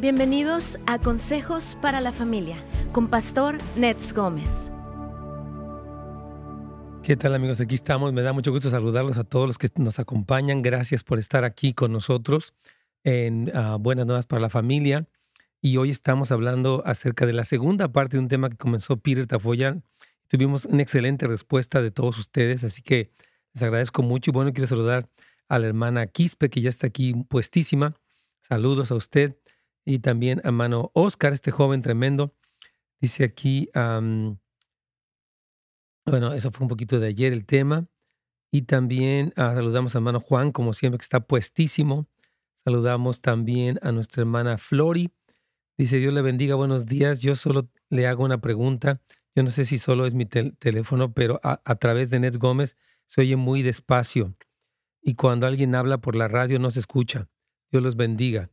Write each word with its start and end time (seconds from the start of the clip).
Bienvenidos 0.00 0.78
a 0.86 1.00
Consejos 1.00 1.76
para 1.82 2.00
la 2.00 2.12
Familia 2.12 2.62
con 2.92 3.08
Pastor 3.08 3.58
Nets 3.74 4.12
Gómez. 4.12 4.70
¿Qué 7.02 7.16
tal 7.16 7.34
amigos? 7.34 7.60
Aquí 7.60 7.74
estamos. 7.74 8.12
Me 8.12 8.22
da 8.22 8.32
mucho 8.32 8.52
gusto 8.52 8.70
saludarlos 8.70 9.18
a 9.18 9.24
todos 9.24 9.48
los 9.48 9.58
que 9.58 9.68
nos 9.74 9.98
acompañan. 9.98 10.62
Gracias 10.62 11.02
por 11.02 11.18
estar 11.18 11.42
aquí 11.42 11.74
con 11.74 11.90
nosotros 11.90 12.54
en 13.02 13.50
ah, 13.56 13.76
Buenas 13.80 14.06
Nuevas 14.06 14.26
para 14.26 14.40
la 14.40 14.50
Familia. 14.50 15.08
Y 15.60 15.78
hoy 15.78 15.90
estamos 15.90 16.30
hablando 16.30 16.84
acerca 16.86 17.26
de 17.26 17.32
la 17.32 17.42
segunda 17.42 17.88
parte 17.88 18.18
de 18.18 18.22
un 18.22 18.28
tema 18.28 18.50
que 18.50 18.56
comenzó 18.56 18.98
Peter 18.98 19.26
Tafoya. 19.26 19.78
Tuvimos 20.28 20.64
una 20.64 20.82
excelente 20.82 21.26
respuesta 21.26 21.82
de 21.82 21.90
todos 21.90 22.18
ustedes, 22.18 22.62
así 22.62 22.82
que 22.82 23.10
les 23.52 23.64
agradezco 23.64 24.04
mucho. 24.04 24.30
Y 24.30 24.32
bueno, 24.32 24.52
quiero 24.52 24.68
saludar 24.68 25.08
a 25.48 25.58
la 25.58 25.66
hermana 25.66 26.06
Quispe, 26.06 26.50
que 26.50 26.60
ya 26.60 26.68
está 26.68 26.86
aquí 26.86 27.14
puestísima. 27.28 27.94
Saludos 28.42 28.92
a 28.92 28.94
usted 28.94 29.34
y 29.88 30.00
también 30.00 30.42
a 30.44 30.50
mano 30.50 30.90
Oscar, 30.92 31.32
este 31.32 31.50
joven 31.50 31.80
tremendo. 31.80 32.34
Dice 33.00 33.24
aquí, 33.24 33.70
bueno, 36.04 36.34
eso 36.34 36.50
fue 36.50 36.64
un 36.64 36.68
poquito 36.68 37.00
de 37.00 37.06
ayer 37.06 37.32
el 37.32 37.46
tema. 37.46 37.86
Y 38.52 38.62
también 38.62 39.32
ah, 39.36 39.54
saludamos 39.54 39.94
a 39.94 39.98
hermano 39.98 40.20
Juan, 40.20 40.52
como 40.52 40.74
siempre, 40.74 40.98
que 40.98 41.04
está 41.04 41.20
puestísimo. 41.20 42.06
Saludamos 42.64 43.22
también 43.22 43.78
a 43.80 43.90
nuestra 43.90 44.20
hermana 44.20 44.58
Flori. 44.58 45.10
Dice, 45.78 45.96
Dios 45.96 46.12
le 46.12 46.20
bendiga, 46.20 46.54
buenos 46.54 46.84
días. 46.84 47.22
Yo 47.22 47.34
solo 47.34 47.70
le 47.88 48.06
hago 48.06 48.24
una 48.24 48.42
pregunta. 48.42 49.00
Yo 49.34 49.42
no 49.42 49.50
sé 49.50 49.64
si 49.64 49.78
solo 49.78 50.04
es 50.04 50.12
mi 50.12 50.26
teléfono, 50.26 51.14
pero 51.14 51.40
a, 51.42 51.62
a, 51.64 51.76
través 51.76 52.10
de 52.10 52.20
Nets 52.20 52.38
Gómez 52.38 52.76
se 53.06 53.22
oye 53.22 53.36
muy 53.36 53.62
despacio. 53.62 54.34
Y 55.00 55.14
cuando 55.14 55.46
alguien 55.46 55.74
habla 55.74 55.96
por 55.96 56.14
la 56.14 56.28
radio 56.28 56.58
no 56.58 56.70
se 56.70 56.80
escucha. 56.80 57.30
Dios 57.70 57.82
los 57.82 57.96
bendiga 57.96 58.50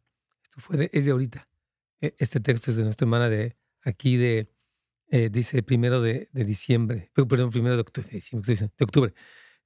fue 0.57 0.89
es 0.91 1.05
de 1.05 1.11
ahorita. 1.11 1.47
E, 2.01 2.15
este 2.17 2.39
texto 2.39 2.71
es 2.71 2.77
de 2.77 2.83
nuestra 2.83 3.05
hermana 3.05 3.29
de 3.29 3.55
aquí 3.83 4.17
de, 4.17 4.49
eh, 5.09 5.29
dice 5.31 5.63
primero 5.63 6.01
de, 6.01 6.29
diciembre, 6.33 7.11
perdón, 7.13 7.51
primero 7.51 7.75
de 7.75 7.81
octubre, 7.81 8.09
de 8.11 8.83
octubre. 8.83 9.13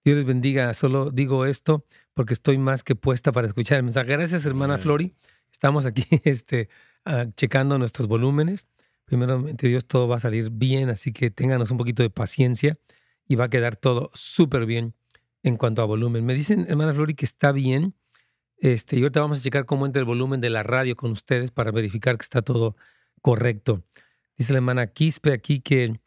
Dios 0.04 0.18
les 0.18 0.26
bendiga. 0.26 0.74
Solo 0.74 1.12
digo 1.12 1.46
esto 1.46 1.86
porque 2.14 2.34
estoy 2.34 2.58
más 2.58 2.84
que 2.84 2.96
puesta 2.96 3.32
para 3.32 3.48
escuchar 3.48 3.78
el 3.78 3.84
mensaje. 3.84 4.12
Gracias, 4.12 4.46
hermana 4.46 4.78
Flori. 4.78 5.16
Estamos 5.52 5.86
aquí 5.86 6.06
este, 6.24 6.70
ah, 7.06 7.26
checando 7.36 7.78
nuestros 7.78 8.08
volúmenes. 8.08 8.68
Primeramente, 9.06 9.68
Dios, 9.68 9.88
todo 9.88 10.08
va 10.08 10.18
a 10.18 10.20
salir 10.20 10.52
bien, 10.52 10.90
así 10.90 11.12
que 11.12 11.32
ténganos 11.32 11.72
un 11.72 11.78
poquito 11.78 12.04
de 12.04 12.10
paciencia 12.10 12.78
y 13.28 13.36
va 13.36 13.46
a 13.46 13.50
quedar 13.50 13.76
todo 13.76 14.12
súper 14.14 14.66
bien 14.66 14.94
en 15.44 15.58
cuanto 15.58 15.82
a 15.82 15.86
volumen. 15.86 16.26
Me 16.26 16.34
dicen, 16.34 16.66
hermana 16.70 16.94
Flori, 16.94 17.16
que 17.16 17.26
está 17.26 17.52
bien 17.52 17.96
este, 18.60 18.98
y 18.98 19.02
ahorita 19.02 19.22
vamos 19.22 19.40
a 19.40 19.42
checar 19.42 19.66
cómo 19.66 19.86
entra 19.86 20.02
el 20.02 20.06
volumen 20.06 20.42
de 20.42 20.50
la 20.50 20.64
radio 20.64 20.96
con 20.96 21.12
ustedes 21.12 21.52
para 21.52 21.72
verificar 21.72 22.18
que 22.18 22.24
está 22.24 22.42
todo 22.42 22.76
correcto. 23.22 23.84
Dice 24.38 24.54
la 24.54 24.58
hermana 24.58 24.88
Quispe 24.88 25.32
aquí 25.32 25.62
que 25.62 26.00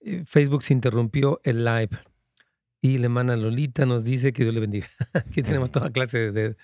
eh, 0.00 0.22
Facebook 0.24 0.62
se 0.62 0.72
interrumpió 0.72 1.40
el 1.44 1.64
live. 1.64 1.90
Y 2.82 2.96
la 2.96 3.04
hermana 3.04 3.36
Lolita 3.36 3.84
nos 3.84 4.04
dice 4.04 4.32
que 4.32 4.44
Dios 4.44 4.54
le 4.54 4.60
bendiga. 4.60 4.88
aquí 5.12 5.42
tenemos 5.42 5.70
toda 5.70 5.90
clase 5.90 6.32
de, 6.32 6.56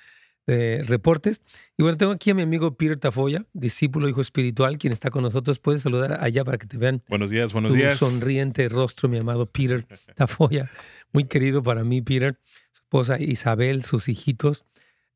reportes. 0.47 1.43
Y 1.77 1.83
bueno, 1.83 1.98
tengo 1.98 2.12
aquí 2.12 2.31
a 2.31 2.34
mi 2.34 2.43
amigo 2.43 2.77
Peter 2.77 2.97
Tafoya, 2.97 3.45
discípulo, 3.53 4.09
hijo 4.09 4.21
espiritual, 4.21 4.78
quien 4.78 4.93
está 4.93 5.11
con 5.11 5.23
nosotros. 5.23 5.59
Puedes 5.59 5.83
saludar 5.83 6.23
allá 6.23 6.45
para 6.45 6.56
que 6.56 6.67
te 6.67 6.78
vean. 6.78 7.03
Buenos 7.09 7.31
días, 7.31 7.53
buenos 7.53 7.73
tu 7.73 7.77
días. 7.77 7.98
sonriente 7.98 8.69
rostro, 8.69 9.09
mi 9.09 9.19
amado 9.19 9.47
Peter 9.47 9.84
Tafoya. 10.15 10.71
Muy 11.12 11.25
querido 11.25 11.62
para 11.62 11.83
mí, 11.83 12.00
Peter. 12.00 12.39
Su 12.73 12.83
esposa 12.83 13.19
Isabel, 13.21 13.83
sus 13.83 14.09
hijitos 14.09 14.65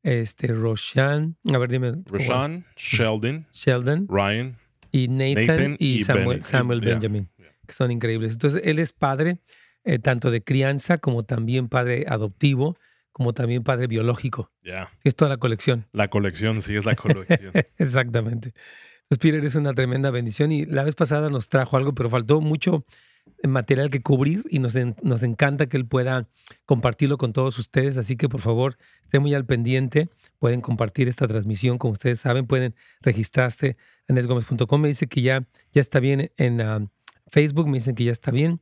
este, 0.03 0.47
Roshan, 0.47 1.37
a 1.53 1.57
ver, 1.57 1.69
dime. 1.69 1.93
Roshan, 2.05 2.65
Sheldon, 2.75 3.47
Sheldon, 3.51 4.07
Ryan, 4.09 4.57
y 4.91 5.07
Nathan, 5.07 5.75
y, 5.79 6.03
Samuel, 6.03 6.81
Benjamin, 6.81 7.29
que 7.67 7.73
son 7.73 7.91
increíbles. 7.91 8.33
Entonces, 8.33 8.61
él 8.65 8.79
es 8.79 8.93
padre 8.93 9.39
eh, 9.83 9.99
tanto 9.99 10.31
de 10.31 10.43
crianza 10.43 10.97
como 10.97 11.23
también 11.23 11.69
padre 11.69 12.05
adoptivo, 12.07 12.77
como 13.11 13.33
también 13.33 13.63
padre 13.63 13.87
biológico. 13.87 14.51
Ya. 14.63 14.91
Es 15.03 15.15
toda 15.15 15.29
la 15.29 15.37
colección. 15.37 15.87
La 15.91 16.09
colección, 16.09 16.61
sí, 16.61 16.75
es 16.75 16.85
la 16.85 16.95
colección. 16.95 17.51
Exactamente. 17.77 18.53
Entonces, 19.03 19.19
Peter 19.19 19.45
es 19.45 19.55
una 19.55 19.73
tremenda 19.73 20.09
bendición 20.11 20.51
y 20.51 20.65
la 20.65 20.83
vez 20.83 20.95
pasada 20.95 21.29
nos 21.29 21.49
trajo 21.49 21.77
algo, 21.77 21.93
pero 21.93 22.09
faltó 22.09 22.41
mucho 22.41 22.85
material 23.43 23.89
que 23.89 24.01
cubrir 24.01 24.43
y 24.49 24.59
nos, 24.59 24.75
nos 25.01 25.23
encanta 25.23 25.67
que 25.67 25.77
él 25.77 25.85
pueda 25.85 26.27
compartirlo 26.65 27.17
con 27.17 27.33
todos 27.33 27.57
ustedes. 27.59 27.97
Así 27.97 28.15
que 28.15 28.29
por 28.29 28.41
favor, 28.41 28.77
estén 29.03 29.21
muy 29.21 29.33
al 29.33 29.45
pendiente. 29.45 30.09
Pueden 30.39 30.61
compartir 30.61 31.07
esta 31.07 31.27
transmisión, 31.27 31.77
como 31.77 31.93
ustedes 31.93 32.19
saben, 32.19 32.47
pueden 32.47 32.75
registrarse 33.01 33.77
en 34.07 34.17
esgomez.com. 34.17 34.81
Me 34.81 34.87
dice 34.87 35.07
que 35.07 35.21
ya, 35.21 35.47
ya 35.71 35.81
está 35.81 35.99
bien 35.99 36.31
en 36.37 36.61
ah, 36.61 36.87
Facebook, 37.27 37.67
me 37.67 37.77
dicen 37.77 37.95
que 37.95 38.03
ya 38.03 38.11
está 38.11 38.31
bien. 38.31 38.61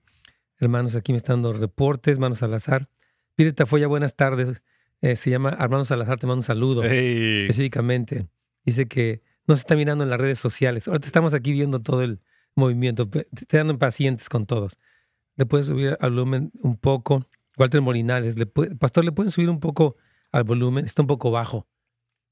Hermanos, 0.60 0.96
aquí 0.96 1.12
me 1.12 1.18
están 1.18 1.42
dando 1.42 1.54
reportes. 1.54 2.18
Hermanos 2.18 2.40
Salazar. 2.40 2.90
Pire 3.36 3.54
ya 3.80 3.88
buenas 3.88 4.16
tardes. 4.16 4.62
Eh, 5.02 5.16
se 5.16 5.30
llama 5.30 5.56
Hermano 5.58 5.86
Salazar, 5.86 6.18
te 6.18 6.28
mando 6.28 6.40
un 6.40 6.44
saludo 6.44 6.84
específicamente. 6.84 8.28
Dice 8.66 8.88
que 8.88 9.22
nos 9.48 9.60
está 9.60 9.76
mirando 9.76 10.04
en 10.04 10.10
las 10.10 10.20
redes 10.20 10.40
sociales. 10.40 10.88
Ahorita 10.88 11.08
estamos 11.08 11.34
aquí 11.34 11.54
viendo 11.54 11.80
todo 11.82 12.04
el, 12.04 12.20
movimiento. 12.56 13.08
Te 13.10 13.58
dan 13.58 13.70
impacientes 13.70 14.30
con 14.30 14.46
todos. 14.46 14.78
Le 15.36 15.46
puedes 15.46 15.68
subir 15.68 15.98
al 16.00 16.12
volumen 16.12 16.52
un 16.62 16.78
poco. 16.78 17.26
Walter 17.58 17.82
Molinares, 17.82 18.38
le 18.38 18.46
Pastor, 18.46 19.04
¿le 19.04 19.12
pueden 19.12 19.32
subir 19.32 19.50
un 19.50 19.60
poco 19.60 19.98
al 20.32 20.44
volumen? 20.44 20.86
Está 20.86 21.02
un 21.02 21.08
poco 21.08 21.32
bajo. 21.32 21.68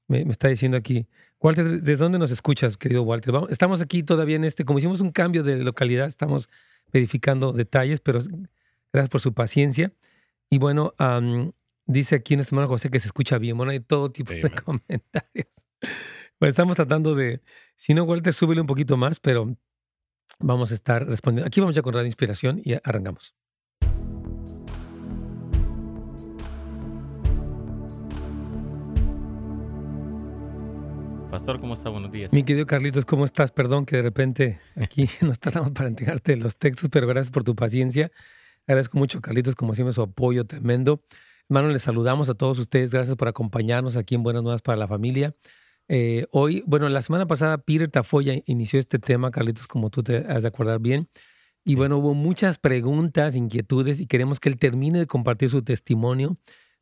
Me, 0.08 0.22
está 0.22 0.48
diciendo 0.48 0.76
aquí. 0.76 1.06
Walter, 1.40 1.82
¿desde 1.82 1.96
dónde 1.96 2.18
nos 2.18 2.30
escuchas, 2.30 2.76
querido 2.76 3.02
Walter? 3.02 3.34
estamos 3.50 3.80
aquí 3.80 4.02
todavía 4.02 4.36
en 4.36 4.44
este, 4.44 4.64
como 4.64 4.78
hicimos 4.78 5.00
un 5.00 5.12
cambio 5.12 5.42
de 5.42 5.58
localidad, 5.58 6.06
estamos 6.06 6.48
verificando 6.92 7.52
detalles, 7.52 8.00
pero 8.00 8.20
gracias 8.92 9.10
por 9.10 9.20
su 9.20 9.34
paciencia. 9.34 9.92
Y 10.50 10.58
bueno, 10.58 10.94
dice 11.84 12.16
aquí 12.16 12.36
nuestro 12.36 12.56
hermano 12.56 12.68
José 12.68 12.90
que 12.90 12.98
se 12.98 13.08
escucha 13.08 13.38
bien. 13.38 13.56
Bueno, 13.56 13.72
hay 13.72 13.80
todo 13.80 14.10
tipo 14.10 14.32
de 14.32 14.50
comentarios. 14.64 15.48
Bueno, 16.40 16.50
estamos 16.50 16.76
tratando 16.76 17.14
de, 17.14 17.40
si 17.76 17.94
no, 17.94 18.04
Walter, 18.04 18.32
súbele 18.32 18.60
un 18.60 18.66
poquito 18.66 18.96
más, 18.96 19.20
pero 19.20 19.56
Vamos 20.38 20.70
a 20.70 20.74
estar 20.74 21.06
respondiendo. 21.06 21.46
Aquí 21.46 21.60
vamos 21.60 21.74
ya 21.74 21.82
con 21.82 21.94
Radio 21.94 22.06
Inspiración 22.06 22.60
y 22.64 22.74
arrancamos. 22.74 23.34
Pastor, 31.30 31.60
¿cómo 31.60 31.74
está? 31.74 31.90
Buenos 31.90 32.10
días. 32.10 32.32
Mi 32.32 32.42
querido 32.42 32.66
Carlitos, 32.66 33.04
¿cómo 33.04 33.24
estás? 33.24 33.52
Perdón 33.52 33.84
que 33.84 33.96
de 33.96 34.02
repente 34.02 34.60
aquí 34.76 35.08
nos 35.20 35.38
tardamos 35.38 35.72
para 35.72 35.88
entregarte 35.88 36.36
los 36.36 36.56
textos, 36.56 36.88
pero 36.90 37.06
gracias 37.06 37.30
por 37.30 37.44
tu 37.44 37.54
paciencia. 37.54 38.10
Agradezco 38.66 38.98
mucho, 38.98 39.20
Carlitos, 39.20 39.54
como 39.54 39.74
siempre, 39.74 39.92
su 39.92 40.02
apoyo 40.02 40.46
tremendo. 40.46 41.02
Hermano, 41.48 41.68
les 41.68 41.82
saludamos 41.82 42.28
a 42.28 42.34
todos 42.34 42.58
ustedes. 42.58 42.90
Gracias 42.90 43.16
por 43.16 43.28
acompañarnos 43.28 43.96
aquí 43.96 44.14
en 44.14 44.22
Buenas 44.22 44.42
Nuevas 44.42 44.62
para 44.62 44.76
la 44.76 44.88
Familia. 44.88 45.34
Eh, 45.88 46.26
hoy, 46.30 46.62
bueno, 46.66 46.88
la 46.90 47.00
semana 47.00 47.26
pasada 47.26 47.58
Peter 47.58 47.88
Tafoya 47.88 48.34
inició 48.46 48.78
este 48.78 48.98
tema, 48.98 49.30
Carlitos, 49.30 49.66
como 49.66 49.90
tú 49.90 50.02
te 50.02 50.18
has 50.18 50.42
de 50.42 50.48
acordar 50.48 50.80
bien. 50.80 51.08
Y 51.64 51.74
bueno, 51.74 51.98
hubo 51.98 52.14
muchas 52.14 52.58
preguntas, 52.58 53.36
inquietudes 53.36 54.00
y 54.00 54.06
queremos 54.06 54.40
que 54.40 54.48
él 54.50 54.58
termine 54.58 55.00
de 55.00 55.06
compartir 55.06 55.50
su 55.50 55.62
testimonio 55.62 56.38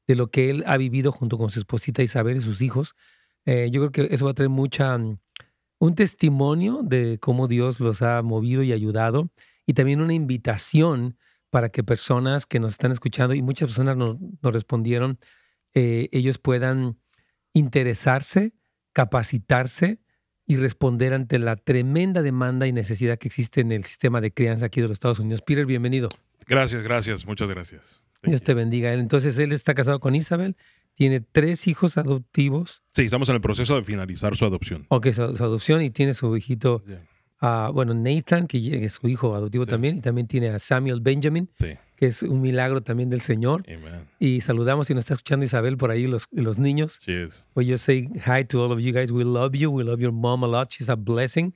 de 0.06 0.14
lo 0.16 0.30
que 0.30 0.50
él 0.50 0.64
ha 0.66 0.76
vivido 0.76 1.12
junto 1.12 1.38
con 1.38 1.50
su 1.50 1.60
esposita 1.60 2.02
Isabel 2.02 2.36
y 2.38 2.40
sus 2.40 2.60
hijos. 2.62 2.94
Eh, 3.46 3.68
yo 3.70 3.80
creo 3.80 3.92
que 4.08 4.14
eso 4.14 4.24
va 4.24 4.32
a 4.32 4.34
traer 4.34 4.50
mucha, 4.50 4.96
un 5.78 5.94
testimonio 5.94 6.80
de 6.82 7.18
cómo 7.20 7.48
Dios 7.48 7.80
los 7.80 8.02
ha 8.02 8.22
movido 8.22 8.62
y 8.62 8.72
ayudado 8.72 9.30
y 9.66 9.74
también 9.74 10.00
una 10.00 10.14
invitación 10.14 11.16
para 11.50 11.70
que 11.70 11.82
personas 11.84 12.46
que 12.46 12.60
nos 12.60 12.72
están 12.72 12.92
escuchando 12.92 13.34
y 13.34 13.42
muchas 13.42 13.68
personas 13.68 13.96
nos, 13.96 14.18
respondieron, 14.42 15.18
eh, 15.74 16.08
ellos 16.12 16.38
puedan 16.38 16.98
interesarse 17.52 18.52
capacitarse 18.96 19.98
y 20.46 20.56
responder 20.56 21.12
ante 21.12 21.38
la 21.38 21.56
tremenda 21.56 22.22
demanda 22.22 22.66
y 22.66 22.72
necesidad 22.72 23.18
que 23.18 23.28
existe 23.28 23.60
en 23.60 23.70
el 23.70 23.84
sistema 23.84 24.22
de 24.22 24.32
crianza 24.32 24.64
aquí 24.64 24.80
de 24.80 24.88
los 24.88 24.94
Estados 24.94 25.18
Unidos. 25.18 25.42
Peter, 25.42 25.66
bienvenido. 25.66 26.08
Gracias, 26.46 26.82
gracias, 26.82 27.26
muchas 27.26 27.50
gracias. 27.50 28.00
Dios 28.22 28.40
te 28.40 28.54
bendiga. 28.54 28.94
Entonces, 28.94 29.38
él 29.38 29.52
está 29.52 29.74
casado 29.74 30.00
con 30.00 30.14
Isabel, 30.14 30.56
tiene 30.94 31.20
tres 31.20 31.66
hijos 31.66 31.98
adoptivos. 31.98 32.82
Sí, 32.88 33.02
estamos 33.02 33.28
en 33.28 33.34
el 33.34 33.42
proceso 33.42 33.76
de 33.76 33.84
finalizar 33.84 34.34
su 34.34 34.46
adopción. 34.46 34.86
Ok, 34.88 35.08
su, 35.12 35.24
adopción 35.24 35.82
y 35.82 35.90
tiene 35.90 36.14
su 36.14 36.34
hijito, 36.34 36.82
uh, 37.42 37.70
bueno, 37.74 37.92
Nathan, 37.92 38.46
que 38.46 38.82
es 38.82 38.94
su 38.94 39.08
hijo 39.08 39.34
adoptivo 39.34 39.66
también, 39.66 39.98
y 39.98 40.00
también 40.00 40.26
tiene 40.26 40.48
a 40.48 40.58
Samuel 40.58 41.02
Benjamin. 41.02 41.50
Sí 41.52 41.76
que 41.96 42.06
es 42.06 42.22
un 42.22 42.40
milagro 42.40 42.82
también 42.82 43.10
del 43.10 43.20
Señor. 43.20 43.64
Y 44.18 44.40
saludamos 44.42 44.86
si 44.86 44.94
nos 44.94 45.02
está 45.02 45.14
escuchando 45.14 45.44
Isabel 45.44 45.76
por 45.76 45.90
ahí, 45.90 46.06
los, 46.06 46.28
los 46.30 46.58
niños. 46.58 47.00
Cheers. 47.00 47.48
We 47.54 47.66
just 47.66 47.84
say 47.84 48.08
hi 48.24 48.44
to 48.44 48.62
all 48.62 48.72
of 48.72 48.80
you 48.80 48.92
guys. 48.92 49.10
We 49.10 49.24
love 49.24 49.54
you. 49.54 49.70
We 49.70 49.84
love 49.84 50.00
your 50.00 50.12
mom 50.12 50.44
a 50.44 50.46
lot. 50.46 50.70
She's 50.70 50.88
a 50.88 50.96
blessing. 50.96 51.54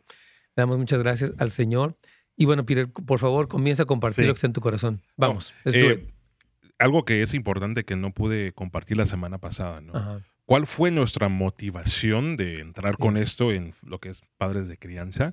Le 0.57 0.63
damos 0.63 0.79
muchas 0.79 0.99
gracias 0.99 1.33
al 1.39 1.51
Señor. 1.51 1.97
Y 2.37 2.47
bueno, 2.47 2.65
Peter, 2.65 2.89
por 2.91 3.19
favor, 3.19 3.49
comienza 3.49 3.83
a 3.83 3.87
compartir 3.87 4.27
lo 4.27 4.33
que 4.33 4.39
está 4.39 4.47
en 4.47 4.55
tu 4.55 4.63
corazón. 4.63 5.03
Vamos, 5.17 5.53
eh, 5.67 6.07
Algo 6.79 7.05
que 7.05 7.23
es 7.23 7.35
importante 7.35 7.85
que 7.85 7.97
no 7.97 8.13
pude 8.13 8.53
compartir 8.53 8.97
la 8.97 9.05
semana 9.05 9.39
pasada, 9.39 9.83
¿no? 9.83 10.23
¿Cuál 10.51 10.67
fue 10.67 10.91
nuestra 10.91 11.29
motivación 11.29 12.35
de 12.35 12.59
entrar 12.59 12.97
con 12.99 13.17
esto 13.17 13.53
en 13.53 13.73
lo 13.87 14.01
que 14.01 14.09
es 14.09 14.23
padres 14.37 14.67
de 14.67 14.77
crianza? 14.79 15.33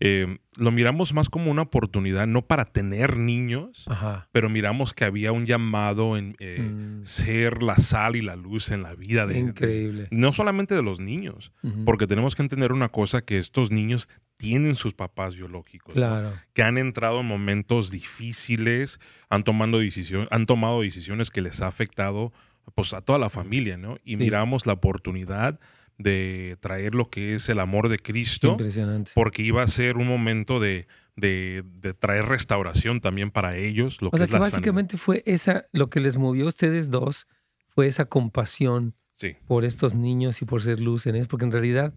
Eh, 0.00 0.36
lo 0.58 0.70
miramos 0.72 1.14
más 1.14 1.30
como 1.30 1.50
una 1.50 1.62
oportunidad, 1.62 2.26
no 2.26 2.42
para 2.42 2.66
tener 2.66 3.16
niños, 3.16 3.86
Ajá. 3.88 4.28
pero 4.30 4.50
miramos 4.50 4.92
que 4.92 5.06
había 5.06 5.32
un 5.32 5.46
llamado 5.46 6.18
en 6.18 6.36
eh, 6.38 6.58
Mm. 6.60 7.04
ser 7.06 7.62
la 7.62 7.76
sal 7.76 8.14
y 8.16 8.20
la 8.20 8.36
luz 8.36 8.70
en 8.70 8.82
la 8.82 8.94
vida 8.94 9.26
de, 9.26 9.34
de- 9.34 9.40
Increíble. 9.40 10.08
no 10.10 10.34
solamente 10.34 10.74
de 10.74 10.82
los 10.82 11.00
niños, 11.00 11.50
porque 11.86 12.06
tenemos 12.06 12.34
que 12.34 12.42
entender 12.42 12.72
una 12.72 12.90
cosa, 12.90 13.22
que 13.22 13.38
estos 13.38 13.70
niños 13.70 14.06
tienen 14.36 14.76
sus 14.76 14.92
papás 14.92 15.34
biológicos, 15.34 15.94
¿no? 15.94 16.00
Claro. 16.00 16.32
que 16.52 16.62
han 16.62 16.76
entrado 16.76 17.20
en 17.20 17.26
momentos 17.26 17.90
difíciles, 17.90 19.00
han, 19.30 19.42
tomando 19.44 19.78
decisión, 19.78 20.28
han 20.30 20.44
tomado 20.46 20.82
decisiones 20.82 21.30
que 21.30 21.40
les 21.40 21.62
ha 21.62 21.66
afectado 21.68 22.32
pues, 22.74 22.92
a 22.94 23.00
toda 23.00 23.18
la 23.18 23.28
familia, 23.30 23.76
¿no? 23.76 23.96
Y 24.04 24.12
Sí. 24.12 24.16
miramos 24.18 24.66
la 24.66 24.74
oportunidad 24.74 25.58
de 25.96 26.56
traer 26.60 26.94
lo 26.94 27.10
que 27.10 27.34
es 27.34 27.48
el 27.48 27.58
amor 27.58 27.88
de 27.88 27.98
Cristo, 27.98 28.52
Impresionante. 28.52 29.10
porque 29.14 29.42
iba 29.42 29.62
a 29.62 29.66
ser 29.66 29.96
un 29.96 30.06
momento 30.06 30.60
de, 30.60 30.86
de- 31.16 31.64
de 31.66 31.92
traer 31.94 32.26
restauración 32.26 33.00
también 33.00 33.30
para 33.32 33.56
ellos. 33.56 34.00
Lo 34.00 34.08
O 34.08 34.10
que 34.12 34.18
sea 34.18 34.24
es 34.24 34.30
que 34.30 34.34
la 34.34 34.38
sanidad. 34.44 34.52
básicamente 34.58 34.96
fue 34.96 35.22
esa, 35.26 35.66
lo 35.72 35.90
que 35.90 35.98
les 35.98 36.16
movió 36.16 36.44
a 36.44 36.48
ustedes 36.48 36.90
dos, 36.90 37.26
fue 37.68 37.88
esa 37.88 38.04
compasión 38.04 38.94
Sí, 39.14 39.34
por 39.48 39.64
estos 39.64 39.96
niños 39.96 40.40
y 40.42 40.44
por 40.44 40.62
ser 40.62 40.78
luz 40.78 41.06
en 41.08 41.16
ellos, 41.16 41.26
porque 41.26 41.44
en 41.44 41.50
realidad, 41.50 41.92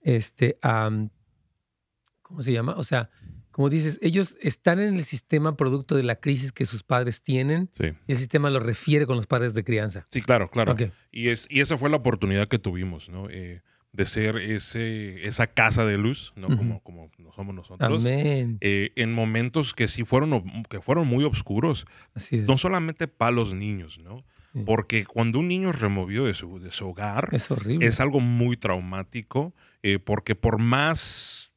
este, 0.00 0.58
¿cómo 2.22 2.42
se 2.42 2.52
llama? 2.52 2.74
O 2.76 2.82
sea, 2.82 3.10
como 3.54 3.70
dices, 3.70 4.00
ellos 4.02 4.36
están 4.40 4.80
en 4.80 4.96
el 4.96 5.04
sistema 5.04 5.56
producto 5.56 5.94
de 5.94 6.02
la 6.02 6.16
crisis 6.16 6.50
que 6.50 6.66
sus 6.66 6.82
padres 6.82 7.22
tienen 7.22 7.70
sí. 7.72 7.84
y 8.08 8.12
el 8.12 8.18
sistema 8.18 8.50
lo 8.50 8.58
refiere 8.58 9.06
con 9.06 9.14
los 9.14 9.28
padres 9.28 9.54
de 9.54 9.62
crianza. 9.62 10.08
Sí, 10.10 10.20
claro, 10.22 10.50
claro. 10.50 10.74
Y, 11.12 11.28
es, 11.28 11.46
y 11.48 11.60
esa 11.60 11.78
fue 11.78 11.88
la 11.88 11.96
oportunidad 11.98 12.48
que 12.48 12.58
tuvimos, 12.58 13.08
¿no? 13.08 13.30
Eh, 13.30 13.62
de 13.92 14.06
ser 14.06 14.38
ese, 14.38 15.24
esa 15.24 15.46
casa 15.46 15.86
de 15.86 15.96
luz, 15.98 16.32
¿no? 16.34 16.48
Como, 16.48 16.82
como 16.82 17.12
no 17.18 17.30
somos 17.32 17.54
nosotros. 17.54 18.04
Amén. 18.04 18.58
eh, 18.60 18.90
en 18.96 19.12
momentos 19.12 19.72
que 19.72 19.86
sí 19.86 20.04
fueron, 20.04 20.64
que 20.68 20.80
fueron 20.80 21.06
muy 21.06 21.22
oscuros, 21.22 21.86
Así 22.12 22.38
es. 22.38 22.46
no 22.48 22.58
solamente 22.58 23.06
para 23.06 23.30
los 23.30 23.54
niños, 23.54 24.00
¿no? 24.00 24.24
Sí. 24.52 24.62
Porque 24.66 25.04
cuando 25.04 25.38
un 25.38 25.46
niño 25.46 25.70
es 25.70 25.78
removido 25.78 26.26
de 26.26 26.34
su, 26.34 26.58
de 26.58 26.72
su 26.72 26.88
hogar, 26.88 27.28
Es 27.30 27.48
horrible. 27.52 27.86
es 27.86 28.00
algo 28.00 28.18
muy 28.18 28.56
traumático, 28.56 29.54
eh, 29.84 30.00
porque 30.00 30.34
por 30.34 30.58
más 30.58 31.52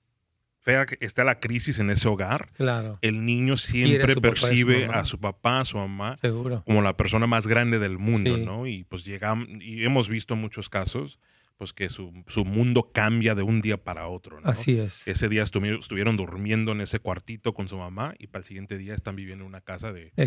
esté 1.00 1.24
la 1.24 1.40
crisis 1.40 1.80
en 1.80 1.90
ese 1.90 2.08
hogar, 2.08 2.50
Claro, 2.54 3.00
el 3.02 3.26
niño 3.26 3.58
siempre 3.58 4.16
percibe 4.18 4.86
a 4.86 5.06
su 5.06 5.20
papá, 5.20 5.62
a 5.62 5.66
su 5.66 5.78
mamá, 5.78 6.18
seguro. 6.22 6.64
como 6.66 6.82
la 6.82 6.96
persona 6.98 7.28
más 7.28 7.48
grande 7.48 7.80
del 7.80 7.98
mundo, 7.98 8.36
Sí. 8.38 8.46
¿no? 8.46 8.68
Y 8.68 8.84
pues 8.84 9.06
llegamos, 9.06 9.48
y 9.62 9.84
hemos 9.84 10.10
visto 10.10 10.36
muchos 10.36 10.70
casos, 10.70 11.20
pues 11.58 11.74
que 11.74 11.90
su, 11.90 12.14
su 12.28 12.46
mundo 12.46 12.92
cambia 12.94 13.34
de 13.34 13.42
un 13.42 13.62
día 13.62 13.78
para 13.84 14.08
otro, 14.08 14.40
¿no? 14.40 14.48
Así 14.48 14.78
es. 14.78 15.08
Ese 15.08 15.28
día 15.28 15.42
estuvi- 15.44 15.80
estuvieron 15.80 16.16
durmiendo 16.16 16.72
en 16.72 16.82
ese 16.82 17.00
cuartito 17.00 17.56
con 17.56 17.68
su 17.68 17.78
mamá 17.80 18.14
y 18.20 18.28
para 18.28 18.42
el 18.42 18.46
siguiente 18.46 18.78
día 18.78 18.94
están 18.94 19.16
viviendo 19.16 19.44
en 19.44 19.48
una 19.50 19.62
casa 19.62 19.92
de, 19.92 20.12
de, 20.16 20.24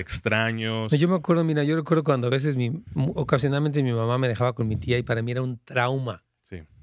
extraños. 0.00 0.92
Yo 0.92 1.08
me 1.08 1.16
acuerdo, 1.16 1.44
mira, 1.44 1.64
yo 1.64 1.76
recuerdo 1.76 2.04
cuando 2.04 2.26
a 2.26 2.30
veces, 2.30 2.56
mi, 2.56 2.72
ocasionalmente 2.94 3.82
mi 3.82 3.92
mamá 3.92 4.18
me 4.18 4.28
dejaba 4.28 4.52
con 4.54 4.68
mi 4.68 4.76
tía 4.76 4.98
y 4.98 5.02
para 5.02 5.22
mí 5.22 5.32
era 5.32 5.40
un 5.42 5.58
trauma. 5.64 6.24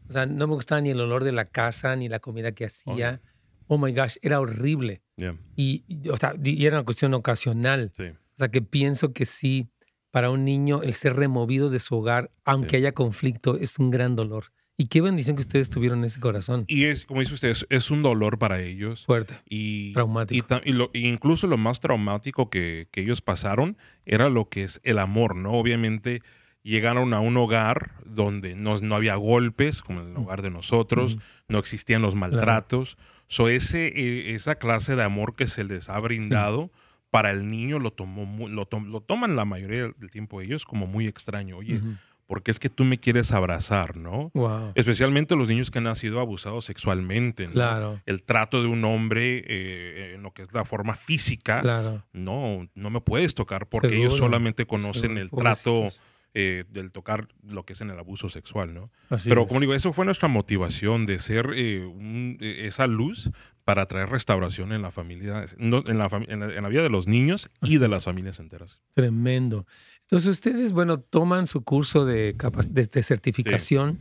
O 0.10 0.12
sea, 0.12 0.26
no 0.26 0.48
me 0.48 0.54
gustaba 0.54 0.82
ni 0.82 0.90
el 0.92 1.00
olor 1.02 1.24
de 1.24 1.32
la 1.32 1.46
casa, 1.46 1.96
ni 1.96 2.08
la 2.10 2.20
comida 2.20 2.52
que 2.54 2.66
hacía. 2.66 3.22
Oh 3.68 3.78
my 3.78 3.92
gosh, 3.94 4.16
era 4.22 4.40
horrible. 4.40 5.02
yeah, 5.18 5.36
Y, 5.56 5.84
y, 5.88 6.08
o 6.10 6.16
sea, 6.18 6.34
y 6.42 6.66
era 6.66 6.78
una 6.78 6.86
cuestión 6.86 7.14
ocasional. 7.14 7.92
sí. 7.96 8.04
O 8.06 8.38
sea, 8.38 8.50
que 8.50 8.62
pienso 8.62 9.14
que 9.14 9.26
sí, 9.26 9.68
para 10.12 10.30
un 10.30 10.46
niño, 10.46 10.84
el 10.84 10.94
ser 10.94 11.16
removido 11.16 11.70
de 11.72 11.80
su 11.80 11.96
hogar, 11.98 12.32
aunque 12.46 12.70
Sí. 12.72 12.76
haya 12.78 12.92
conflicto, 12.94 13.58
es 13.58 13.80
un 13.80 13.90
gran 13.92 14.16
dolor. 14.16 14.46
Y 14.78 14.90
qué 14.90 15.02
bendición 15.02 15.36
que 15.36 15.42
ustedes 15.42 15.72
tuvieron 15.72 16.04
ese 16.06 16.20
corazón. 16.20 16.64
Y 16.68 16.84
es, 16.86 17.06
como 17.06 17.22
dice 17.22 17.34
usted, 17.34 17.50
es, 17.50 17.66
es 17.72 17.90
un 17.90 18.04
dolor 18.04 18.38
para 18.38 18.62
ellos. 18.62 19.06
Fuerte, 19.08 19.34
Y, 19.50 19.92
traumático. 19.94 20.38
y, 20.38 20.48
ta- 20.48 20.62
y 20.64 20.72
lo- 20.74 20.92
y 20.94 21.08
incluso 21.08 21.48
lo 21.48 21.58
más 21.58 21.80
traumático 21.80 22.52
que, 22.52 22.88
que 22.92 23.02
ellos 23.02 23.22
pasaron 23.22 23.76
era 24.06 24.30
lo 24.30 24.50
que 24.50 24.64
es 24.64 24.80
el 24.84 25.00
amor, 25.00 25.36
¿no? 25.36 25.54
Obviamente 25.54 26.22
llegaron 26.64 27.14
a 27.14 27.20
un 27.20 27.38
hogar 27.38 27.92
donde 28.06 28.56
no, 28.56 28.78
no 28.80 28.96
había 28.96 29.16
golpes, 29.16 29.82
como 29.82 30.02
en 30.02 30.10
el 30.12 30.18
hogar 30.18 30.42
de 30.42 30.50
nosotros, 30.50 31.14
Ujú. 31.16 31.22
no 31.50 31.60
existían 31.60 32.02
los 32.02 32.16
maltratos. 32.16 32.98
So 33.28 33.50
ese, 33.50 33.88
eh, 33.88 34.36
esa 34.36 34.56
clase 34.56 34.96
de 34.96 35.04
amor 35.04 35.36
que 35.36 35.48
se 35.48 35.64
les 35.64 35.90
ha 35.90 36.00
brindado 36.00 36.72
para 37.10 37.32
el 37.32 37.50
niño 37.50 37.80
lo, 37.80 37.92
tomó 37.92 38.48
lo, 38.50 38.66
tom- 38.66 38.88
lo 38.92 39.02
toman 39.02 39.36
la 39.36 39.46
mayoría 39.46 39.84
del 39.98 40.10
tiempo 40.12 40.42
ellos 40.42 40.66
como 40.66 40.88
muy 40.88 41.08
extraño. 41.08 41.58
Oye, 41.58 41.78
Ujú. 41.78 41.96
porque 42.26 42.52
es 42.52 42.60
que 42.60 42.70
tú 42.70 42.84
me 42.84 42.98
quieres 43.00 43.32
abrazar, 43.32 43.96
¿no? 43.96 44.32
Wow. 44.34 44.74
Especialmente 44.76 45.36
los 45.38 45.48
niños 45.48 45.72
que 45.72 45.80
han 45.80 45.96
sido 45.96 46.20
abusados 46.20 46.66
sexualmente. 46.66 47.48
¿no? 47.48 47.54
Claro, 47.54 48.02
El 48.06 48.24
trato 48.24 48.62
de 48.62 48.68
un 48.68 48.84
hombre 48.84 49.44
eh, 49.48 50.12
en 50.16 50.24
lo 50.24 50.34
que 50.34 50.42
es 50.42 50.52
la 50.54 50.66
forma 50.66 50.96
física. 50.96 51.62
claro. 51.62 52.04
No, 52.12 52.68
no 52.76 52.90
me 52.90 53.00
puedes 53.00 53.34
tocar 53.36 53.68
porque 53.70 53.96
ellos 53.96 54.14
Seguro, 54.16 54.26
solamente 54.32 54.66
conocen 54.66 55.02
seguro, 55.02 55.22
el 55.22 55.30
trato 55.32 55.74
pobrecitos. 55.76 56.02
Eh, 56.34 56.66
del 56.70 56.92
tocar 56.92 57.28
lo 57.48 57.64
que 57.66 57.74
es 57.74 57.82
en 57.82 57.90
el 57.90 57.98
abuso 58.00 58.30
sexual, 58.30 58.74
¿no? 58.74 58.92
Así 59.10 59.30
Pero 59.30 59.42
es. 59.44 59.48
como 59.48 59.60
digo, 59.60 59.74
eso 59.74 59.94
fue 59.94 60.06
nuestra 60.06 60.28
motivación 60.28 61.06
de 61.06 61.20
ser 61.20 61.50
eh, 61.56 61.84
un- 61.86 62.38
eh, 62.42 62.66
esa 62.68 62.86
luz 62.88 63.30
para 63.64 63.86
traer 63.88 64.10
restauración 64.10 64.72
en 64.72 64.82
la 64.82 64.92
familia, 64.92 65.46
no, 65.58 65.84
en, 65.88 65.98
la, 65.98 66.10
en, 66.28 66.40
la, 66.40 66.56
en 66.56 66.64
la 66.64 66.70
vida 66.70 66.84
de 66.84 66.90
los 66.90 67.08
niños 67.08 67.50
y 67.64 67.80
de 67.80 67.88
las 67.88 68.06
familias 68.06 68.40
enteras. 68.40 68.80
Tremendo. 68.94 69.66
Entonces 70.02 70.30
ustedes, 70.30 70.72
bueno, 70.74 71.00
toman 71.00 71.48
su 71.48 71.64
curso 71.64 72.06
de, 72.06 72.34
de, 72.70 72.86
de 72.86 73.04
certificación 73.04 73.98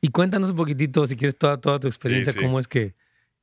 y 0.00 0.08
cuéntanos 0.08 0.50
un 0.50 0.56
poquitito, 0.56 1.06
si 1.06 1.16
quieres, 1.16 1.36
toda, 1.36 1.60
toda 1.60 1.78
tu 1.78 1.88
experiencia, 1.88 2.32
sí. 2.32 2.38
cómo 2.40 2.58
es 2.58 2.68
que, 2.68 2.94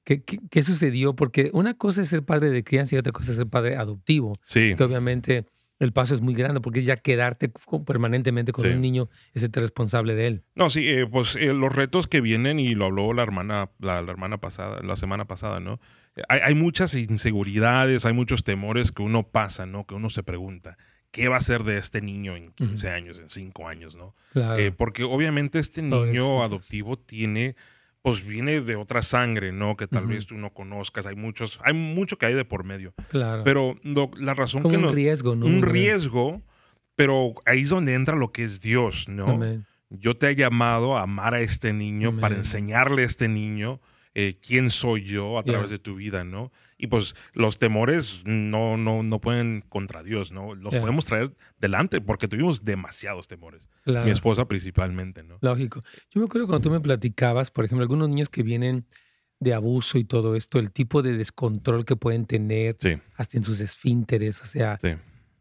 que- 0.03 0.23
qué 0.23 0.63
sucedió, 0.63 1.15
porque 1.15 1.51
una 1.53 1.75
cosa 1.75 2.01
es 2.01 2.09
ser 2.09 2.23
padre 2.23 2.49
de 2.49 2.63
crianza 2.63 2.95
y 2.95 2.97
otra 2.97 3.11
cosa 3.11 3.31
es 3.31 3.37
ser 3.37 3.47
padre 3.47 3.75
adoptivo, 3.75 4.39
Sí, 4.43 4.73
que 4.75 4.83
obviamente 4.83 5.45
el 5.79 5.93
paso 5.93 6.13
es 6.13 6.21
muy 6.21 6.33
grande 6.33 6.59
porque 6.61 6.79
es 6.79 6.85
ya 6.85 6.97
quedarte 6.97 7.51
permanentemente 7.85 8.51
con 8.51 8.65
Sí. 8.65 8.71
un 8.71 8.81
niño 8.81 9.09
y 9.33 9.39
serte 9.39 9.59
responsable 9.61 10.13
de 10.15 10.27
él. 10.27 10.43
No, 10.55 10.69
sí, 10.69 10.87
eh, 10.89 11.07
pues 11.07 11.35
eh, 11.35 11.53
los 11.53 11.73
retos 11.73 12.07
que 12.07 12.21
vienen, 12.21 12.59
y 12.59 12.75
lo 12.75 12.85
habló 12.85 13.13
la 13.13 13.23
hermana, 13.23 13.71
la, 13.79 14.01
la 14.01 14.11
hermana 14.11 14.37
pasada, 14.39 14.81
la 14.83 14.95
semana 14.97 15.25
pasada, 15.25 15.59
¿no? 15.59 15.79
Hay, 16.27 16.41
hay 16.43 16.55
muchas 16.55 16.95
inseguridades, 16.95 18.05
hay 18.05 18.13
muchos 18.13 18.43
temores 18.43 18.91
que 18.91 19.01
uno 19.03 19.23
pasa, 19.23 19.65
¿no? 19.65 19.85
Que 19.85 19.95
uno 19.95 20.09
se 20.09 20.23
pregunta, 20.23 20.77
¿qué 21.11 21.27
va 21.29 21.37
a 21.37 21.41
ser 21.41 21.63
de 21.63 21.77
este 21.77 22.01
niño 22.01 22.35
en 22.35 22.51
15 22.51 22.89
años, 22.89 23.19
en 23.19 23.29
5 23.29 23.67
años, 23.67 23.95
¿no? 23.95 24.15
Claro. 24.33 24.59
Eh, 24.59 24.71
porque 24.71 25.03
obviamente 25.03 25.59
este 25.59 25.81
niño 25.81 26.43
adoptivo 26.43 26.97
tiene, 26.99 27.55
pues 28.01 28.25
viene 28.25 28.61
de 28.61 28.75
otra 28.75 29.01
sangre, 29.01 29.51
¿no? 29.51 29.75
Que 29.75 29.87
tal 29.87 30.07
vez 30.07 30.25
tú 30.25 30.35
no 30.37 30.53
conozcas, 30.53 31.05
hay 31.05 31.15
muchos, 31.15 31.59
hay 31.63 31.73
mucho 31.73 32.17
que 32.17 32.25
hay 32.27 32.33
de 32.33 32.45
por 32.45 32.63
medio. 32.63 32.93
claro. 33.09 33.43
Pero 33.43 33.75
lo- 33.83 34.11
la 34.17 34.33
razón 34.33 34.61
Como 34.61 34.71
que 34.71 34.77
un 34.77 34.83
nos... 34.83 34.93
riesgo, 34.95 35.35
¿no? 35.35 35.45
Un 35.45 35.61
riesgo, 35.61 36.41
pero 36.95 37.33
ahí 37.45 37.61
es 37.63 37.69
donde 37.69 37.93
entra 37.93 38.15
lo 38.15 38.31
que 38.31 38.43
es 38.43 38.61
Dios, 38.61 39.07
¿no? 39.09 39.27
Amén. 39.27 39.65
Yo 39.89 40.15
te 40.15 40.29
he 40.29 40.35
llamado 40.35 40.97
a 40.97 41.03
amar 41.03 41.33
a 41.33 41.41
este 41.41 41.73
niño 41.73 42.19
para 42.19 42.35
enseñarle 42.35 43.01
a 43.01 43.05
este 43.05 43.27
niño 43.27 43.81
eh, 44.15 44.39
quién 44.41 44.69
soy 44.69 45.03
yo 45.03 45.37
a 45.37 45.43
través 45.43 45.69
de 45.69 45.77
tu 45.77 45.95
vida, 45.95 46.23
¿no? 46.23 46.51
Y 46.77 46.87
pues 46.87 47.15
los 47.33 47.59
temores 47.59 48.23
no, 48.25 48.75
no, 48.75 49.03
no 49.03 49.21
pueden 49.21 49.63
contra 49.69 50.01
Dios, 50.01 50.31
¿no? 50.31 50.55
Los 50.55 50.75
podemos 50.75 51.05
traer 51.05 51.35
delante 51.59 52.01
porque 52.01 52.27
tuvimos 52.27 52.65
demasiados 52.65 53.27
temores. 53.27 53.69
Claro. 53.83 54.05
Mi 54.05 54.11
esposa 54.11 54.47
principalmente, 54.47 55.23
¿no? 55.23 55.37
Lógico. 55.41 55.81
Yo 56.09 56.21
me 56.21 56.25
acuerdo 56.25 56.47
cuando 56.47 56.61
tú 56.61 56.71
me 56.71 56.79
platicabas, 56.79 57.51
por 57.51 57.65
ejemplo, 57.65 57.83
algunos 57.83 58.09
niños 58.09 58.29
que 58.29 58.43
vienen 58.43 58.85
de 59.39 59.53
abuso 59.53 59.97
y 59.97 60.03
todo 60.03 60.35
esto, 60.35 60.59
el 60.59 60.71
tipo 60.71 61.01
de 61.01 61.15
descontrol 61.15 61.85
que 61.85 61.95
pueden 61.95 62.25
tener 62.25 62.75
Sí, 62.77 62.97
hasta 63.15 63.37
en 63.37 63.43
sus 63.43 63.59
esfínteres, 63.59 64.41
o 64.41 64.45
sea, 64.45 64.77
sí, 64.81 64.89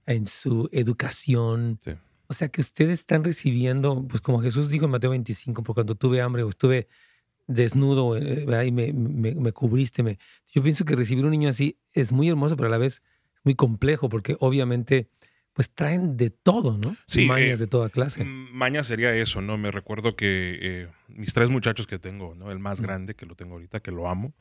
en 0.06 0.26
su 0.26 0.68
educación. 0.72 1.80
Sí. 1.82 1.92
O 2.28 2.34
sea, 2.34 2.48
que 2.48 2.60
ustedes 2.60 3.00
están 3.00 3.24
recibiendo, 3.24 4.06
pues 4.06 4.20
como 4.20 4.40
Jesús 4.40 4.68
dijo 4.68 4.84
en 4.84 4.90
Mateo 4.90 5.10
25, 5.10 5.62
por 5.62 5.74
cuando 5.74 5.94
tuve 5.94 6.20
hambre 6.20 6.42
o 6.42 6.48
estuve 6.48 6.88
desnudo 7.48 8.16
eh, 8.16 8.44
¿verdad? 8.46 8.62
y 8.62 8.70
me, 8.70 8.92
me, 8.92 9.34
me 9.34 9.52
cubriste. 9.52 10.04
Me... 10.04 10.18
Yo 10.52 10.62
pienso 10.62 10.84
que 10.84 10.94
recibir 10.94 11.24
un 11.24 11.32
niño 11.32 11.48
así 11.48 11.78
es 11.92 12.12
muy 12.12 12.28
hermoso, 12.28 12.56
pero 12.56 12.68
a 12.68 12.70
la 12.70 12.78
vez 12.78 13.02
muy 13.42 13.56
complejo, 13.56 14.08
porque 14.08 14.36
obviamente 14.38 15.10
pues 15.58 15.74
traen 15.74 16.16
de 16.16 16.30
todo, 16.30 16.78
¿no? 16.78 16.94
Sí, 17.04 17.26
Mañas 17.26 17.58
eh, 17.58 17.64
de 17.64 17.66
toda 17.66 17.90
clase. 17.90 18.22
Maña 18.22 18.84
sería 18.84 19.12
eso, 19.12 19.42
¿no? 19.42 19.58
Me 19.58 19.72
recuerdo 19.72 20.14
que 20.14 20.56
eh, 20.62 20.88
mis 21.08 21.34
tres 21.34 21.50
muchachos 21.50 21.88
que 21.88 21.98
tengo, 21.98 22.36
¿no? 22.36 22.52
El 22.52 22.60
más 22.60 22.80
grande, 22.80 23.16
que 23.16 23.26
lo 23.26 23.34
tengo 23.34 23.54
ahorita, 23.54 23.80
que 23.80 23.90
lo 23.90 24.08
amo, 24.08 24.34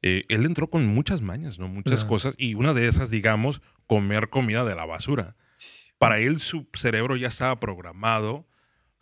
eh, 0.00 0.22
él 0.28 0.46
entró 0.46 0.70
con 0.70 0.86
muchas 0.86 1.22
mañas, 1.22 1.58
¿no? 1.58 1.66
Muchas 1.66 2.04
cosas. 2.04 2.36
Y 2.38 2.54
una 2.54 2.72
de 2.72 2.86
esas, 2.86 3.10
digamos, 3.10 3.62
comer 3.88 4.28
comida 4.28 4.64
de 4.64 4.76
la 4.76 4.86
basura. 4.86 5.34
Para 5.98 6.20
él, 6.20 6.38
su 6.38 6.68
cerebro 6.72 7.16
ya 7.16 7.26
estaba 7.26 7.58
programado. 7.58 8.46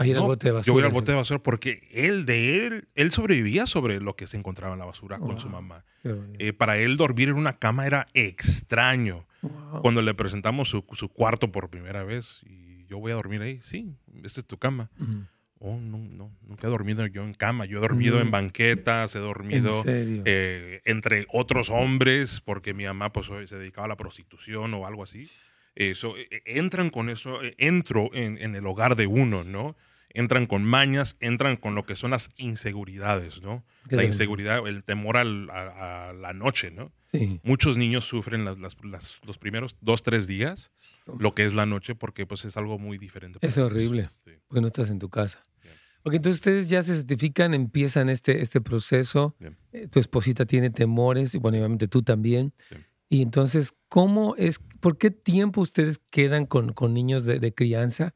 Ahí 0.01 0.11
era 0.13 0.21
No, 0.21 0.27
el 0.27 0.29
bote 0.29 0.47
de 0.49 0.53
basura. 0.53 0.67
Yo 0.67 0.73
voy 0.75 0.83
al 0.85 0.93
bote 0.93 1.11
de 1.13 1.17
basura 1.17 1.43
porque 1.43 1.89
él, 1.93 2.25
de 2.25 2.67
él, 2.67 2.89
él 2.95 3.11
sobrevivía 3.11 3.67
sobre 3.67 4.01
lo 4.01 4.15
que 4.15 4.27
se 4.29 4.37
encontraba 4.37 4.73
en 4.75 4.79
la 4.79 4.85
basura 4.85 5.19
con 5.19 5.39
su 5.41 5.49
Wow. 5.49 5.61
mamá. 5.61 5.85
Eh, 6.39 6.53
para 6.53 6.79
él, 6.79 6.97
dormir 6.97 7.29
en 7.31 7.35
una 7.35 7.59
cama 7.59 7.85
era 7.87 8.07
extraño. 8.15 9.27
Wow. 9.43 9.83
Cuando 9.83 10.01
le 10.03 10.15
presentamos 10.15 10.69
su, 10.69 10.85
su 10.93 11.09
cuarto 11.09 11.51
por 11.53 11.69
primera 11.69 12.05
vez 12.05 12.43
y 12.47 12.87
yo 12.87 12.99
voy 12.99 13.13
a 13.13 13.17
dormir 13.17 13.43
ahí, 13.43 13.61
sí, 13.63 13.93
esta 14.23 14.41
es 14.41 14.47
tu 14.47 14.57
cama. 14.59 14.91
Ujú. 15.01 15.25
Oh, 15.61 15.77
no, 15.77 15.99
no, 15.99 16.31
nunca 16.43 16.69
he 16.69 16.71
dormido 16.71 17.05
yo 17.09 17.25
en 17.25 17.35
cama. 17.35 17.65
Yo 17.65 17.79
he 17.79 17.81
dormido 17.81 18.21
en 18.21 18.31
banquetas, 18.31 19.17
he 19.17 19.19
dormido 19.19 19.83
¿En 19.85 20.23
eh, 20.25 20.81
entre 20.85 21.27
otros 21.33 21.69
hombres, 21.71 22.41
porque 22.45 22.75
mi 22.75 22.85
mamá 22.85 23.13
pues, 23.13 23.27
se 23.47 23.57
dedicaba 23.59 23.87
a 23.87 23.89
la 23.89 23.97
prostitución 23.97 24.73
o 24.75 24.87
algo 24.87 25.03
así. 25.03 25.29
Eso, 25.75 26.17
eh, 26.17 26.43
entran 26.47 26.91
con 26.91 27.09
eso, 27.09 27.43
eh, 27.43 27.55
entro 27.59 28.11
en, 28.15 28.39
en 28.41 28.55
el 28.55 28.67
hogar 28.67 28.95
de 28.95 29.09
uno, 29.09 29.43
¿no? 29.43 29.77
Entran 30.11 30.47
con 30.47 30.65
mañas, 30.65 31.17
entran 31.21 31.57
con 31.57 31.75
lo 31.75 31.85
que 31.85 31.95
son 31.97 32.11
las 32.13 32.31
inseguridades, 32.37 33.43
¿no? 33.43 33.65
La 33.91 34.05
inseguridad, 34.05 34.67
el 34.67 34.83
temor 34.85 35.17
al- 35.17 35.51
a, 35.51 36.09
a 36.09 36.13
la 36.13 36.33
noche, 36.33 36.71
¿no? 36.71 36.93
Sí. 37.13 37.41
Muchos 37.43 37.77
niños 37.77 38.05
sufren 38.07 38.45
las- 38.45 38.59
las- 38.59 38.77
las- 38.85 39.21
los 39.27 39.39
primeros 39.39 39.77
dos, 39.81 40.03
tres 40.03 40.27
días, 40.27 40.71
lo 41.19 41.35
que 41.35 41.45
es 41.45 41.55
la 41.55 41.67
noche, 41.67 41.95
porque 41.95 42.27
pues 42.27 42.45
es 42.45 42.57
algo 42.57 42.79
muy 42.79 42.99
diferente. 42.99 43.39
Es 43.43 43.57
horrible. 43.59 44.11
Sí. 44.25 44.33
Porque 44.47 44.61
no 44.61 44.67
estás 44.67 44.91
en 44.91 44.99
tu 44.99 45.09
casa. 45.09 45.43
Bien. 45.63 45.75
Ok, 46.05 46.15
entonces 46.15 46.37
ustedes 46.41 46.69
ya 46.69 46.83
se 46.83 46.97
certifican, 46.97 47.55
empiezan 47.55 48.09
este, 48.09 48.43
este 48.43 48.61
proceso. 48.61 49.35
Eh, 49.73 49.89
tu 49.89 50.01
esposita 50.01 50.45
tiene 50.47 50.71
temores, 50.71 51.35
y 51.35 51.39
bueno, 51.39 51.59
obviamente 51.59 51.89
tú 51.89 52.03
también. 52.03 52.53
Y 53.11 53.23
entonces, 53.23 53.73
¿cómo 53.89 54.37
es, 54.37 54.59
por 54.81 54.99
qué 54.99 55.11
tiempo 55.11 55.63
ustedes 55.63 55.99
quedan 56.11 56.45
con, 56.47 56.73
con 56.75 56.93
niños 56.93 57.25
de, 57.25 57.39
de 57.41 57.55
crianza? 57.55 58.15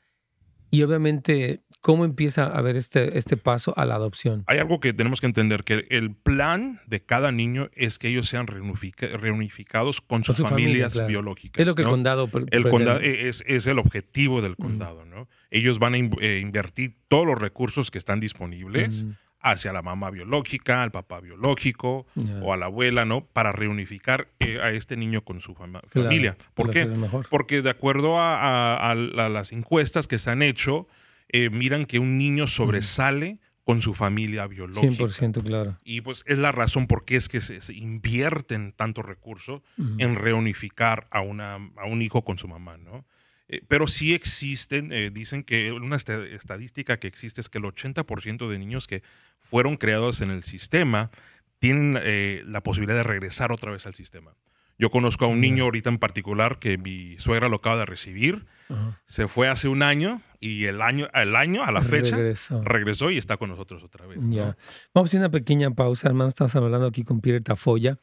Y 0.71 0.83
obviamente, 0.83 1.63
¿cómo 1.83 2.07
empieza 2.07 2.45
a 2.45 2.57
haber 2.59 2.77
este, 2.79 3.19
este 3.19 3.37
paso 3.37 3.75
a 3.77 3.85
la 3.85 3.97
adopción? 3.97 4.45
Hay 4.47 4.59
algo 4.59 4.81
que 4.81 4.95
tenemos 4.95 5.21
que 5.21 5.27
entender, 5.27 5.65
que 5.65 5.85
el 5.91 6.15
plan 6.15 6.81
de 6.87 7.01
cada 7.05 7.31
niño 7.33 7.69
es 7.75 7.99
que 7.99 8.09
ellos 8.09 8.29
sean 8.29 8.47
reunifica- 8.47 9.09
reunificados 9.19 10.01
con 10.01 10.25
sus 10.25 10.37
su 10.37 10.45
familia, 10.45 10.65
familias 10.69 10.93
claro. 10.95 11.09
biológicas. 11.09 11.61
Es 11.61 11.67
lo 11.67 11.75
que 11.75 11.83
el 11.83 11.89
condado 11.89 12.25
El 12.25 12.31
pretende. 12.31 12.71
condado 12.71 13.01
e, 13.01 13.29
es, 13.29 13.45
es 13.47 13.67
el 13.67 13.79
objetivo 13.79 14.41
del 14.41 14.57
condado, 14.57 15.05
¿no? 15.05 15.29
Ellos 15.51 15.79
van 15.79 15.93
a 15.95 15.99
in- 15.99 16.17
eh, 16.23 16.39
invertir 16.41 16.95
todos 17.09 17.27
los 17.27 17.39
recursos 17.39 17.91
que 17.91 17.99
están 17.99 18.21
disponibles 18.21 19.05
Mm, 19.05 19.11
hacia 19.45 19.73
la 19.73 19.83
mamá 19.83 20.11
biológica, 20.13 20.85
al 20.85 20.93
papá 20.93 21.21
biológico 21.21 22.07
o 22.43 22.53
a 22.53 22.57
la 22.57 22.67
abuela, 22.67 23.05
¿no? 23.05 23.25
Para 23.27 23.51
reunificar 23.51 24.29
eh, 24.39 24.61
a 24.63 24.71
este 24.71 24.97
niño 24.97 25.25
con 25.25 25.41
su 25.41 25.55
Claro, 25.55 25.81
familia. 25.91 26.37
¿Por 26.55 26.71
qué? 26.71 26.89
Porque 27.29 27.61
de 27.61 27.71
acuerdo 27.71 28.21
a, 28.21 28.37
a- 28.77 28.91
a 28.91 28.95
la- 28.95 29.29
las 29.29 29.51
encuestas 29.51 30.07
que 30.07 30.21
se 30.21 30.31
han 30.31 30.43
hecho, 30.43 30.87
eh, 31.33 31.51
miran 31.51 31.87
que 31.87 31.99
un 31.99 32.19
niño 32.19 32.47
sobresale 32.47 33.39
con 33.65 33.81
su 33.81 33.95
familia 33.95 34.47
biológica. 34.49 35.05
100% 35.05 35.43
claro. 35.45 35.79
Y 35.85 36.01
pues 36.01 36.25
es 36.27 36.37
la 36.39 36.51
razón 36.53 36.87
por 36.89 37.05
qué 37.05 37.17
es 37.17 37.29
que 37.29 37.41
se, 37.41 37.61
se 37.61 37.73
invierten 37.75 38.73
tanto 38.73 39.03
recurso 39.03 39.63
Mm. 39.77 40.01
en 40.01 40.15
reunificar 40.17 41.07
a, 41.11 41.21
una, 41.21 41.55
a 41.77 41.85
un 41.87 42.03
hijo 42.03 42.23
con 42.25 42.39
su 42.39 42.49
mamá, 42.49 42.77
¿no? 42.77 43.07
Eh, 43.49 43.61
pero 43.69 43.87
sí 43.87 44.15
existen, 44.15 44.93
eh, 44.93 45.11
dicen 45.11 45.45
que 45.45 45.73
una 45.73 45.97
esta- 45.97 46.25
estadística 46.27 46.99
que 46.99 47.07
existe 47.07 47.41
es 47.41 47.49
que 47.49 47.59
el 47.59 47.65
80% 47.65 48.49
de 48.49 48.59
niños 48.59 48.87
que 48.87 49.03
fueron 49.41 49.77
creados 49.77 50.21
en 50.23 50.31
el 50.31 50.43
sistema 50.43 51.11
tienen 51.59 51.99
eh, 52.03 52.43
la 52.47 52.63
posibilidad 52.63 52.97
de 52.97 53.03
regresar 53.05 53.53
otra 53.53 53.71
vez 53.71 53.87
al 53.87 53.95
sistema. 53.95 54.35
Yo 54.83 54.91
conozco 54.91 55.27
a 55.27 55.29
un 55.29 55.41
niño 55.41 55.63
ahorita 55.63 55.91
en 55.91 55.99
particular 55.99 56.59
que 56.59 56.77
mi 56.77 57.17
suegra 57.19 57.49
lo 57.49 57.59
acaba 57.59 57.77
de 57.79 57.87
recibir, 57.87 58.47
Ajá. 58.69 59.01
se 59.07 59.29
fue 59.29 59.49
hace 59.49 59.69
un 59.69 59.81
año 59.85 60.23
y 60.41 60.65
el 60.65 60.83
año, 60.83 61.07
al 61.13 61.37
año, 61.37 61.63
a 61.63 61.71
la 61.71 61.83
fecha, 61.83 62.17
Regresó. 62.17 62.63
regresó 62.65 63.11
y 63.13 63.17
está 63.17 63.37
con 63.37 63.49
nosotros 63.51 63.85
otra 63.85 64.07
vez. 64.09 64.21
¿no? 64.21 64.33
Ya. 64.35 64.57
Vamos 64.93 65.07
a 65.07 65.11
hacer 65.11 65.21
una 65.21 65.31
pequeña 65.31 65.71
pausa, 65.71 66.09
hermano. 66.09 66.31
Estamos 66.31 66.57
hablando 66.57 66.89
aquí 66.89 67.05
con 67.05 67.21
Peter 67.21 67.41
Tafoya. 67.43 67.97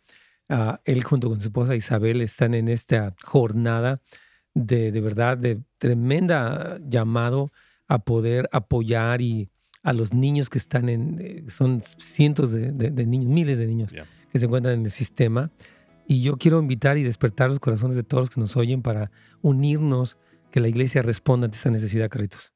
Ah, 0.47 0.79
él 0.85 1.03
junto 1.03 1.27
con 1.27 1.41
su 1.41 1.47
esposa 1.47 1.75
Isabel 1.75 2.21
están 2.21 2.53
en 2.53 2.69
esta 2.69 3.13
jornada 3.23 3.99
de, 4.53 4.93
de 4.93 5.01
verdad, 5.01 5.37
de 5.37 5.59
tremenda 5.79 6.79
llamado 6.81 7.51
a 7.89 7.99
poder 7.99 8.47
apoyar 8.53 9.19
y 9.21 9.49
a 9.83 9.91
los 9.91 10.13
niños 10.13 10.49
que 10.49 10.59
están 10.59 10.87
en, 10.87 11.17
eh, 11.19 11.43
son 11.49 11.81
cientos 11.97 12.51
de, 12.51 12.71
de- 12.71 12.91
de 12.91 13.05
niños, 13.05 13.27
miles 13.27 13.57
de 13.57 13.67
niños 13.67 13.91
que 14.31 14.39
se 14.39 14.45
encuentran 14.45 14.75
en 14.75 14.85
el 14.85 14.91
sistema. 14.91 15.51
Y 16.11 16.23
yo 16.23 16.37
quiero 16.37 16.57
invitar 16.57 16.97
y 16.97 17.03
despertar 17.03 17.51
los 17.51 17.59
corazones 17.59 17.95
de 17.95 18.01
todos 18.01 18.21
los 18.21 18.29
que 18.31 18.41
nos 18.41 18.57
oyen 18.57 18.81
para 18.81 19.11
unirnos, 19.43 20.17
que 20.49 20.59
la 20.59 20.67
iglesia 20.67 21.03
responda 21.03 21.45
ante 21.45 21.57
esta 21.57 21.69
necesidad, 21.69 22.09
Carlitos. 22.09 22.51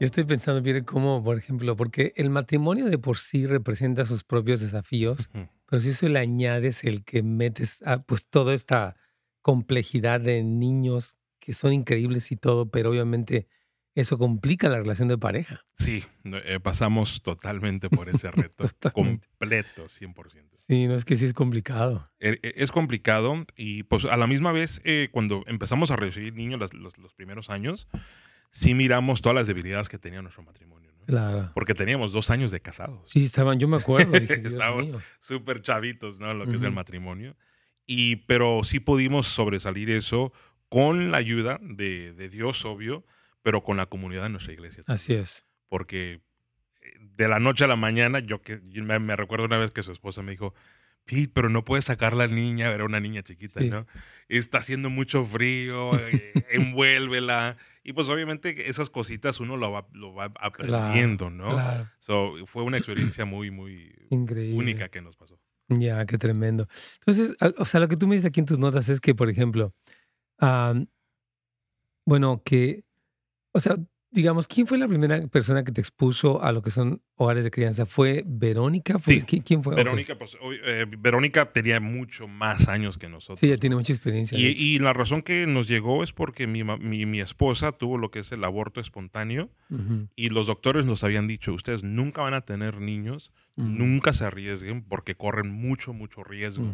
Yo 0.00 0.06
estoy 0.06 0.24
pensando, 0.24 0.60
Pierre, 0.60 0.84
cómo, 0.84 1.22
por 1.22 1.38
ejemplo, 1.38 1.76
porque 1.76 2.12
el 2.16 2.30
matrimonio 2.30 2.86
de 2.86 2.98
por 2.98 3.16
sí 3.18 3.46
representa 3.46 4.04
sus 4.06 4.24
propios 4.24 4.58
desafíos, 4.58 5.30
pero 5.66 5.80
si 5.80 5.90
eso 5.90 6.08
le 6.08 6.18
añades 6.18 6.82
el 6.82 7.04
que 7.04 7.22
metes 7.22 7.80
a, 7.86 8.02
pues 8.02 8.26
toda 8.26 8.54
esta 8.54 8.96
complejidad 9.40 10.20
de 10.20 10.42
niños 10.42 11.16
que 11.38 11.54
son 11.54 11.72
increíbles 11.72 12.32
y 12.32 12.36
todo, 12.36 12.68
pero 12.70 12.90
obviamente 12.90 13.46
eso 13.94 14.18
complica 14.18 14.68
la 14.68 14.78
relación 14.78 15.08
de 15.08 15.18
pareja. 15.18 15.64
Sí, 15.72 16.04
eh, 16.24 16.58
pasamos 16.60 17.22
totalmente 17.22 17.88
por 17.90 18.08
ese 18.08 18.30
reto. 18.32 18.68
Completo, 18.92 19.84
100%. 19.84 20.44
Sí, 20.66 20.86
no 20.86 20.94
es 20.96 21.04
que 21.04 21.16
sí 21.16 21.26
es 21.26 21.34
complicado. 21.34 22.10
Eh, 22.20 22.38
eh, 22.42 22.54
Es 22.56 22.72
complicado 22.72 23.44
y 23.56 23.82
pues 23.84 24.04
a 24.06 24.16
la 24.16 24.26
misma 24.26 24.50
vez 24.52 24.80
eh, 24.84 25.08
cuando 25.12 25.44
empezamos 25.46 25.90
a 25.90 25.96
recibir 25.96 26.34
niños 26.34 26.58
las- 26.60 26.72
los, 26.74 26.96
los 26.98 27.12
primeros 27.12 27.50
años, 27.50 27.86
sí 28.50 28.74
miramos 28.74 29.20
todas 29.20 29.36
las 29.36 29.46
debilidades 29.46 29.88
que 29.88 29.98
tenía 29.98 30.22
nuestro 30.22 30.42
matrimonio. 30.42 30.90
¿no? 30.98 31.04
Claro. 31.06 31.50
Porque 31.54 31.74
teníamos 31.74 32.12
dos 32.12 32.30
años 32.30 32.50
de 32.50 32.60
casados. 32.60 33.10
Sí, 33.10 33.24
estaban, 33.24 33.58
yo 33.58 33.68
me 33.68 33.76
acuerdo, 33.76 34.12
dije, 34.18 34.40
Estábamos-. 34.42 35.02
Súper 35.18 35.60
chavitos, 35.60 36.18
¿no? 36.18 36.32
Lo 36.32 36.46
que 36.46 36.56
es 36.56 36.62
el 36.62 36.72
matrimonio. 36.72 37.36
Y, 37.86 38.16
pero 38.24 38.64
sí 38.64 38.80
pudimos 38.80 39.26
sobresalir 39.26 39.90
eso 39.90 40.32
con 40.70 41.10
la 41.10 41.18
ayuda 41.18 41.58
de, 41.62 42.14
de 42.14 42.28
Dios, 42.30 42.64
obvio, 42.64 43.04
pero 43.44 43.62
con 43.62 43.76
la 43.76 43.84
comunidad 43.86 44.22
de 44.22 44.30
nuestra 44.30 44.54
iglesia. 44.54 44.82
también. 44.82 44.96
Así 44.96 45.12
es. 45.14 45.44
porque 45.68 46.22
eh, 46.82 46.92
de 47.00 47.28
la 47.28 47.38
noche 47.38 47.64
a 47.64 47.68
la 47.68 47.76
mañana, 47.76 48.18
yo 48.20 48.40
que 48.40 48.60
yo 48.70 48.82
me, 48.82 49.16
recuerdo 49.16 49.44
una 49.44 49.58
vez 49.58 49.70
que 49.70 49.82
su 49.82 49.92
esposa 49.92 50.22
me 50.22 50.32
dijo, 50.32 50.54
Pete, 51.04 51.30
pero 51.34 51.50
no 51.50 51.62
puedes 51.62 51.84
sacar 51.84 52.14
la 52.16 52.26
niña, 52.26 52.72
era 52.72 52.86
una 52.86 52.98
niña 52.98 53.22
chiquita, 53.22 53.60
Sí. 53.60 53.68
¿no? 53.68 53.86
Está 54.28 54.56
haciendo 54.58 54.88
mucho 54.88 55.22
frío, 55.24 55.90
eh, 56.08 56.32
envuélvela. 56.48 57.58
Y 57.82 57.92
pues 57.92 58.08
obviamente 58.08 58.70
esas 58.70 58.88
cositas 58.88 59.38
uno 59.40 59.58
lo 59.58 59.70
va, 59.70 59.86
lo 59.92 60.14
va 60.14 60.32
aprendiendo, 60.40 61.28
¿no? 61.28 61.50
Claro. 61.50 61.90
So, 61.98 62.46
fue 62.46 62.62
una 62.62 62.78
experiencia 63.18 63.26
muy, 63.26 63.50
muy 63.50 63.94
Increíble. 64.08 64.56
única 64.56 64.88
que 64.88 65.02
nos 65.02 65.16
pasó. 65.16 65.38
Ya, 65.68 66.06
qué 66.06 66.16
tremendo. 66.16 66.66
Entonces, 67.00 67.36
o 67.58 67.64
sea, 67.66 67.80
lo 67.80 67.88
que 67.88 67.96
tú 67.96 68.06
me 68.06 68.14
dices 68.14 68.28
aquí 68.28 68.40
en 68.40 68.46
tus 68.46 68.58
notas 68.58 68.88
es 68.88 69.00
que, 69.00 69.14
por 69.14 69.28
ejemplo, 69.28 69.74
am, 70.38 70.86
bueno, 72.06 72.42
que, 72.44 72.84
o 73.54 73.60
sea, 73.60 73.76
digamos, 74.10 74.46
¿quién 74.46 74.66
fue 74.68 74.78
la 74.78 74.86
primera 74.86 75.26
persona 75.26 75.64
que 75.64 75.72
te 75.72 75.80
expuso 75.80 76.40
a 76.40 76.52
lo 76.52 76.62
que 76.62 76.70
son 76.70 77.02
hogares 77.16 77.42
de 77.42 77.50
crianza? 77.50 77.84
¿Fue 77.84 78.22
Verónica? 78.24 78.98
¿Fue- 79.00 79.14
Sí, 79.16 79.22
¿qui- 79.22 79.42
¿Quién 79.44 79.62
fue? 79.64 79.74
Verónica, 79.74 80.16
pues, 80.16 80.36
eh, 80.64 80.86
Verónica 80.98 81.50
tenía 81.52 81.80
mucho 81.80 82.28
más 82.28 82.68
años 82.68 82.96
que 82.96 83.08
nosotros. 83.08 83.40
Sí, 83.40 83.46
ella 83.46 83.58
tiene 83.58 83.74
mucha 83.74 83.92
experiencia. 83.92 84.38
Y, 84.38 84.78
la 84.78 84.92
razón 84.92 85.22
que 85.22 85.48
nos 85.48 85.66
llegó 85.66 86.04
es 86.04 86.12
porque 86.12 86.46
mi, 86.46 86.62
mi, 86.62 87.06
mi 87.06 87.20
esposa 87.20 87.72
tuvo 87.72 87.98
lo 87.98 88.12
que 88.12 88.20
es 88.20 88.30
el 88.30 88.44
aborto 88.44 88.80
espontáneo 88.80 89.50
y 90.14 90.28
los 90.28 90.46
doctores 90.46 90.84
nos 90.86 91.02
habían 91.02 91.26
dicho, 91.26 91.52
ustedes 91.52 91.82
nunca 91.82 92.22
van 92.22 92.34
a 92.34 92.42
tener 92.42 92.80
niños, 92.80 93.32
nunca 93.56 94.12
se 94.12 94.24
arriesguen 94.24 94.82
porque 94.84 95.16
corren 95.16 95.50
mucho, 95.50 95.92
mucho 95.92 96.22
riesgo. 96.22 96.72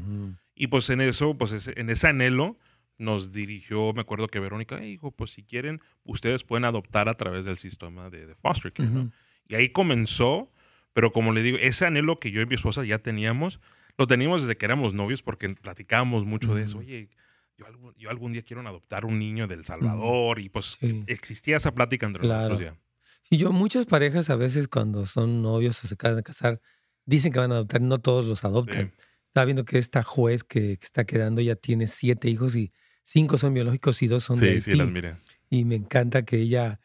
Y 0.55 0.67
pues 0.67 0.91
en 0.91 1.01
eso, 1.01 1.39
pues 1.39 1.69
en 1.75 1.89
ese 1.89 2.07
anhelo 2.09 2.59
nos 3.01 3.33
dirigió, 3.33 3.93
me 3.95 4.03
acuerdo 4.03 4.29
que 4.29 4.41
Verónica, 4.41 4.79
"Hey, 4.81 4.93
hijo, 4.93 5.11
pues 5.13 5.31
si 5.33 5.43
quieren, 5.45 5.81
ustedes 6.05 6.45
pueden 6.45 6.65
adoptar 6.65 7.09
a 7.09 7.15
través 7.17 7.45
del 7.45 7.59
sistema 7.59 8.11
de, 8.11 8.27
de 8.27 8.35
foster 8.37 8.73
care, 8.73 8.91
¿no?". 8.91 9.09
Y 9.49 9.55
ahí 9.57 9.71
comenzó, 9.71 10.53
pero 10.93 11.13
como 11.13 11.33
le 11.33 11.43
digo, 11.43 11.59
ese 11.61 11.87
anhelo 11.87 12.21
que 12.21 12.31
yo 12.31 12.41
y 12.43 12.47
mi 12.47 12.55
esposa 12.55 12.85
ya 12.85 12.99
teníamos, 13.01 13.61
lo 13.99 14.07
teníamos 14.07 14.43
desde 14.43 14.57
que 14.57 14.67
éramos 14.67 14.95
novios 14.95 15.23
porque 15.23 15.49
platicábamos 15.51 16.25
mucho 16.25 16.55
de 16.55 16.65
eso. 16.65 16.79
Oye, 16.79 17.11
yo 17.59 17.67
algún, 17.67 17.95
yo 17.97 18.11
algún 18.11 18.33
día 18.33 18.43
quiero 18.43 18.61
adoptar 18.67 19.05
un 19.05 19.19
niño 19.19 19.47
del 19.47 19.65
Salvador 19.65 20.39
y 20.39 20.49
pues 20.49 20.79
Sí. 20.81 21.03
existía 21.07 21.57
esa 21.59 21.75
plática 21.75 22.07
entre 22.07 22.23
Claro. 22.23 22.55
nosotros 22.55 22.61
ya. 22.61 22.79
Sí, 23.23 23.37
yo, 23.39 23.53
muchas 23.53 23.87
parejas 23.87 24.31
a 24.31 24.37
veces 24.37 24.69
cuando 24.69 25.07
son 25.07 25.43
novios 25.43 25.83
o 25.85 25.87
se 25.89 25.95
acaban 25.95 26.17
de 26.17 26.23
casar, 26.23 26.61
dicen 27.07 27.33
que 27.33 27.39
van 27.39 27.53
a 27.53 27.57
adoptar, 27.57 27.81
no 27.81 27.99
todos 28.01 28.25
los 28.25 28.45
adoptan. 28.45 28.93
Estaba 29.29 29.45
viendo 29.45 29.65
que 29.65 29.79
esta 29.79 30.03
juez 30.03 30.43
que, 30.45 30.79
que 30.79 30.85
está 30.85 31.05
quedando 31.05 31.41
ya 31.41 31.55
tiene 31.57 31.87
siete 31.87 32.29
hijos 32.29 32.57
y 32.57 32.73
cinco 33.13 33.39
son 33.39 33.55
biológicos 33.55 34.03
y 34.03 34.07
dos 34.07 34.23
son 34.25 34.39
de 34.39 34.61
Sí, 34.61 34.71
sí, 34.71 34.77
las 34.79 34.89
miré. 34.89 35.17
y 35.51 35.65
me 35.65 35.75
encanta 35.75 36.23
que 36.25 36.37
ella 36.39 36.79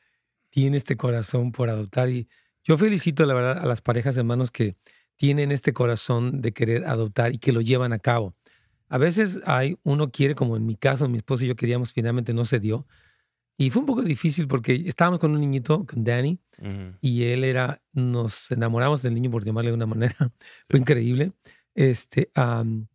tiene 0.49 0.77
este 0.77 0.95
corazón 0.97 1.51
por 1.51 1.69
adoptar 1.69 2.09
y 2.09 2.27
yo 2.63 2.77
felicito 2.79 3.25
la 3.27 3.35
verdad 3.35 3.59
a 3.59 3.65
las 3.67 3.81
parejas 3.81 4.17
hermanos 4.17 4.49
que 4.49 4.75
tienen 5.17 5.51
este 5.51 5.71
corazón 5.71 6.41
de 6.41 6.51
querer 6.51 6.85
adoptar 6.85 7.31
y 7.33 7.37
que 7.37 7.51
lo 7.51 7.61
llevan 7.61 7.93
a 7.93 7.99
cabo. 7.99 8.33
A 8.89 8.97
veces 8.97 9.39
hay 9.45 9.77
uno 9.83 10.09
quiere 10.09 10.33
como 10.33 10.57
en 10.57 10.65
mi 10.65 10.75
caso, 10.75 11.07
mi 11.07 11.17
esposo 11.17 11.45
y 11.45 11.47
yo 11.49 11.55
queríamos, 11.55 11.93
finalmente 11.93 12.33
no 12.33 12.43
se 12.45 12.59
dio 12.59 12.87
y 13.57 13.69
fue 13.69 13.81
un 13.81 13.85
poco 13.85 14.01
difícil 14.01 14.47
porque 14.47 14.73
estábamos 14.87 15.19
con 15.19 15.31
un 15.31 15.39
niñito, 15.41 15.85
con 15.85 16.03
Danny, 16.03 16.39
Ujú. 16.59 16.97
y 17.01 17.23
él 17.25 17.43
era, 17.43 17.81
nos 17.93 18.49
enamoramos 18.51 19.01
del 19.03 19.13
niño 19.13 19.29
por 19.29 19.45
llamarle 19.45 19.69
de 19.71 19.75
una 19.75 19.85
manera, 19.85 20.15
fue 20.69 20.79
increíble. 20.79 21.31
Este, 21.75 22.31
am, 22.33 22.87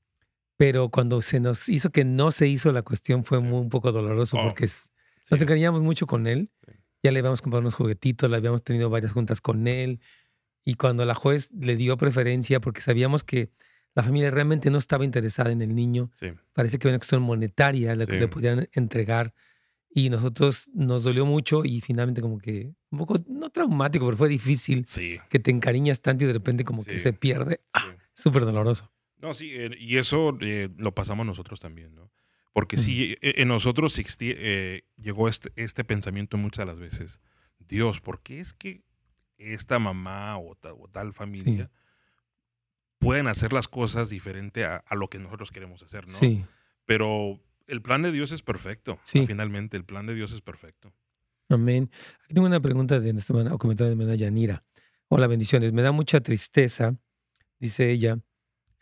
pero 0.60 0.90
cuando 0.90 1.22
se 1.22 1.40
nos 1.40 1.70
hizo 1.70 1.88
que 1.88 2.04
no 2.04 2.32
se 2.32 2.46
hizo 2.46 2.70
la 2.70 2.82
cuestión 2.82 3.24
fue 3.24 3.40
muy, 3.40 3.60
un 3.60 3.70
poco 3.70 3.92
doloroso 3.92 4.36
Oh, 4.38 4.42
porque 4.44 4.66
es- 4.66 4.90
Sí, 5.22 5.28
nos 5.30 5.40
encariñamos 5.40 5.80
mucho 5.80 6.06
con 6.06 6.26
él. 6.26 6.50
Sí. 6.66 6.72
Ya 7.02 7.10
le 7.12 7.20
habíamos 7.20 7.40
comprado 7.40 7.60
unos 7.62 7.74
juguetitos, 7.76 8.28
le 8.28 8.36
habíamos 8.36 8.62
tenido 8.62 8.90
varias 8.90 9.12
juntas 9.12 9.40
con 9.40 9.66
él. 9.66 10.00
Y 10.62 10.74
cuando 10.74 11.06
la 11.06 11.14
juez 11.14 11.50
le 11.52 11.76
dio 11.76 11.96
preferencia, 11.96 12.60
porque 12.60 12.82
sabíamos 12.82 13.24
que 13.24 13.50
la 13.94 14.02
familia 14.02 14.30
realmente 14.30 14.68
no 14.70 14.76
estaba 14.76 15.06
interesada 15.06 15.50
en 15.50 15.62
el 15.62 15.74
niño, 15.74 16.10
sí, 16.14 16.26
parece 16.52 16.78
que 16.78 16.88
había 16.88 16.96
una 16.96 16.98
cuestión 16.98 17.22
monetaria 17.22 17.96
la 17.96 18.04
que 18.04 18.20
le 18.20 18.28
podían 18.28 18.68
entregar. 18.72 19.32
Y 19.88 20.10
nosotros 20.10 20.68
nos 20.74 21.04
dolió 21.04 21.24
mucho 21.24 21.64
y 21.64 21.80
finalmente 21.80 22.20
como 22.20 22.36
que 22.38 22.74
un 22.90 22.98
poco, 22.98 23.18
no 23.28 23.48
traumático, 23.48 24.04
pero 24.04 24.16
fue 24.18 24.28
difícil 24.28 24.84
sí, 24.84 25.18
que 25.30 25.38
te 25.38 25.50
encariñas 25.50 26.02
tanto 26.02 26.24
y 26.24 26.26
de 26.26 26.34
repente 26.34 26.64
como 26.64 26.84
que 26.84 26.98
Sí. 26.98 27.02
se 27.04 27.12
pierde. 27.14 27.62
sí. 27.74 27.88
Súper 28.12 28.44
doloroso. 28.44 28.92
No, 29.20 29.34
sí, 29.34 29.50
eh, 29.54 29.70
y 29.78 29.98
eso 29.98 30.36
eh, 30.40 30.68
lo 30.78 30.94
pasamos 30.94 31.26
nosotros 31.26 31.60
también, 31.60 31.94
¿no? 31.94 32.10
Porque 32.52 32.76
sí, 32.76 33.16
eh, 33.20 33.34
en 33.36 33.48
nosotros 33.48 33.96
eh, 34.20 34.82
llegó 34.96 35.28
este, 35.28 35.52
este 35.56 35.84
pensamiento 35.84 36.36
muchas 36.36 36.66
de 36.66 36.72
las 36.72 36.80
veces. 36.80 37.20
Dios, 37.58 38.00
¿por 38.00 38.22
qué 38.22 38.40
es 38.40 38.52
que 38.54 38.82
esta 39.38 39.78
mamá 39.78 40.36
o, 40.38 40.54
ta- 40.56 40.72
o 40.74 40.88
tal 40.88 41.12
familia 41.12 41.70
pueden 42.98 43.26
hacer 43.28 43.52
las 43.52 43.68
cosas 43.68 44.10
diferente 44.10 44.64
a, 44.64 44.76
a 44.86 44.94
lo 44.94 45.08
que 45.08 45.18
nosotros 45.18 45.50
queremos 45.50 45.82
hacer, 45.82 46.06
¿no? 46.06 46.14
Sí, 46.14 46.44
Pero 46.84 47.40
el 47.66 47.80
plan 47.82 48.02
de 48.02 48.12
Dios 48.12 48.32
es 48.32 48.42
perfecto. 48.42 48.98
Sí. 49.04 49.24
Finalmente, 49.26 49.76
el 49.76 49.84
plan 49.84 50.06
de 50.06 50.14
Dios 50.14 50.32
es 50.32 50.40
perfecto. 50.40 50.92
amén. 51.48 51.90
Aquí 52.24 52.34
tengo 52.34 52.46
una 52.46 52.60
pregunta 52.60 52.98
de 53.00 53.12
nuestra 53.12 53.36
hermana, 53.36 53.54
o 53.54 53.58
comentario 53.58 53.90
de 53.90 53.96
mi 53.96 54.02
hermana 54.02 54.16
Yanira. 54.18 54.64
Hola, 55.08 55.26
bendiciones. 55.26 55.72
Me 55.72 55.82
da 55.82 55.92
mucha 55.92 56.20
tristeza, 56.20 56.96
dice 57.58 57.90
ella, 57.90 58.18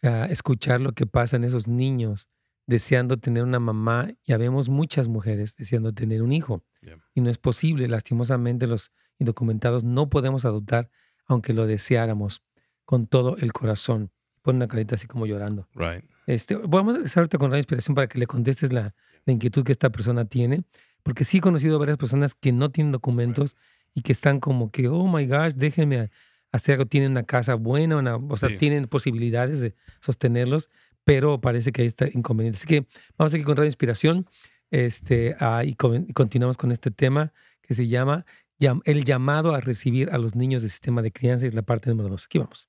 escuchar 0.03 0.81
lo 0.81 0.93
que 0.93 1.07
pasa 1.07 1.37
en 1.37 1.45
esos 1.45 1.69
niños 1.69 2.29
deseando 2.69 3.17
tener 3.17 3.43
una 3.43 3.59
mamá. 3.59 4.11
Ya 4.25 4.37
vemos 4.37 4.69
muchas 4.69 5.09
mujeres 5.09 5.57
deseando 5.57 5.93
tener 5.93 6.23
un 6.23 6.33
hijo. 6.33 6.63
Yeah. 6.83 6.99
Y 7.15 7.23
no 7.23 7.31
es 7.31 7.39
posible. 7.39 7.89
Lastimosamente, 7.89 8.67
los 8.67 8.93
indocumentados 9.19 9.83
no 9.83 10.09
podemos 10.09 10.45
adoptar, 10.45 10.91
aunque 11.27 11.55
lo 11.55 11.67
deseáramos 11.67 12.45
con 12.85 13.07
todo 13.07 13.37
el 13.39 13.53
corazón. 13.53 14.13
Pone 14.43 14.59
una 14.59 14.69
carita 14.69 14.95
así 14.95 15.07
como 15.07 15.27
llorando. 15.27 15.67
Right. 15.75 16.05
Este, 16.27 16.57
vamos 16.57 16.93
a 16.93 16.97
regresar 16.99 17.23
ahorita 17.23 17.39
con 17.39 17.51
la 17.51 17.57
inspiración 17.57 17.95
para 17.95 18.07
que 18.07 18.19
le 18.19 18.27
contestes 18.27 18.71
la, 18.71 18.95
la 19.25 19.33
inquietud 19.33 19.65
que 19.65 19.73
esta 19.73 19.91
persona 19.91 20.27
tiene, 20.27 20.63
porque 21.03 21.25
sí 21.25 21.39
he 21.39 21.41
conocido 21.41 21.77
a 21.77 21.79
varias 21.79 21.97
personas 21.97 22.35
que 22.35 22.53
no 22.53 22.71
tienen 22.71 22.93
documentos 22.93 23.57
y 23.95 24.03
que 24.03 24.13
están 24.13 24.41
como 24.41 24.71
que, 24.71 24.89
oh 24.89 25.09
my 25.09 25.27
gosh, 25.27 25.55
déjenme 25.55 26.11
hacer 26.53 26.75
algo, 26.75 26.87
tienen 26.87 27.13
una 27.13 27.25
casa 27.25 27.55
buena, 27.55 27.97
una, 27.99 28.17
o 28.17 28.37
sea, 28.37 28.49
Sí. 28.51 28.57
tienen 28.57 28.87
posibilidades 28.89 29.61
de 29.61 29.75
sostenerlos, 30.01 30.71
pero 31.05 31.41
parece 31.41 31.73
que 31.73 31.83
hay 31.83 31.89
este 31.89 32.11
inconveniente. 32.15 32.59
Así 32.59 32.67
que 32.67 32.87
vamos 33.17 33.33
aquí 33.35 33.43
con 33.43 33.57
Radio 33.57 33.69
Inspiración 33.69 34.27
este, 34.71 35.37
ah, 35.41 35.63
y, 35.65 35.75
con- 35.75 36.05
y 36.09 36.13
continuamos 36.13 36.57
con 36.59 36.71
este 36.73 36.91
tema 36.91 37.33
que 37.63 37.75
se 37.75 37.87
llama 37.89 38.27
llam- 38.61 38.83
El 38.85 39.05
llamado 39.05 39.55
a 39.55 39.61
recibir 39.61 40.11
a 40.11 40.19
los 40.19 40.35
niños 40.35 40.63
del 40.63 40.71
sistema 40.71 41.01
de 41.03 41.13
crianza, 41.13 41.47
es 41.47 41.55
la 41.55 41.63
parte 41.63 41.89
número 41.91 42.09
dos. 42.11 42.25
Aquí 42.27 42.39
vamos. 42.39 42.69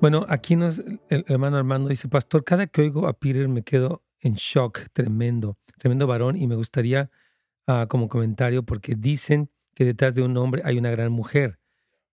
Bueno, 0.00 0.24
aquí 0.28 0.56
nos, 0.56 0.78
el 1.08 1.24
hermano 1.28 1.56
Armando 1.56 1.88
dice, 1.88 2.08
Pastor, 2.08 2.44
cada 2.44 2.66
que 2.66 2.80
oigo 2.82 3.06
a 3.06 3.12
Peter 3.12 3.48
me 3.48 3.62
quedo 3.62 4.02
en 4.22 4.34
shock, 4.34 4.86
tremendo, 4.94 5.58
tremendo 5.78 6.06
varón, 6.06 6.36
y 6.36 6.46
me 6.46 6.54
gustaría 6.56 7.10
ah, 7.66 7.86
como 7.88 8.08
comentario, 8.08 8.62
porque 8.62 8.94
dicen 8.96 9.50
que 9.74 9.84
detrás 9.84 10.14
de 10.14 10.22
un 10.22 10.36
hombre 10.36 10.62
hay 10.64 10.78
una 10.78 10.90
gran 10.90 11.12
mujer, 11.12 11.58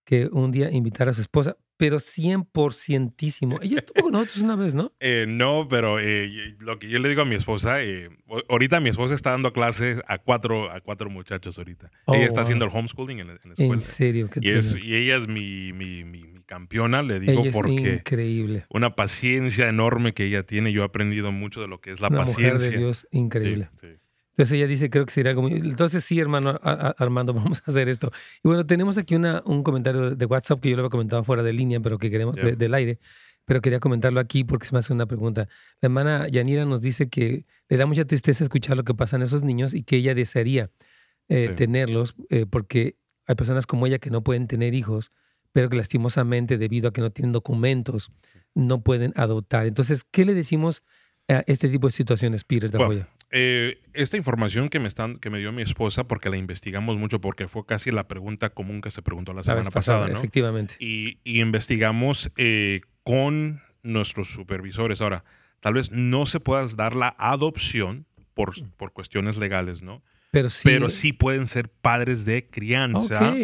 que 0.04 0.26
un 0.32 0.50
día 0.50 0.70
invitará 0.70 1.12
a 1.12 1.14
su 1.14 1.20
esposa, 1.22 1.56
pero 1.76 1.98
100%ísimo. 1.98 3.58
Ella 3.62 3.76
estuvo 3.78 4.02
con 4.04 4.12
nosotros 4.12 4.38
una 4.38 4.56
vez, 4.56 4.74
¿no? 4.74 4.92
Eh, 5.00 5.26
no, 5.28 5.66
pero 5.68 5.98
eh, 6.00 6.56
lo 6.58 6.78
que 6.78 6.88
yo 6.88 6.98
le 6.98 7.08
digo 7.08 7.22
a 7.22 7.24
mi 7.24 7.36
esposa, 7.36 7.82
eh, 7.82 8.10
ahorita 8.48 8.80
mi 8.80 8.90
esposa 8.90 9.14
está 9.14 9.30
dando 9.30 9.52
clases 9.52 10.00
a 10.06 10.18
cuatro, 10.18 10.70
a 10.70 10.80
cuatro 10.80 11.08
muchachos 11.10 11.58
ahorita. 11.58 11.90
Oh, 12.06 12.14
ella 12.14 12.26
está 12.26 12.40
wow. 12.40 12.42
haciendo 12.42 12.64
el 12.66 12.70
homeschooling 12.74 13.20
en 13.20 13.26
la, 13.28 13.32
en 13.34 13.38
la 13.44 13.52
escuela. 13.52 13.72
En 13.74 13.80
serio, 13.80 14.28
qué 14.30 14.40
Y, 14.42 14.50
es, 14.50 14.76
y 14.76 14.94
ella 14.94 15.16
es 15.16 15.26
mi, 15.26 15.72
mi- 15.72 16.04
mi 16.04 16.39
campeona, 16.50 17.00
le 17.02 17.20
digo, 17.20 17.40
Ella 17.40 17.50
es 17.50 17.54
porque 17.56 17.92
increíble. 17.94 18.66
una 18.70 18.96
paciencia 18.96 19.68
enorme 19.68 20.12
que 20.12 20.24
ella 20.24 20.42
tiene. 20.42 20.72
Yo 20.72 20.82
he 20.82 20.84
aprendido 20.84 21.30
mucho 21.32 21.60
de 21.60 21.68
lo 21.68 21.80
que 21.80 21.92
es 21.92 22.00
la 22.00 22.08
una 22.08 22.18
paciencia. 22.18 22.52
mujer 22.52 22.70
de 22.72 22.76
Dios 22.78 23.06
increíble. 23.12 23.68
Sí, 23.80 23.86
sí. 23.86 23.96
Entonces 24.32 24.56
ella 24.56 24.66
dice, 24.66 24.90
creo 24.90 25.06
que 25.06 25.12
sería 25.12 25.30
algo 25.30 25.42
muy... 25.42 25.52
Entonces 25.52 26.02
sí, 26.04 26.18
hermano 26.18 26.50
A- 26.50 26.58
A- 26.62 26.94
Armando, 26.98 27.32
vamos 27.34 27.62
a 27.64 27.70
hacer 27.70 27.88
esto. 27.88 28.10
Y 28.42 28.48
bueno, 28.48 28.66
tenemos 28.66 28.98
aquí 28.98 29.14
una, 29.14 29.42
un 29.46 29.62
comentario 29.62 30.16
de 30.16 30.26
WhatsApp 30.26 30.60
que 30.60 30.70
yo 30.70 30.76
lo 30.76 30.82
había 30.82 30.90
comentado 30.90 31.22
fuera 31.24 31.42
de 31.44 31.52
línea, 31.52 31.78
pero 31.80 31.98
que 31.98 32.10
queremos 32.10 32.34
de- 32.36 32.56
del 32.56 32.74
aire. 32.74 32.98
Pero 33.44 33.60
quería 33.60 33.78
comentarlo 33.80 34.18
aquí 34.20 34.42
porque 34.44 34.66
se 34.66 34.72
me 34.74 34.80
hace 34.80 34.92
una 34.92 35.06
pregunta. 35.06 35.46
La 35.80 35.86
hermana 35.86 36.26
Yanira 36.28 36.64
nos 36.64 36.82
dice 36.82 37.08
que 37.08 37.44
le 37.68 37.76
da 37.76 37.86
mucha 37.86 38.04
tristeza 38.04 38.42
escuchar 38.44 38.76
lo 38.76 38.84
que 38.84 38.94
pasa 38.94 39.16
en 39.16 39.22
esos 39.22 39.42
niños 39.44 39.72
y 39.74 39.82
que 39.84 39.96
ella 39.96 40.14
desearía 40.14 40.70
eh, 41.28 41.46
Sí. 41.50 41.54
tenerlos 41.54 42.14
eh, 42.28 42.44
porque 42.48 42.96
hay 43.26 43.34
personas 43.36 43.66
como 43.66 43.86
ella 43.86 43.98
que 43.98 44.10
no 44.10 44.22
pueden 44.22 44.46
tener 44.48 44.74
hijos, 44.74 45.12
pero 45.52 45.68
que 45.68 45.76
lastimosamente 45.76 46.58
debido 46.58 46.88
a 46.88 46.92
que 46.92 47.00
no 47.00 47.10
tienen 47.10 47.32
documentos 47.32 48.12
no 48.54 48.82
pueden 48.82 49.12
adoptar. 49.16 49.66
Entonces, 49.66 50.04
¿qué 50.04 50.24
le 50.24 50.34
decimos 50.34 50.82
a 51.28 51.44
este 51.46 51.68
tipo 51.68 51.86
de 51.86 51.92
situaciones, 51.92 52.44
Peter 52.44 52.70
Bueno, 52.70 52.84
Tafoya? 52.84 53.08
Eh, 53.32 53.80
esta 53.92 54.16
información 54.16 54.68
que 54.68 54.80
me, 54.80 54.88
están, 54.88 55.18
que 55.18 55.30
me 55.30 55.38
dio 55.38 55.52
mi 55.52 55.62
esposa, 55.62 56.04
porque 56.04 56.30
la 56.30 56.36
investigamos 56.36 56.96
mucho, 56.96 57.20
porque 57.20 57.46
fue 57.46 57.64
casi 57.64 57.92
la 57.92 58.08
pregunta 58.08 58.50
común 58.50 58.80
que 58.80 58.90
se 58.90 59.02
preguntó 59.02 59.32
la 59.32 59.44
semana 59.44 59.70
pasada, 59.70 60.08
¿no? 60.08 60.18
Efectivamente. 60.18 60.74
y, 60.80 61.18
y 61.22 61.40
investigamos 61.40 62.32
eh, 62.36 62.80
con 63.04 63.62
nuestros 63.82 64.32
supervisores. 64.32 65.00
Ahora, 65.00 65.24
tal 65.60 65.74
vez 65.74 65.92
no 65.92 66.26
se 66.26 66.40
pueda 66.40 66.66
dar 66.76 66.96
la 66.96 67.14
adopción 67.18 68.06
por, 68.34 68.54
por 68.76 68.92
cuestiones 68.92 69.36
legales, 69.36 69.82
¿no? 69.82 70.02
Pero 70.32 70.50
sí. 70.50 70.62
Pero 70.64 70.90
sí 70.90 71.12
pueden 71.12 71.46
ser 71.46 71.68
padres 71.68 72.24
de 72.24 72.48
crianza. 72.48 73.34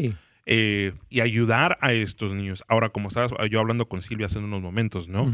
Eh, 0.47 0.93
y 1.11 1.21
ayudar 1.21 1.77
a 1.81 1.93
estos 1.93 2.33
niños. 2.33 2.65
Ahora, 2.69 2.89
como 2.91 3.09
estaba 3.09 3.47
yo 3.49 3.61
hablando 3.61 3.89
con 3.89 4.01
Silvia 4.03 4.27
hace 4.27 4.39
unos 4.39 4.63
momentos, 4.63 5.09
¿no? 5.09 5.33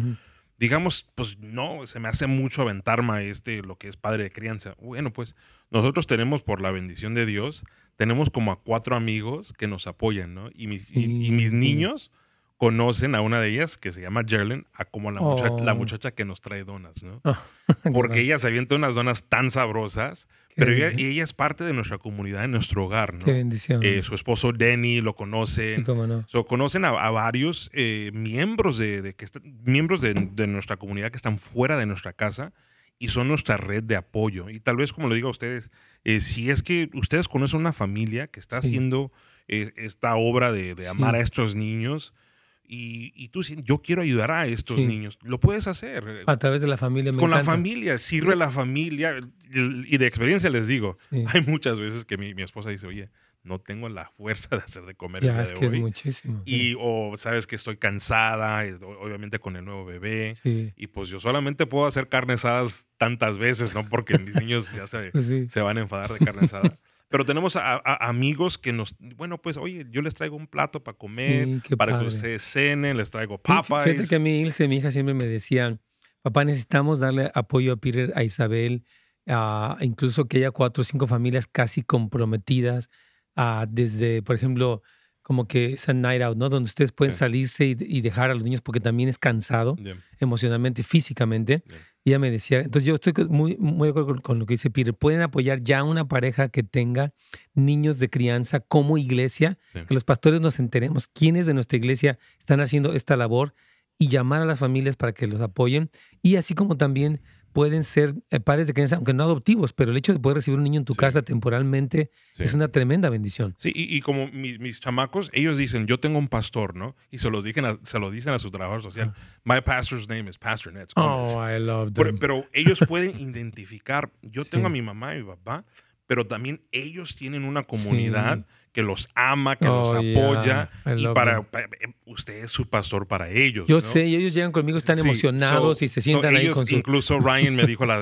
Digamos, 0.59 1.11
pues 1.15 1.39
no, 1.39 1.87
se 1.87 1.99
me 1.99 2.09
hace 2.09 2.27
mucho 2.27 2.63
aventarme 2.63 3.13
a 3.15 3.23
este, 3.23 3.63
lo 3.63 3.77
que 3.77 3.89
es 3.89 3.97
padre 3.97 4.23
de 4.25 4.31
crianza. 4.31 4.75
Bueno, 4.81 5.13
pues 5.13 5.35
nosotros 5.71 6.07
tenemos, 6.07 6.43
por 6.43 6.61
la 6.61 6.71
bendición 6.71 7.15
de 7.15 7.27
Dios, 7.27 7.65
tenemos 7.97 8.31
como 8.31 8.53
a 8.53 8.61
cuatro 8.63 8.95
amigos 8.95 9.53
que 9.55 9.67
nos 9.67 9.87
apoyan, 9.87 10.35
¿no? 10.35 10.51
Y 10.55 10.67
mis, 10.69 10.91
y- 10.91 11.01
y 11.01 11.27
Sí, 11.27 11.33
mis 11.33 11.49
sí. 11.51 11.55
niños 11.57 12.13
conocen 12.59 13.17
a 13.17 13.23
una 13.23 13.41
de 13.41 13.49
ellas 13.49 13.77
que 13.77 13.91
se 13.91 14.01
llama 14.03 14.23
Jerlyn, 14.27 14.67
a 14.73 14.85
como 14.85 15.11
la, 15.11 15.21
mucha- 15.21 15.51
la 15.51 15.73
Oh. 15.73 15.77
muchacha 15.77 16.13
que 16.13 16.25
nos 16.25 16.41
trae 16.41 16.63
donas, 16.63 17.03
¿no? 17.03 17.21
Qué 17.83 17.91
Porque 17.91 18.21
ella 18.21 18.39
se 18.39 18.47
avienta 18.47 18.77
unas 18.77 18.95
donas 18.95 19.25
tan 19.29 19.51
sabrosas, 19.51 20.29
pero 20.57 20.73
ella, 20.73 20.89
ella 20.97 21.25
es 21.25 21.33
parte 21.33 21.65
de 21.65 21.73
nuestra 21.73 21.99
comunidad, 21.99 22.43
de 22.43 22.49
nuestro 22.49 22.85
hogar, 22.85 23.15
¿no? 23.15 23.25
Qué 23.25 23.33
bendición. 23.33 23.83
Eh, 23.83 24.03
su 24.03 24.15
esposo 24.15 24.53
Denny 24.53 25.01
lo 25.01 25.15
conoce. 25.15 25.77
Sí, 25.77 25.83
cómo 25.83 26.07
no. 26.07 26.25
So, 26.29 26.45
conocen 26.45 26.85
a, 26.85 26.91
a 26.91 27.11
varios 27.11 27.71
eh, 27.73 28.11
miembros, 28.15 28.79
de, 28.79 29.03
de 29.03 29.15
que 29.15 29.27
miembros 29.65 30.01
de, 30.01 30.15
de 30.15 30.47
nuestra 30.47 30.77
comunidad 30.77 31.11
que 31.11 31.17
están 31.17 31.39
fuera 31.39 31.77
de 31.77 31.87
nuestra 31.87 32.13
casa 32.13 32.53
y 32.99 33.09
son 33.09 33.29
nuestra 33.29 33.57
red 33.57 33.83
de 33.83 33.97
apoyo. 33.97 34.49
Y 34.51 34.61
tal 34.61 34.77
vez, 34.77 34.93
como 34.93 35.09
le 35.09 35.15
digo 35.17 35.29
a 35.29 35.33
ustedes, 35.33 35.71
eh, 36.05 36.21
si 36.21 36.51
es 36.51 36.63
que 36.63 36.91
ustedes 36.95 37.29
conocen 37.29 37.61
una 37.61 37.73
familia 37.73 38.27
que 38.29 38.39
está 38.41 38.61
Sí. 38.63 38.69
haciendo 38.69 39.11
esta 39.49 40.15
obra 40.17 40.53
de, 40.53 40.75
de 40.75 40.89
amar 40.89 41.15
Sí. 41.15 41.21
a 41.21 41.23
estos 41.25 41.55
niños 41.57 42.15
y, 42.65 43.13
y 43.17 43.29
tú 43.29 43.43
yo 43.43 43.79
quiero 43.83 44.03
ayudar 44.03 44.31
a 44.31 44.47
estos 44.47 44.79
Sí. 44.79 44.87
niños, 44.87 45.19
lo 45.23 45.39
puedes 45.41 45.67
hacer. 45.67 46.05
eh, 46.07 46.23
A 46.27 46.37
través 46.37 46.61
de 46.61 46.67
la 46.69 46.77
familia. 46.79 47.13
me 47.13 47.19
con 47.21 47.31
la 47.31 47.45
familia, 47.45 47.99
sirve 47.99 48.35
la 48.37 48.51
familia. 48.51 49.17
Y 49.53 49.97
de 49.99 50.07
experiencia 50.07 50.49
les 50.51 50.67
digo, 50.69 50.97
Sí. 51.11 51.25
hay 51.27 51.43
muchas 51.43 51.79
veces 51.79 52.05
que 52.05 52.17
mi, 52.17 52.35
mi 52.35 52.43
esposa 52.43 52.71
dice, 52.71 52.87
oye, 52.87 53.11
no 53.45 53.59
tengo 53.59 53.89
la 53.89 54.09
fuerza 54.17 54.51
de 54.57 54.63
hacer 54.63 54.85
de 54.85 54.95
comer 54.95 55.23
el 55.25 55.31
Ya, 55.31 55.33
día 55.35 55.43
es 55.43 55.49
de 55.51 55.55
que 55.57 55.67
es 55.67 55.73
hoy. 55.73 55.81
muchísimo. 55.81 56.43
Y 56.47 56.77
o 56.79 57.15
sabes 57.17 57.49
que 57.49 57.57
estoy 57.57 57.77
cansada, 57.77 58.63
o- 58.81 59.05
obviamente 59.05 59.41
con 59.41 59.57
el 59.57 59.65
nuevo 59.65 59.85
bebé. 59.85 60.37
Sí. 60.43 60.73
Y 60.77 60.87
pues 60.87 61.09
yo 61.09 61.19
solamente 61.19 61.67
puedo 61.67 61.87
hacer 61.87 62.09
carne 62.09 62.35
asadas 62.35 62.87
tantas 62.99 63.39
veces, 63.39 63.75
¿no? 63.75 63.89
Porque 63.89 64.17
mis 64.19 64.37
niños 64.37 64.73
ya 64.73 64.87
se, 64.87 65.11
Pues 65.13 65.27
se 65.49 65.61
van 65.61 65.77
a 65.79 65.81
enfadar 65.81 66.13
de 66.17 66.25
carne 66.25 66.43
asada. 66.45 66.77
Pero 67.13 67.25
tenemos 67.25 67.55
a, 67.57 67.75
a- 67.75 68.09
amigos 68.09 68.59
que 68.59 68.73
nos, 68.73 68.97
bueno, 68.99 69.39
pues 69.41 69.57
oye, 69.57 69.87
yo 69.91 70.03
les 70.03 70.15
traigo 70.15 70.35
un 70.37 70.47
plato 70.49 70.83
para 70.83 70.97
comer, 70.99 71.47
Sí, 71.67 71.77
para 71.77 71.93
padre. 71.93 72.05
que 72.07 72.09
ustedes 72.09 72.43
cenen, 72.43 72.97
les 72.97 73.11
traigo 73.11 73.37
Sí, 73.37 73.43
Fíjate 73.45 73.69
papas. 73.69 74.09
que 74.09 74.15
a 74.17 74.19
mí, 74.19 74.41
Ilse, 74.41 74.67
mi 74.67 74.77
hija, 74.79 74.91
siempre 74.91 75.15
me 75.15 75.27
decían, 75.27 75.81
papá, 76.23 76.45
necesitamos 76.45 76.99
darle 76.99 77.31
apoyo 77.35 77.73
a 77.75 77.77
Peter, 77.77 78.13
a 78.17 78.25
Isabel, 78.25 78.85
a, 79.27 79.77
incluso 79.81 80.27
que 80.27 80.39
haya 80.39 80.51
cuatro 80.51 80.81
o 80.81 80.85
cinco 80.85 81.07
familias 81.07 81.47
casi 81.47 81.83
comprometidas, 81.83 82.91
a, 83.37 83.67
desde, 83.69 84.23
por 84.23 84.35
ejemplo, 84.37 84.83
como 85.23 85.47
que 85.47 85.75
esa 85.75 85.93
night 85.93 86.21
out, 86.23 86.37
¿no? 86.37 86.49
Donde 86.49 86.67
ustedes 86.67 86.91
pueden 86.93 87.13
salirse 87.13 87.65
y, 87.67 87.77
y 87.79 88.01
dejar 88.01 88.31
a 88.31 88.35
los 88.35 88.43
niños 88.43 88.61
porque 88.61 88.81
también 88.81 89.09
es 89.09 89.19
cansado 89.19 89.77
Yeah, 89.79 89.97
emocionalmente, 90.19 90.83
físicamente. 90.83 91.63
yeah. 91.67 91.77
Y 92.05 92.11
ella 92.11 92.19
me 92.19 92.31
decía, 92.31 92.61
entonces 92.61 92.85
yo 92.85 92.97
estoy 92.97 93.13
muy, 93.29 93.57
muy 93.59 93.87
de 93.87 93.91
acuerdo 93.91 94.21
con, 94.23 94.39
lo 94.39 94.47
que 94.47 94.55
dice 94.55 94.71
Peter, 94.71 94.93
pueden 94.93 95.21
apoyar 95.21 95.63
ya 95.63 95.85
una 95.85 96.09
pareja 96.09 96.49
que 96.49 96.63
tenga 96.65 97.13
niños 97.55 97.99
de 97.99 98.11
crianza 98.11 98.61
como 98.61 98.99
iglesia, 98.99 99.57
Sí. 99.73 99.81
que 99.87 99.95
los 99.95 100.03
pastores 100.05 100.41
nos 100.41 100.59
enteremos 100.59 101.07
quiénes 101.07 101.47
de 101.47 101.55
nuestra 101.55 101.77
iglesia 101.79 102.19
están 102.39 102.61
haciendo 102.61 102.93
esta 102.93 103.17
labor 103.17 103.55
y 103.99 104.09
llamar 104.09 104.43
a 104.43 104.47
las 104.47 104.59
familias 104.59 104.97
para 104.97 105.13
que 105.13 105.29
los 105.29 105.41
apoyen. 105.41 105.91
Y 106.23 106.37
así 106.37 106.55
como 106.55 106.77
también 106.77 107.21
pueden 107.53 107.85
ser 107.85 108.15
eh, 108.31 108.41
padres 108.41 108.67
de 108.67 108.73
crianza, 108.73 108.97
aunque 108.97 109.13
no 109.15 109.25
adoptivos, 109.25 109.73
pero 109.73 109.91
el 109.91 109.97
hecho 109.97 110.13
de 110.13 110.19
poder 110.19 110.37
recibir 110.37 110.59
un 110.59 110.65
niño 110.65 110.79
en 110.81 110.85
tu 110.85 110.95
Sí. 110.95 110.99
casa 110.99 111.23
temporalmente 111.23 112.11
Sí. 112.33 112.45
es 112.45 112.55
una 112.55 112.69
tremenda 112.69 113.09
bendición. 113.11 113.55
Sí, 113.59 113.71
y, 113.75 113.95
y 113.97 114.01
como 114.01 114.29
mis, 114.29 114.59
mis 114.59 114.81
chamacos, 114.81 115.31
ellos 115.33 115.57
dicen, 115.59 115.87
yo 115.87 116.01
tengo 116.01 116.19
un 116.19 116.29
pastor, 116.29 116.75
¿no? 116.75 116.97
Y 117.11 117.19
se, 117.19 117.31
los 117.31 117.45
dicen 117.45 117.65
a, 117.65 117.79
se 117.83 117.99
lo 117.99 118.11
dicen 118.11 118.33
a 118.33 118.39
su 118.39 118.51
trabajador 118.51 118.83
social. 118.83 119.15
My 119.45 119.61
pastor's 119.61 120.09
name 120.09 120.29
is 120.31 120.39
Pastor 120.39 120.73
Nets 120.73 120.95
Gomez. 120.95 121.35
Oh, 121.37 121.49
I 121.49 121.59
love 121.59 121.93
pero, 121.95 122.11
them. 122.11 122.19
pero 122.19 122.47
ellos 122.53 122.81
pueden 122.89 123.19
identificar, 123.19 124.11
yo 124.23 124.45
tengo 124.51 124.67
a 124.67 124.71
Sí. 124.71 124.73
mi 124.73 124.83
mamá 124.83 125.15
y 125.15 125.19
mi 125.23 125.25
papá, 125.29 125.65
pero 126.07 126.27
también 126.27 126.63
ellos 126.73 127.17
tienen 127.17 127.45
una 127.45 127.63
comunidad 127.63 128.47
que 128.73 128.83
los 128.83 129.09
ama, 129.15 129.57
que 129.57 129.69
los 129.69 129.89
Oh, 129.93 129.97
apoya. 129.99 130.71
yeah. 130.87 130.97
Y 130.97 131.07
para, 131.15 131.39
eh, 131.41 131.93
usted 132.07 132.45
es 132.45 132.51
su 132.51 132.67
pastor 132.67 133.07
para 133.07 133.29
ellos. 133.29 133.69
Yo 133.69 133.77
¿no? 133.77 133.81
sé, 133.81 134.07
y 134.07 134.17
ellos 134.17 134.33
llegan 134.35 134.51
conmigo, 134.53 134.79
están 134.79 134.97
Sí, 134.99 135.07
emocionados 135.07 135.79
so- 135.79 135.85
y 135.85 135.89
se 135.89 136.01
so 136.01 136.05
sientan 136.05 136.35
ahí 136.37 136.43
ellos- 136.47 136.57
con 136.57 136.67
su... 136.67 136.75
Incluso 136.75 137.19
Ryan 137.21 137.55
me 137.55 137.67
dijo 137.67 137.85
la 137.87 137.97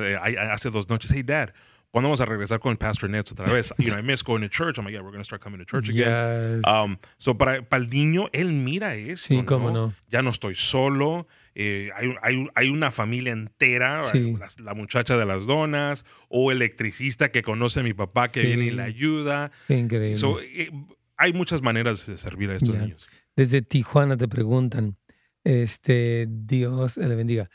hace 0.53 0.71
dos 0.71 0.89
noches, 0.89 1.11
hey 1.13 1.23
dad, 1.25 1.53
¿cuándo 1.91 2.09
vamos 2.09 2.21
a 2.21 2.25
regresar 2.25 2.61
con 2.61 2.71
el 2.71 2.79
Pastor 2.79 3.11
Nets 3.11 3.33
otra 3.33 3.53
vez? 3.53 3.75
You 3.79 3.87
know, 3.91 3.99
I 3.99 4.03
miss 4.03 4.23
going 4.23 4.43
to 4.43 4.49
church. 4.49 4.79
I'm 4.79 4.85
like, 4.85 4.93
yeah, 4.95 5.01
we're 5.03 5.11
going 5.11 5.19
to 5.21 5.25
start 5.25 5.43
coming 5.43 5.59
to 5.59 5.65
church 5.67 5.89
again. 5.89 6.61
Yes. 6.65 6.73
Um, 6.73 6.99
so 7.19 7.37
para, 7.37 7.63
para 7.63 7.83
el 7.83 7.91
niño, 7.91 8.29
él 8.33 8.53
mira 8.53 8.95
eso. 8.95 9.27
Sí, 9.27 9.43
cómo 9.45 9.73
no. 9.73 9.93
Ya 10.09 10.23
no 10.23 10.31
estoy 10.31 10.55
solo. 10.55 11.27
Eh, 11.55 11.91
hay, 11.95 12.15
hay- 12.23 12.49
hay 12.55 12.69
una 12.71 12.91
familia 12.91 13.33
entera, 13.33 14.03
Sí. 14.05 14.35
la, 14.39 14.49
la 14.63 14.75
muchacha 14.75 15.17
de 15.17 15.27
las 15.27 15.47
donas, 15.47 16.05
o 16.29 16.53
electricista 16.53 17.31
que 17.31 17.43
conoce 17.43 17.81
a 17.81 17.83
mi 17.83 17.93
papá 17.95 18.29
que 18.29 18.41
Sí. 18.43 18.47
viene 18.49 18.65
y 18.67 18.71
le 18.71 18.83
ayuda. 18.83 19.51
Increíble. 19.69 20.17
So, 20.17 20.41
eh, 20.41 20.71
hay 21.17 21.33
muchas 21.33 21.63
maneras 21.63 22.07
de 22.07 22.17
servir 22.19 22.51
a 22.51 22.57
estos 22.57 22.75
niños. 22.77 23.09
Desde 23.37 23.63
Tijuana 23.63 24.17
te 24.17 24.29
preguntan, 24.29 24.97
este, 25.45 26.27
Dios 26.29 26.97
le 26.97 27.15
bendiga. 27.15 27.51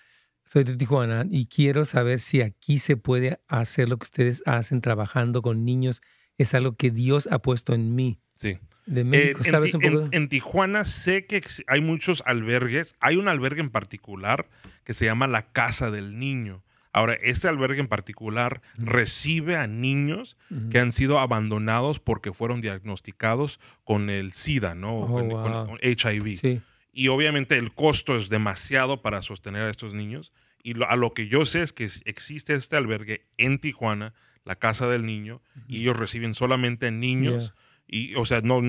Soy 0.45 0.63
de 0.63 0.75
Tijuana 0.77 1.25
y 1.29 1.47
quiero 1.47 1.85
saber 1.85 2.19
si 2.19 2.41
aquí 2.41 2.77
se 2.79 2.97
puede 2.97 3.39
hacer 3.47 3.89
lo 3.89 3.97
que 3.97 4.03
ustedes 4.03 4.43
hacen 4.45 4.81
trabajando 4.81 5.41
con 5.41 5.65
niños. 5.65 6.01
Es 6.37 6.53
algo 6.53 6.75
que 6.75 6.91
Dios 6.91 7.27
ha 7.31 7.39
puesto 7.39 7.73
en 7.73 7.95
mí. 7.95 8.19
Sí. 8.35 8.57
De 8.85 9.03
México, 9.03 9.41
en, 9.43 9.51
¿sabes 9.51 9.71
Ti- 9.71 9.77
un 9.77 9.81
poco? 9.83 10.05
en- 10.05 10.23
en 10.23 10.29
Tijuana 10.29 10.85
sé 10.85 11.25
que 11.25 11.41
hay 11.67 11.81
muchos 11.81 12.21
albergues. 12.25 12.95
Hay 12.99 13.15
un 13.15 13.27
albergue 13.27 13.61
en 13.61 13.69
particular 13.71 14.47
que 14.83 14.93
se 14.93 15.05
llama 15.05 15.27
la 15.27 15.51
Casa 15.51 15.89
del 15.91 16.19
Niño. 16.19 16.63
Ahora, 16.93 17.13
este 17.15 17.47
albergue 17.49 17.81
en 17.81 17.87
particular 17.87 18.61
recibe 18.77 19.57
a 19.57 19.67
niños 19.67 20.37
que 20.71 20.79
han 20.79 20.91
sido 20.93 21.19
abandonados 21.19 21.99
porque 21.99 22.31
fueron 22.31 22.61
diagnosticados 22.61 23.59
con 23.83 24.09
el 24.09 24.31
SIDA, 24.33 24.75
¿no? 24.75 24.99
Oh, 24.99 25.07
con, 25.11 25.27
wow. 25.29 25.65
con 25.67 25.79
HIV. 25.81 26.39
Sí, 26.39 26.61
Y 26.93 27.09
obviamente 27.09 27.57
el 27.57 27.73
costo 27.73 28.15
es 28.15 28.29
demasiado 28.29 29.01
para 29.01 29.21
sostener 29.21 29.63
a 29.63 29.69
estos 29.69 29.93
niños. 29.93 30.31
Y 30.63 30.75
lo- 30.75 30.89
a 30.89 30.95
lo 30.95 31.13
que 31.13 31.27
yo 31.27 31.45
sé 31.45 31.63
es 31.63 31.73
que 31.73 31.89
existe 32.05 32.53
este 32.55 32.77
albergue 32.77 33.25
en 33.37 33.59
Tijuana, 33.59 34.13
la 34.45 34.55
Casa 34.55 34.87
del 34.87 35.05
Niño, 35.05 35.41
y 35.67 35.81
ellos 35.81 35.97
reciben 35.97 36.33
solamente 36.35 36.91
niños. 36.91 37.53
Y, 37.87 38.15
o 38.15 38.25
sea, 38.25 38.41
no 38.41 38.61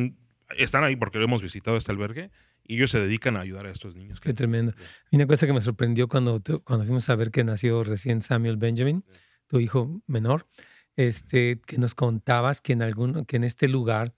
están 0.57 0.85
ahí 0.85 0.97
porque 0.97 1.23
hemos 1.23 1.43
visitado 1.43 1.77
este 1.77 1.93
albergue 1.93 2.31
y 2.65 2.77
ellos 2.77 2.91
se 2.91 2.99
dedican 3.01 3.37
a 3.37 3.41
ayudar 3.41 3.67
a 3.67 3.71
estos 3.71 3.95
niños. 3.95 4.21
qué 4.21 4.33
tremendo. 4.33 4.73
Y 5.11 5.17
una 5.17 5.27
cosa 5.27 5.47
que 5.47 5.53
me 5.53 5.61
sorprendió 5.63 6.09
cuando, 6.09 6.43
cuando 6.65 6.85
fuimos 6.85 7.09
a 7.09 7.15
ver 7.17 7.31
que 7.31 7.45
nació 7.45 7.85
recién 7.85 8.23
Samuel 8.23 8.57
Benjamin, 8.57 9.05
tu 9.47 9.61
hijo 9.61 10.03
menor, 10.07 10.49
este, 10.97 11.61
que 11.67 11.79
nos 11.79 11.95
contabas 11.95 12.61
que 12.61 12.73
en, 12.73 12.83
algún, 12.83 13.25
que 13.27 13.37
en 13.37 13.45
este 13.45 13.69
lugar 13.69 14.15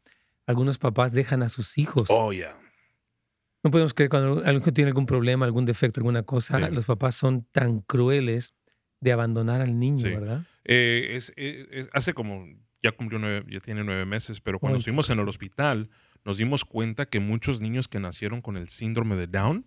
algunos 0.46 0.78
papás 0.78 1.12
dejan 1.12 1.42
a 1.42 1.48
sus 1.48 1.76
hijos. 1.76 2.06
Oh, 2.08 2.32
yeah. 2.32 2.56
No 3.64 3.70
podemos 3.70 3.92
creer 3.92 4.08
cuando 4.08 4.44
algún 4.44 4.62
hijo 4.62 4.72
tiene 4.72 4.88
algún 4.88 5.06
problema, 5.06 5.44
algún 5.44 5.64
defecto, 5.64 6.00
alguna 6.00 6.22
cosa, 6.22 6.58
Sí. 6.68 6.74
los 6.74 6.86
papás 6.86 7.16
son 7.16 7.44
tan 7.52 7.80
crueles 7.80 8.54
de 9.00 9.12
abandonar 9.12 9.60
al 9.60 9.78
niño, 9.78 9.98
Sí. 9.98 10.10
¿verdad? 10.10 10.44
Eh, 10.64 11.10
es, 11.12 11.32
es- 11.36 11.68
es- 11.70 11.90
hace 11.92 12.14
como, 12.14 12.46
ya 12.82 12.92
cumplió 12.92 13.18
nueve, 13.18 13.44
ya 13.48 13.60
tiene 13.60 13.84
nueve 13.84 14.04
meses, 14.04 14.40
pero 14.40 14.58
cuando 14.58 14.78
estuvimos 14.78 15.10
en 15.10 15.18
el 15.18 15.28
hospital, 15.28 15.88
nos 16.24 16.36
dimos 16.36 16.64
cuenta 16.64 17.06
que 17.06 17.20
muchos 17.20 17.60
niños 17.60 17.88
que 17.88 18.00
nacieron 18.00 18.42
con 18.42 18.56
el 18.56 18.68
síndrome 18.68 19.16
de 19.16 19.28
Down, 19.28 19.64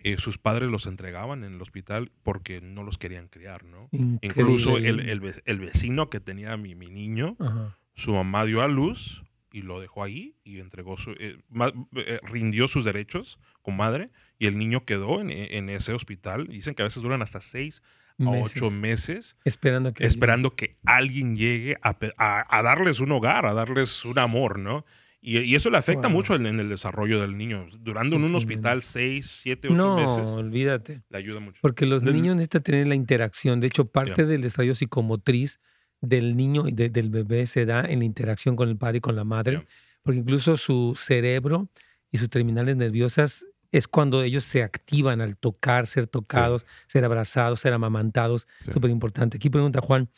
eh, 0.00 0.16
sus 0.18 0.38
padres 0.38 0.68
los 0.70 0.86
entregaban 0.86 1.44
en 1.44 1.54
el 1.54 1.62
hospital 1.62 2.10
porque 2.22 2.60
no 2.60 2.82
los 2.82 2.98
querían 2.98 3.28
criar, 3.28 3.64
¿no? 3.64 3.88
Incluso 4.22 4.78
el, 4.78 5.00
el 5.08 5.20
ve- 5.20 5.42
el 5.44 5.58
vecino 5.60 6.10
que 6.10 6.18
tenía 6.20 6.56
mi, 6.56 6.74
mi 6.74 6.88
niño, 6.88 7.36
Ajá. 7.38 7.78
su 7.94 8.12
mamá 8.14 8.44
dio 8.44 8.62
a 8.62 8.68
luz 8.68 9.22
y 9.52 9.62
lo 9.62 9.80
dejó 9.80 10.02
ahí 10.02 10.36
y 10.42 10.58
entregó 10.58 10.96
su, 10.96 11.10
eh, 11.12 11.36
ma- 11.48 11.72
eh, 11.96 12.18
rindió 12.22 12.66
sus 12.66 12.84
derechos 12.84 13.38
como 13.62 13.76
madre 13.78 14.10
y 14.38 14.46
el 14.46 14.56
niño 14.56 14.84
quedó 14.84 15.20
en, 15.20 15.30
en 15.30 15.68
ese 15.68 15.92
hospital. 15.92 16.46
Dicen 16.48 16.74
que 16.74 16.82
a 16.82 16.86
veces 16.86 17.02
duran 17.02 17.20
hasta 17.22 17.40
seis 17.40 17.82
a 18.28 18.32
Meses. 18.32 18.52
ocho 18.56 18.70
meses 18.70 19.36
Esperando 19.44 19.92
que. 19.94 20.04
esperando 20.06 20.50
que 20.50 20.76
alguien 20.84 21.36
llegue 21.36 21.76
a, 21.82 21.96
a- 22.18 22.58
a 22.58 22.62
darles 22.62 23.00
un 23.00 23.12
hogar, 23.12 23.46
a 23.46 23.54
darles 23.54 24.04
un 24.04 24.18
amor, 24.18 24.58
¿no? 24.58 24.84
Y, 25.22 25.38
y 25.40 25.54
eso 25.54 25.68
le 25.70 25.76
afecta 25.76 26.08
Wow. 26.08 26.16
mucho 26.16 26.34
en, 26.34 26.46
en 26.46 26.60
el 26.60 26.68
desarrollo 26.70 27.20
del 27.20 27.36
niño. 27.36 27.66
Durando 27.80 28.16
en 28.16 28.24
un 28.24 28.34
hospital 28.34 28.82
seis, 28.82 29.26
siete, 29.42 29.68
ocho 29.68 29.76
No, 29.76 29.96
meses, 29.96 30.30
olvídate. 30.34 31.02
le 31.10 31.18
ayuda 31.18 31.40
mucho. 31.40 31.58
Porque 31.60 31.84
los 31.84 32.02
Del- 32.02 32.14
niños 32.14 32.36
necesitan 32.36 32.62
tener 32.62 32.86
la 32.88 32.94
interacción. 32.94 33.60
De 33.60 33.66
hecho, 33.66 33.84
parte 33.84 34.24
del 34.24 34.40
desarrollo 34.40 34.74
psicomotriz 34.74 35.60
del 36.00 36.36
niño 36.36 36.66
y 36.68 36.72
de- 36.72 36.88
del 36.88 37.10
bebé 37.10 37.44
se 37.44 37.66
da 37.66 37.84
en 37.84 37.98
la 37.98 38.06
interacción 38.06 38.56
con 38.56 38.70
el 38.70 38.78
padre 38.78 38.98
y 38.98 39.00
con 39.02 39.14
la 39.14 39.24
madre. 39.24 39.58
Ya. 39.58 39.64
Porque 40.02 40.20
incluso 40.20 40.56
su 40.56 40.94
cerebro 40.96 41.68
y 42.10 42.16
sus 42.16 42.30
terminales 42.30 42.74
nerviosas 42.78 43.44
es 43.72 43.88
cuando 43.88 44.22
ellos 44.22 44.44
se 44.44 44.62
activan 44.62 45.20
al 45.20 45.36
tocar, 45.36 45.86
ser 45.86 46.06
tocados, 46.06 46.66
ser 46.86 47.04
abrazados, 47.04 47.60
ser 47.60 47.72
amamantados. 47.72 48.48
Sí. 48.60 48.72
Súper 48.72 48.90
importante. 48.90 49.36
Aquí 49.36 49.50
pregunta 49.50 49.80
Juan. 49.80 50.08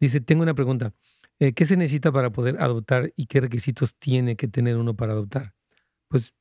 Dice, 0.00 0.20
tengo 0.20 0.42
una 0.42 0.54
pregunta. 0.54 0.92
Eh, 1.38 1.52
¿Qué 1.52 1.64
se 1.64 1.76
necesita 1.76 2.12
para 2.12 2.30
poder 2.30 2.60
adoptar 2.60 3.12
y 3.16 3.26
qué 3.26 3.40
requisitos 3.40 3.94
tiene 3.94 4.36
que 4.36 4.48
tener 4.48 4.76
uno 4.76 4.94
para 4.94 5.12
adoptar? 5.12 5.54
Pues, 6.08 6.34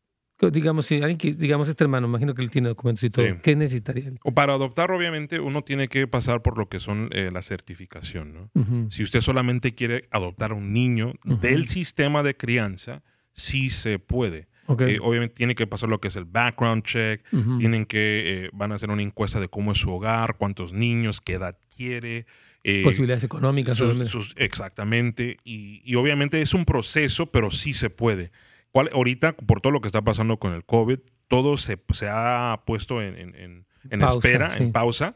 digamos, 0.51 0.85
si 0.85 0.95
alguien 0.95 1.17
que, 1.17 1.33
digamos, 1.33 1.67
este 1.67 1.83
hermano, 1.83 2.07
imagino 2.07 2.33
que 2.33 2.41
él 2.41 2.49
tiene 2.49 2.69
documentos 2.69 3.03
y 3.03 3.09
todo. 3.09 3.25
Sí. 3.25 3.33
¿Qué 3.41 3.55
necesitaría 3.55 4.07
él? 4.07 4.19
O 4.23 4.33
para 4.33 4.53
adoptar, 4.53 4.91
obviamente, 4.91 5.39
uno 5.39 5.63
tiene 5.63 5.87
que 5.87 6.07
pasar 6.07 6.41
por 6.41 6.57
lo 6.57 6.69
que 6.69 6.79
son 6.79 7.09
eh, 7.11 7.29
la 7.31 7.41
certificación, 7.41 8.33
¿no? 8.33 8.89
Si 8.89 9.03
usted 9.03 9.21
solamente 9.21 9.75
quiere 9.75 10.07
adoptar 10.11 10.51
a 10.51 10.55
un 10.55 10.73
niño 10.73 11.13
del 11.23 11.67
sistema 11.67 12.23
de 12.23 12.35
crianza, 12.35 13.03
sí 13.33 13.69
se 13.69 13.99
puede. 13.99 14.47
Eh, 14.79 14.99
obviamente 15.01 15.35
tiene 15.35 15.53
que 15.55 15.67
pasar 15.67 15.89
lo 15.89 15.99
que 16.01 16.07
es 16.07 16.15
el 16.15 16.25
background 16.25 16.83
check, 16.83 17.23
tienen 17.59 17.85
que, 17.85 18.45
eh, 18.45 18.49
van 18.53 18.71
a 18.71 18.75
hacer 18.75 18.89
una 18.89 19.01
encuesta 19.03 19.39
de 19.39 19.47
cómo 19.47 19.71
es 19.73 19.77
su 19.77 19.91
hogar, 19.91 20.37
cuántos 20.37 20.73
niños, 20.73 21.21
qué 21.21 21.33
edad 21.33 21.57
quiere. 21.75 22.25
eh, 22.63 22.81
Posibilidades 22.83 23.23
económicas. 23.23 23.75
sus- 23.77 24.33
exactamente. 24.37 25.37
Y, 25.43 25.81
y 25.85 25.95
obviamente 25.95 26.41
es 26.41 26.53
un 26.55 26.65
proceso, 26.65 27.27
pero 27.31 27.51
sí 27.51 27.73
se 27.75 27.89
puede. 27.91 28.31
¿Cuál, 28.71 28.89
ahorita, 28.91 29.35
por 29.37 29.61
todo 29.61 29.71
lo 29.71 29.81
que 29.81 29.87
está 29.87 30.01
pasando 30.03 30.37
con 30.39 30.51
el 30.53 30.65
COVID, 30.65 30.99
todo 31.27 31.57
se, 31.57 31.79
se 31.93 32.07
ha 32.09 32.63
puesto 32.65 33.01
en, 33.03 33.17
en- 33.17 33.35
en- 33.35 33.65
en 33.91 33.99
Pausa, 33.99 34.17
espera, 34.17 34.49
sí. 34.49 34.63
en 34.63 34.71
pausa. 34.71 35.15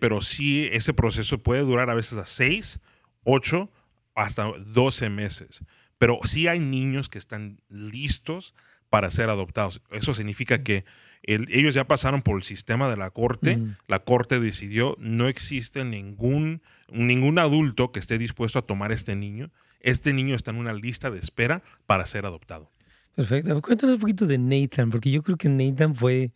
pero 0.00 0.22
sí, 0.22 0.68
ese 0.72 0.94
proceso 0.94 1.42
puede 1.42 1.62
durar 1.62 1.90
a 1.90 1.94
veces 1.94 2.16
a 2.18 2.26
6, 2.26 2.78
8, 3.24 3.70
hasta 4.14 4.44
12 4.68 5.10
meses. 5.10 5.64
Pero 5.98 6.20
sí 6.24 6.46
hay 6.46 6.60
niños 6.60 7.08
que 7.08 7.18
están 7.18 7.60
listos 7.68 8.54
para 8.90 9.10
ser 9.10 9.28
adoptados. 9.30 9.82
Eso 9.90 10.14
significa 10.14 10.62
que 10.62 10.84
el- 11.22 11.46
ellos 11.50 11.74
ya 11.74 11.86
pasaron 11.86 12.22
por 12.22 12.36
el 12.36 12.42
sistema 12.42 12.88
de 12.88 12.96
la 12.96 13.10
corte. 13.10 13.58
La 13.86 13.98
corte 14.00 14.40
decidió, 14.40 14.96
no 14.98 15.28
existe 15.28 15.84
ningún, 15.84 16.62
ningún 16.90 17.38
adulto 17.38 17.92
que 17.92 17.98
esté 18.00 18.18
dispuesto 18.18 18.58
a 18.58 18.62
tomar 18.62 18.92
este 18.92 19.16
niño. 19.16 19.50
Este 19.80 20.12
niño 20.12 20.34
está 20.34 20.50
en 20.52 20.56
una 20.58 20.72
lista 20.72 21.10
de 21.10 21.18
espera 21.18 21.62
para 21.86 22.06
ser 22.06 22.24
adoptado. 22.26 22.70
Perfecto. 23.14 23.60
Cuéntanos 23.62 23.96
un 23.96 24.00
poquito 24.00 24.26
de 24.26 24.38
Nathan, 24.38 24.90
porque 24.90 25.10
yo 25.10 25.22
creo 25.22 25.36
que 25.36 25.48
Nathan 25.48 25.94
fue, 25.94 26.32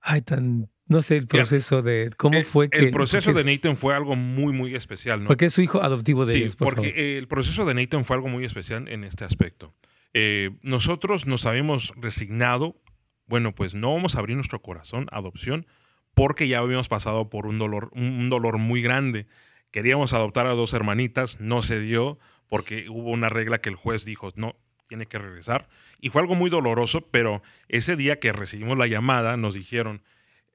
ay, 0.00 0.22
tan, 0.22 0.68
no 0.86 1.00
sé, 1.00 1.16
el 1.16 1.26
proceso 1.28 1.80
de 1.82 2.10
cómo 2.16 2.42
fue 2.42 2.68
que... 2.70 2.80
el 2.80 2.90
proceso 2.90 3.30
porque, 3.32 3.44
de 3.44 3.52
Nathan 3.54 3.76
fue 3.76 3.94
algo 3.94 4.16
muy, 4.16 4.52
muy 4.52 4.74
especial, 4.74 5.22
¿no? 5.22 5.28
Porque 5.28 5.46
es 5.46 5.54
su 5.54 5.62
hijo 5.62 5.80
adoptivo 5.80 6.26
de 6.26 6.32
sí, 6.32 6.42
ellos, 6.42 6.56
por 6.56 6.74
porque 6.74 6.90
favor. 6.90 7.00
el 7.00 7.28
proceso 7.28 7.64
de 7.64 7.74
Nathan 7.74 8.04
fue 8.04 8.16
algo 8.16 8.28
muy 8.28 8.44
especial 8.44 8.88
en 8.88 9.04
este 9.04 9.24
aspecto. 9.24 9.74
Eh, 10.14 10.50
nosotros 10.62 11.26
nos 11.26 11.46
habíamos 11.46 11.92
resignado, 11.96 12.80
bueno, 13.26 13.54
pues 13.54 13.74
no 13.74 13.94
vamos 13.94 14.16
a 14.16 14.20
abrir 14.20 14.36
nuestro 14.36 14.62
corazón 14.62 15.06
a 15.10 15.18
adopción 15.18 15.66
porque 16.14 16.48
ya 16.48 16.58
habíamos 16.58 16.88
pasado 16.88 17.30
por 17.30 17.46
un 17.46 17.58
dolor, 17.58 17.90
un 17.94 18.28
dolor 18.28 18.58
muy 18.58 18.82
grande. 18.82 19.26
Queríamos 19.70 20.12
adoptar 20.12 20.46
a 20.46 20.54
dos 20.54 20.72
hermanitas, 20.72 21.38
no 21.40 21.62
se 21.62 21.78
dio 21.78 22.18
porque 22.48 22.88
hubo 22.88 23.10
una 23.10 23.28
regla 23.28 23.60
que 23.60 23.68
el 23.68 23.76
juez 23.76 24.04
dijo, 24.04 24.30
no, 24.34 24.56
tiene 24.88 25.06
que 25.06 25.18
regresar. 25.18 25.68
Y 26.00 26.08
fue 26.08 26.22
algo 26.22 26.34
muy 26.34 26.50
doloroso, 26.50 27.02
pero 27.10 27.42
ese 27.68 27.94
día 27.94 28.18
que 28.18 28.32
recibimos 28.32 28.76
la 28.76 28.86
llamada 28.86 29.36
nos 29.36 29.54
dijeron, 29.54 30.02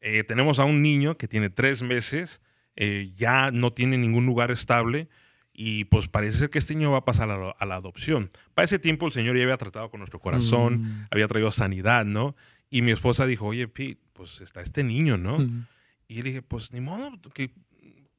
eh, 0.01 0.23
tenemos 0.23 0.59
a 0.59 0.65
un 0.65 0.81
niño 0.81 1.17
que 1.17 1.27
tiene 1.27 1.49
tres 1.49 1.81
meses, 1.81 2.41
eh, 2.75 3.13
ya 3.15 3.51
no 3.51 3.71
tiene 3.71 3.97
ningún 3.97 4.25
lugar 4.25 4.51
estable 4.51 5.07
y 5.53 5.85
pues 5.85 6.07
parece 6.07 6.37
ser 6.37 6.49
que 6.49 6.59
este 6.59 6.73
niño 6.75 6.91
va 6.91 6.97
a 6.99 7.05
pasar 7.05 7.29
a 7.29 7.37
la, 7.37 7.49
a 7.51 7.65
la 7.65 7.75
adopción. 7.75 8.31
Para 8.55 8.65
ese 8.65 8.79
tiempo 8.79 9.05
el 9.05 9.13
Señor 9.13 9.35
ya 9.37 9.43
había 9.43 9.57
tratado 9.57 9.89
con 9.91 9.99
nuestro 9.99 10.19
corazón, 10.19 10.81
Mm. 10.81 11.07
había 11.11 11.27
traído 11.27 11.51
sanidad, 11.51 12.05
¿no? 12.05 12.35
Y 12.69 12.81
mi 12.81 12.91
esposa 12.91 13.25
dijo, 13.27 13.45
oye, 13.45 13.67
Pete, 13.67 14.01
pues 14.13 14.41
está 14.41 14.61
este 14.61 14.83
niño, 14.83 15.17
¿no? 15.17 15.37
Mm. 15.39 15.67
Y 16.07 16.15
le 16.21 16.29
dije, 16.29 16.41
pues 16.41 16.71
ni 16.73 16.81
modo, 16.81 17.19
que 17.33 17.51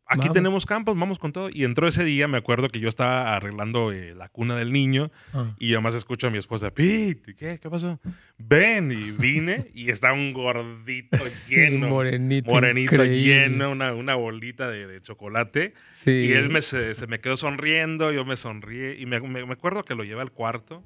aquí 0.06 0.20
Vamos. 0.20 0.34
tenemos 0.34 0.66
campos, 0.66 0.98
vamos 0.98 1.18
con 1.18 1.32
todo. 1.32 1.48
Y 1.52 1.64
entró 1.64 1.88
ese 1.88 2.04
día, 2.04 2.28
me 2.28 2.38
acuerdo 2.38 2.68
que 2.68 2.78
yo 2.80 2.88
estaba 2.88 3.34
arreglando 3.34 3.92
eh, 3.92 4.14
la 4.14 4.28
cuna 4.28 4.56
del 4.56 4.72
niño 4.72 5.10
Ah. 5.32 5.54
y 5.58 5.72
además 5.74 5.94
escucho 5.94 6.26
a 6.26 6.30
mi 6.30 6.38
esposa, 6.38 6.72
Pete, 6.72 7.34
¿qué? 7.34 7.58
¿Qué 7.58 7.70
pasó? 7.70 7.98
Ven, 8.38 8.90
y 8.92 9.10
vine 9.12 9.70
y 9.74 9.90
está 9.90 10.12
un 10.12 10.32
gordito 10.32 11.16
lleno, 11.48 11.88
morenito. 11.88 12.50
morenito 12.52 12.94
increíble. 12.94 13.22
lleno, 13.48 13.70
una, 13.70 13.94
una 13.94 14.14
bolita 14.14 14.68
de, 14.68 14.86
de 14.86 15.00
chocolate. 15.00 15.74
Sí. 15.90 16.10
Y 16.10 16.32
él 16.32 16.50
me, 16.50 16.60
se, 16.62 16.94
se 16.94 17.06
me 17.06 17.20
quedó 17.20 17.36
sonriendo, 17.36 18.12
yo 18.12 18.24
me 18.24 18.36
sonríe 18.36 18.96
y 18.98 19.06
me, 19.06 19.20
me- 19.20 19.46
me 19.46 19.52
acuerdo 19.52 19.84
que 19.84 19.94
lo 19.94 20.04
llevé 20.04 20.20
al 20.22 20.32
cuarto 20.32 20.82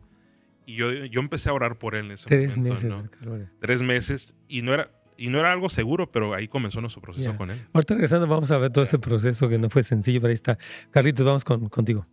y 0.67 0.75
yo, 0.77 0.93
yo 0.93 1.21
empecé 1.21 1.49
a 1.49 1.55
orar 1.55 1.79
por 1.79 1.95
él 1.95 2.07
en 2.07 2.11
ese 2.13 2.27
Tres 2.27 2.59
momento, 2.59 2.75
meses. 2.87 2.91
¿no? 3.25 3.49
Tres 3.61 3.81
meses 3.83 4.35
y 4.49 4.61
no 4.63 4.75
era... 4.75 4.91
Y 5.21 5.31
no 5.31 5.41
era 5.41 5.53
algo 5.53 5.69
seguro, 5.69 6.11
pero 6.13 6.33
ahí 6.33 6.47
comenzó 6.47 6.81
nuestro 6.81 7.03
proceso 7.03 7.37
con 7.37 7.51
él. 7.51 7.61
Ahorita 7.73 7.95
regresando 7.95 8.29
vamos 8.29 8.53
a 8.53 8.59
ver 8.59 8.71
todo 8.71 8.85
este 8.85 9.01
proceso 9.01 9.49
que 9.49 9.59
no 9.59 9.69
fue 9.69 9.83
sencillo, 9.83 10.21
pero 10.21 10.29
ahí 10.29 10.35
está. 10.35 10.59
Carlitos, 10.93 11.27
vamos 11.27 11.45
con, 11.45 11.69
contigo. 11.69 12.07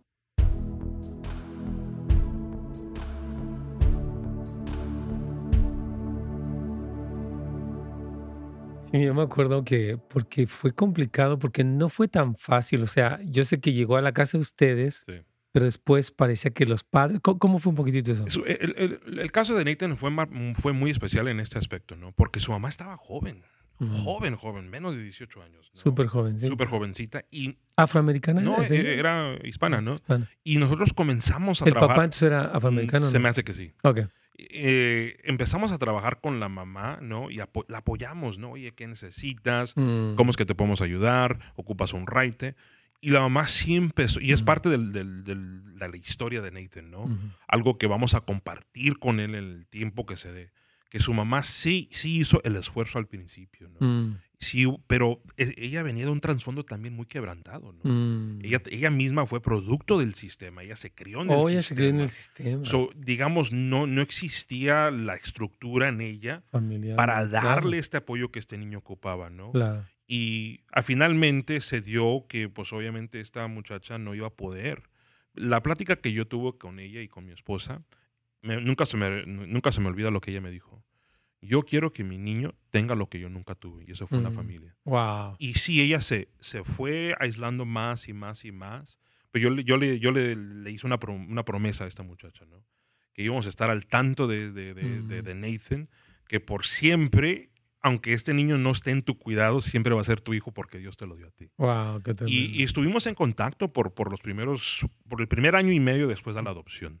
Sí, 8.90 9.02
yo 9.04 9.14
me 9.14 9.22
acuerdo 9.22 9.64
que 9.64 9.98
porque 10.08 10.46
fue 10.46 10.72
complicado, 10.72 11.38
porque 11.38 11.64
no 11.64 11.88
fue 11.88 12.08
tan 12.08 12.36
fácil. 12.36 12.82
O 12.82 12.86
sea, 12.86 13.20
yo 13.24 13.44
sé 13.44 13.60
que 13.60 13.72
llegó 13.72 13.96
a 13.96 14.02
la 14.02 14.12
casa 14.12 14.38
de 14.38 14.42
ustedes, 14.42 15.04
Sí. 15.06 15.12
Pero 15.56 15.64
después 15.64 16.10
parecía 16.10 16.50
que 16.50 16.66
los 16.66 16.84
padres... 16.84 17.20
¿Cómo, 17.22 17.38
cómo 17.38 17.58
fue 17.58 17.70
un 17.70 17.76
poquitito 17.76 18.12
eso? 18.12 18.26
El, 18.44 18.74
el- 18.76 19.18
el 19.20 19.32
caso 19.32 19.56
de 19.56 19.64
Nathan 19.64 19.96
fue, 19.96 20.10
fue 20.56 20.74
muy 20.74 20.90
especial 20.90 21.28
en 21.28 21.40
este 21.40 21.56
aspecto, 21.56 21.96
¿no? 21.96 22.12
Porque 22.12 22.40
su 22.40 22.50
mamá 22.52 22.68
estaba 22.68 22.98
joven, 22.98 23.42
joven, 23.78 24.36
joven, 24.36 24.68
menos 24.68 24.94
de 24.96 25.02
18 25.02 25.42
años. 25.42 25.70
¿no? 25.74 25.80
Súper 25.80 26.08
joven, 26.08 26.38
¿sí? 26.38 26.46
Súper 26.46 26.68
jovencita. 26.68 27.24
Y 27.30 27.56
¿Afroamericana? 27.74 28.42
no, 28.42 28.62
eh, 28.62 28.98
era 28.98 29.34
hispana, 29.44 29.80
¿no? 29.80 29.94
Hispana. 29.94 30.28
Y 30.44 30.58
nosotros 30.58 30.92
comenzamos 30.92 31.62
a 31.62 31.64
¿El 31.64 31.72
trabajar. 31.72 31.96
papá 31.96 32.04
entonces 32.04 32.26
era 32.26 32.42
afroamericano? 32.48 33.06
Se 33.06 33.16
no? 33.18 33.22
me 33.22 33.28
hace 33.30 33.42
que 33.42 33.54
sí. 33.54 33.72
Ok. 33.82 34.00
Eh, 34.38 35.16
empezamos 35.24 35.72
a 35.72 35.78
trabajar 35.78 36.20
con 36.20 36.38
la 36.38 36.50
mamá, 36.50 36.98
¿no? 37.00 37.30
Y 37.30 37.38
apo- 37.38 37.64
la 37.68 37.78
apoyamos, 37.78 38.38
¿no? 38.38 38.50
Oye, 38.50 38.72
¿qué 38.74 38.86
necesitas? 38.86 39.72
Mm. 39.76 40.16
¿Cómo 40.16 40.30
es 40.30 40.36
que 40.36 40.44
te 40.44 40.54
podemos 40.54 40.82
ayudar? 40.82 41.38
¿Ocupas 41.54 41.94
un 41.94 42.06
raite? 42.06 42.54
Y 43.06 43.10
la 43.10 43.20
mamá 43.20 43.46
sí 43.46 43.76
empezó, 43.76 44.18
y 44.20 44.32
es 44.32 44.40
Ujú. 44.40 44.46
parte 44.46 44.68
del- 44.68 44.90
del- 44.92 45.22
del- 45.22 45.78
de 45.78 45.88
la 45.88 45.96
historia 45.96 46.42
de 46.42 46.50
Nathan, 46.50 46.90
¿no? 46.90 47.02
Ujú. 47.04 47.16
algo 47.46 47.78
que 47.78 47.86
vamos 47.86 48.14
a 48.14 48.20
compartir 48.22 48.98
con 48.98 49.20
él 49.20 49.34
el 49.36 49.66
tiempo 49.68 50.06
que 50.06 50.16
se 50.16 50.32
dé. 50.32 50.50
Que 50.90 50.98
su 51.00 51.12
mamá 51.14 51.42
sí, 51.44 51.88
sí 51.92 52.18
hizo 52.18 52.42
el 52.44 52.56
esfuerzo 52.56 52.98
al 52.98 53.06
principio, 53.06 53.68
¿no? 53.68 53.86
Mm. 53.86 54.18
Sí, 54.38 54.66
pero 54.86 55.20
e- 55.36 55.54
ella 55.56 55.82
venía 55.82 56.04
de 56.04 56.10
un 56.10 56.20
trasfondo 56.20 56.64
también 56.64 56.94
muy 56.94 57.06
quebrantado, 57.06 57.72
¿no? 57.72 57.80
Mm. 57.90 58.40
Ella, 58.44 58.60
ella 58.70 58.90
misma 58.90 59.26
fue 59.26 59.40
producto 59.40 59.98
del 60.00 60.14
sistema, 60.14 60.62
ella 60.64 60.76
se 60.76 60.92
crió 60.92 61.22
en 61.22 61.30
el 61.30 61.36
Oh, 61.36 61.48
ella 61.48 61.62
se 61.62 61.74
crió 61.76 61.88
en 61.90 62.08
sistema. 62.08 62.48
el 62.50 62.60
sistema 62.60 62.64
So, 62.64 62.90
digamos, 62.96 63.52
no, 63.52 63.86
no 63.86 64.00
existía 64.02 64.90
la 64.90 65.14
estructura 65.14 65.88
en 65.88 66.00
ella 66.00 66.42
familiar. 66.50 66.96
para 66.96 67.28
claro, 67.28 67.46
darle 67.48 67.78
este 67.78 67.98
apoyo 67.98 68.30
que 68.32 68.38
este 68.40 68.58
niño 68.58 68.78
ocupaba, 68.78 69.30
¿no? 69.30 69.52
Claro. 69.52 69.84
Y 70.06 70.60
ah, 70.72 70.82
finalmente 70.82 71.60
se 71.60 71.80
dio 71.80 72.26
que, 72.28 72.48
pues 72.48 72.72
obviamente 72.72 73.20
esta 73.20 73.46
muchacha 73.48 73.98
no 73.98 74.14
iba 74.14 74.28
a 74.28 74.34
poder. 74.36 74.84
La 75.34 75.62
plática 75.62 75.96
que 75.96 76.12
yo 76.12 76.26
tuve 76.26 76.56
con 76.58 76.78
ella 76.78 77.00
y 77.02 77.08
con 77.08 77.24
mi 77.26 77.32
esposa, 77.32 77.82
me- 78.42 78.60
nunca, 78.60 78.86
se 78.86 78.96
me, 78.96 79.26
nunca 79.26 79.72
se 79.72 79.80
me 79.80 79.88
olvida 79.88 80.10
lo 80.10 80.20
que 80.20 80.30
ella 80.30 80.40
me 80.40 80.50
dijo. 80.50 80.84
Yo 81.42 81.62
quiero 81.62 81.92
que 81.92 82.04
mi 82.04 82.18
niño 82.18 82.54
tenga 82.70 82.94
lo 82.94 83.08
que 83.08 83.20
yo 83.20 83.28
nunca 83.28 83.54
tuve, 83.54 83.84
y 83.86 83.92
eso 83.92 84.06
fue 84.06 84.18
una 84.18 84.30
Mm. 84.30 84.34
familia. 84.34 84.76
Wow. 84.84 85.36
Y 85.38 85.54
sí, 85.54 85.82
ella 85.82 86.00
se, 86.00 86.28
se 86.40 86.64
fue 86.64 87.14
aislando 87.20 87.64
más 87.66 88.08
y 88.08 88.12
más 88.14 88.44
y 88.44 88.52
más, 88.52 88.98
pero 89.30 89.42
yo, 89.48 89.50
le- 89.54 89.64
yo, 89.64 89.76
le, 89.76 89.98
yo 89.98 90.12
le, 90.12 90.34
le 90.36 90.70
hice 90.70 90.86
una, 90.86 90.98
prom- 90.98 91.28
una 91.28 91.44
promesa 91.44 91.84
a 91.84 91.88
esta 91.88 92.02
muchacha, 92.02 92.46
¿no? 92.46 92.64
Que 93.12 93.22
íbamos 93.22 93.46
a 93.46 93.48
estar 93.50 93.70
al 93.70 93.86
tanto 93.86 94.26
de, 94.26 94.52
de, 94.52 94.72
de- 94.74 95.02
de- 95.02 95.22
Mm. 95.22 95.24
de 95.24 95.34
Nathan, 95.34 95.88
que 96.28 96.40
por 96.40 96.64
siempre, 96.64 97.50
aunque 97.86 98.12
este 98.12 98.34
niño 98.34 98.58
no 98.58 98.72
esté 98.72 98.90
en 98.90 99.02
tu 99.02 99.16
cuidado, 99.18 99.60
siempre 99.60 99.94
va 99.94 100.00
a 100.00 100.04
ser 100.04 100.20
tu 100.20 100.34
hijo 100.34 100.52
porque 100.52 100.78
Dios 100.78 100.96
te 100.96 101.06
lo 101.06 101.14
dio 101.16 101.28
a 101.28 101.30
ti. 101.30 101.50
Wow, 101.56 102.02
qué 102.02 102.14
tremendo. 102.14 102.26
Y, 102.28 102.60
y 102.60 102.62
estuvimos 102.64 103.06
en 103.06 103.14
contacto 103.14 103.72
por, 103.72 103.94
por 103.94 104.10
los 104.10 104.20
primeros, 104.20 104.84
por 105.08 105.20
el 105.20 105.28
primer 105.28 105.54
año 105.54 105.72
y 105.72 105.78
medio 105.80 106.08
después 106.08 106.34
de 106.34 106.42
la 106.42 106.50
adopción. 106.50 107.00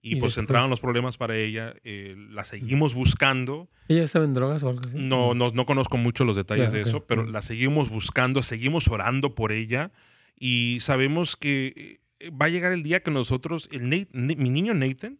Y, 0.00 0.12
Y 0.16 0.16
pues 0.16 0.32
después- 0.32 0.38
entraron 0.44 0.70
los 0.70 0.80
problemas 0.80 1.16
para 1.18 1.36
ella, 1.36 1.74
eh, 1.84 2.16
la 2.30 2.44
seguimos 2.44 2.94
buscando. 2.94 3.68
¿Ella 3.88 4.02
estaba 4.04 4.24
en 4.24 4.34
drogas 4.34 4.62
o 4.62 4.68
algo 4.70 4.80
así? 4.88 4.96
No, 4.98 5.34
no, 5.34 5.50
no 5.50 5.66
conozco 5.66 5.96
mucho 5.98 6.24
los 6.24 6.34
detalles 6.34 6.72
de 6.72 6.80
eso, 6.80 7.04
pero 7.06 7.24
la 7.24 7.40
seguimos 7.42 7.88
buscando, 7.90 8.42
seguimos 8.42 8.88
orando 8.88 9.34
por 9.34 9.52
ella 9.52 9.92
y 10.36 10.78
sabemos 10.80 11.36
que 11.36 12.00
eh, 12.20 12.30
va 12.30 12.46
a 12.46 12.48
llegar 12.48 12.72
el 12.72 12.82
día 12.82 13.02
que 13.02 13.10
nosotros, 13.10 13.68
el 13.70 13.82
Nate- 13.90 14.08
mi 14.12 14.50
niño 14.50 14.72
Nathan, 14.74 15.18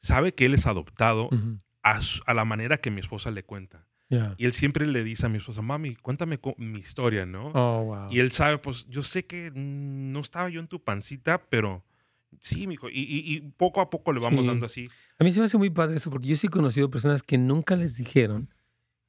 sabe 0.00 0.32
que 0.34 0.44
él 0.46 0.54
es 0.54 0.66
adoptado 0.66 1.28
a 1.82 2.34
la 2.34 2.44
manera 2.44 2.76
que 2.78 2.90
mi 2.90 3.00
esposa 3.00 3.30
le 3.30 3.42
cuenta. 3.42 3.86
Ya. 4.10 4.34
Y 4.36 4.44
él 4.44 4.52
siempre 4.52 4.86
le 4.86 5.02
dice 5.02 5.26
a 5.26 5.28
mi 5.28 5.38
esposa, 5.38 5.62
mami, 5.62 5.96
cuéntame 5.96 6.38
mi 6.58 6.78
historia, 6.78 7.24
¿no? 7.26 7.48
Oh, 7.54 7.84
wow. 7.84 8.08
Y 8.10 8.18
él 8.20 8.30
sabe, 8.32 8.58
pues 8.58 8.86
yo 8.88 9.02
sé 9.02 9.24
que 9.26 9.50
no 9.54 10.20
estaba 10.20 10.48
yo 10.50 10.60
en 10.60 10.68
tu 10.68 10.82
pancita, 10.82 11.42
pero 11.48 11.84
sí, 12.40 12.66
mijo. 12.66 12.88
Y, 12.90 13.00
y, 13.00 13.34
y 13.36 13.40
poco 13.52 13.80
a 13.80 13.88
poco 13.90 14.12
le 14.12 14.20
vamos 14.20 14.42
Sí. 14.44 14.48
dando 14.48 14.66
así. 14.66 14.88
A 15.18 15.24
mí 15.24 15.32
se 15.32 15.40
me 15.40 15.46
hace 15.46 15.56
muy 15.58 15.70
padre 15.70 15.96
eso 15.96 16.10
porque 16.10 16.26
yo 16.28 16.36
sí 16.36 16.48
he 16.48 16.50
conocido 16.50 16.90
personas 16.90 17.22
que 17.22 17.38
nunca 17.38 17.76
les 17.76 17.96
dijeron 17.96 18.50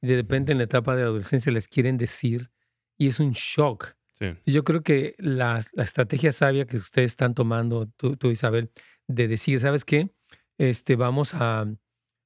y 0.00 0.06
de 0.08 0.16
repente 0.16 0.52
en 0.52 0.58
la 0.58 0.64
etapa 0.64 0.94
de 0.96 1.02
adolescencia 1.02 1.50
les 1.52 1.68
quieren 1.68 1.98
decir 1.98 2.50
y 2.96 3.08
es 3.08 3.20
un 3.20 3.32
shock. 3.32 3.96
Sí. 4.18 4.26
Yo 4.46 4.64
creo 4.64 4.82
que 4.82 5.14
la, 5.18 5.60
la 5.74 5.84
estrategia 5.84 6.32
sabia 6.32 6.66
que 6.66 6.78
ustedes 6.78 7.10
están 7.12 7.34
tomando, 7.34 7.86
tú, 7.96 8.16
tú, 8.16 8.30
Isabel, 8.30 8.70
de 9.08 9.28
decir, 9.28 9.60
¿sabes 9.60 9.84
qué? 9.84 10.10
Este, 10.58 10.96
vamos 10.96 11.34
a, 11.34 11.66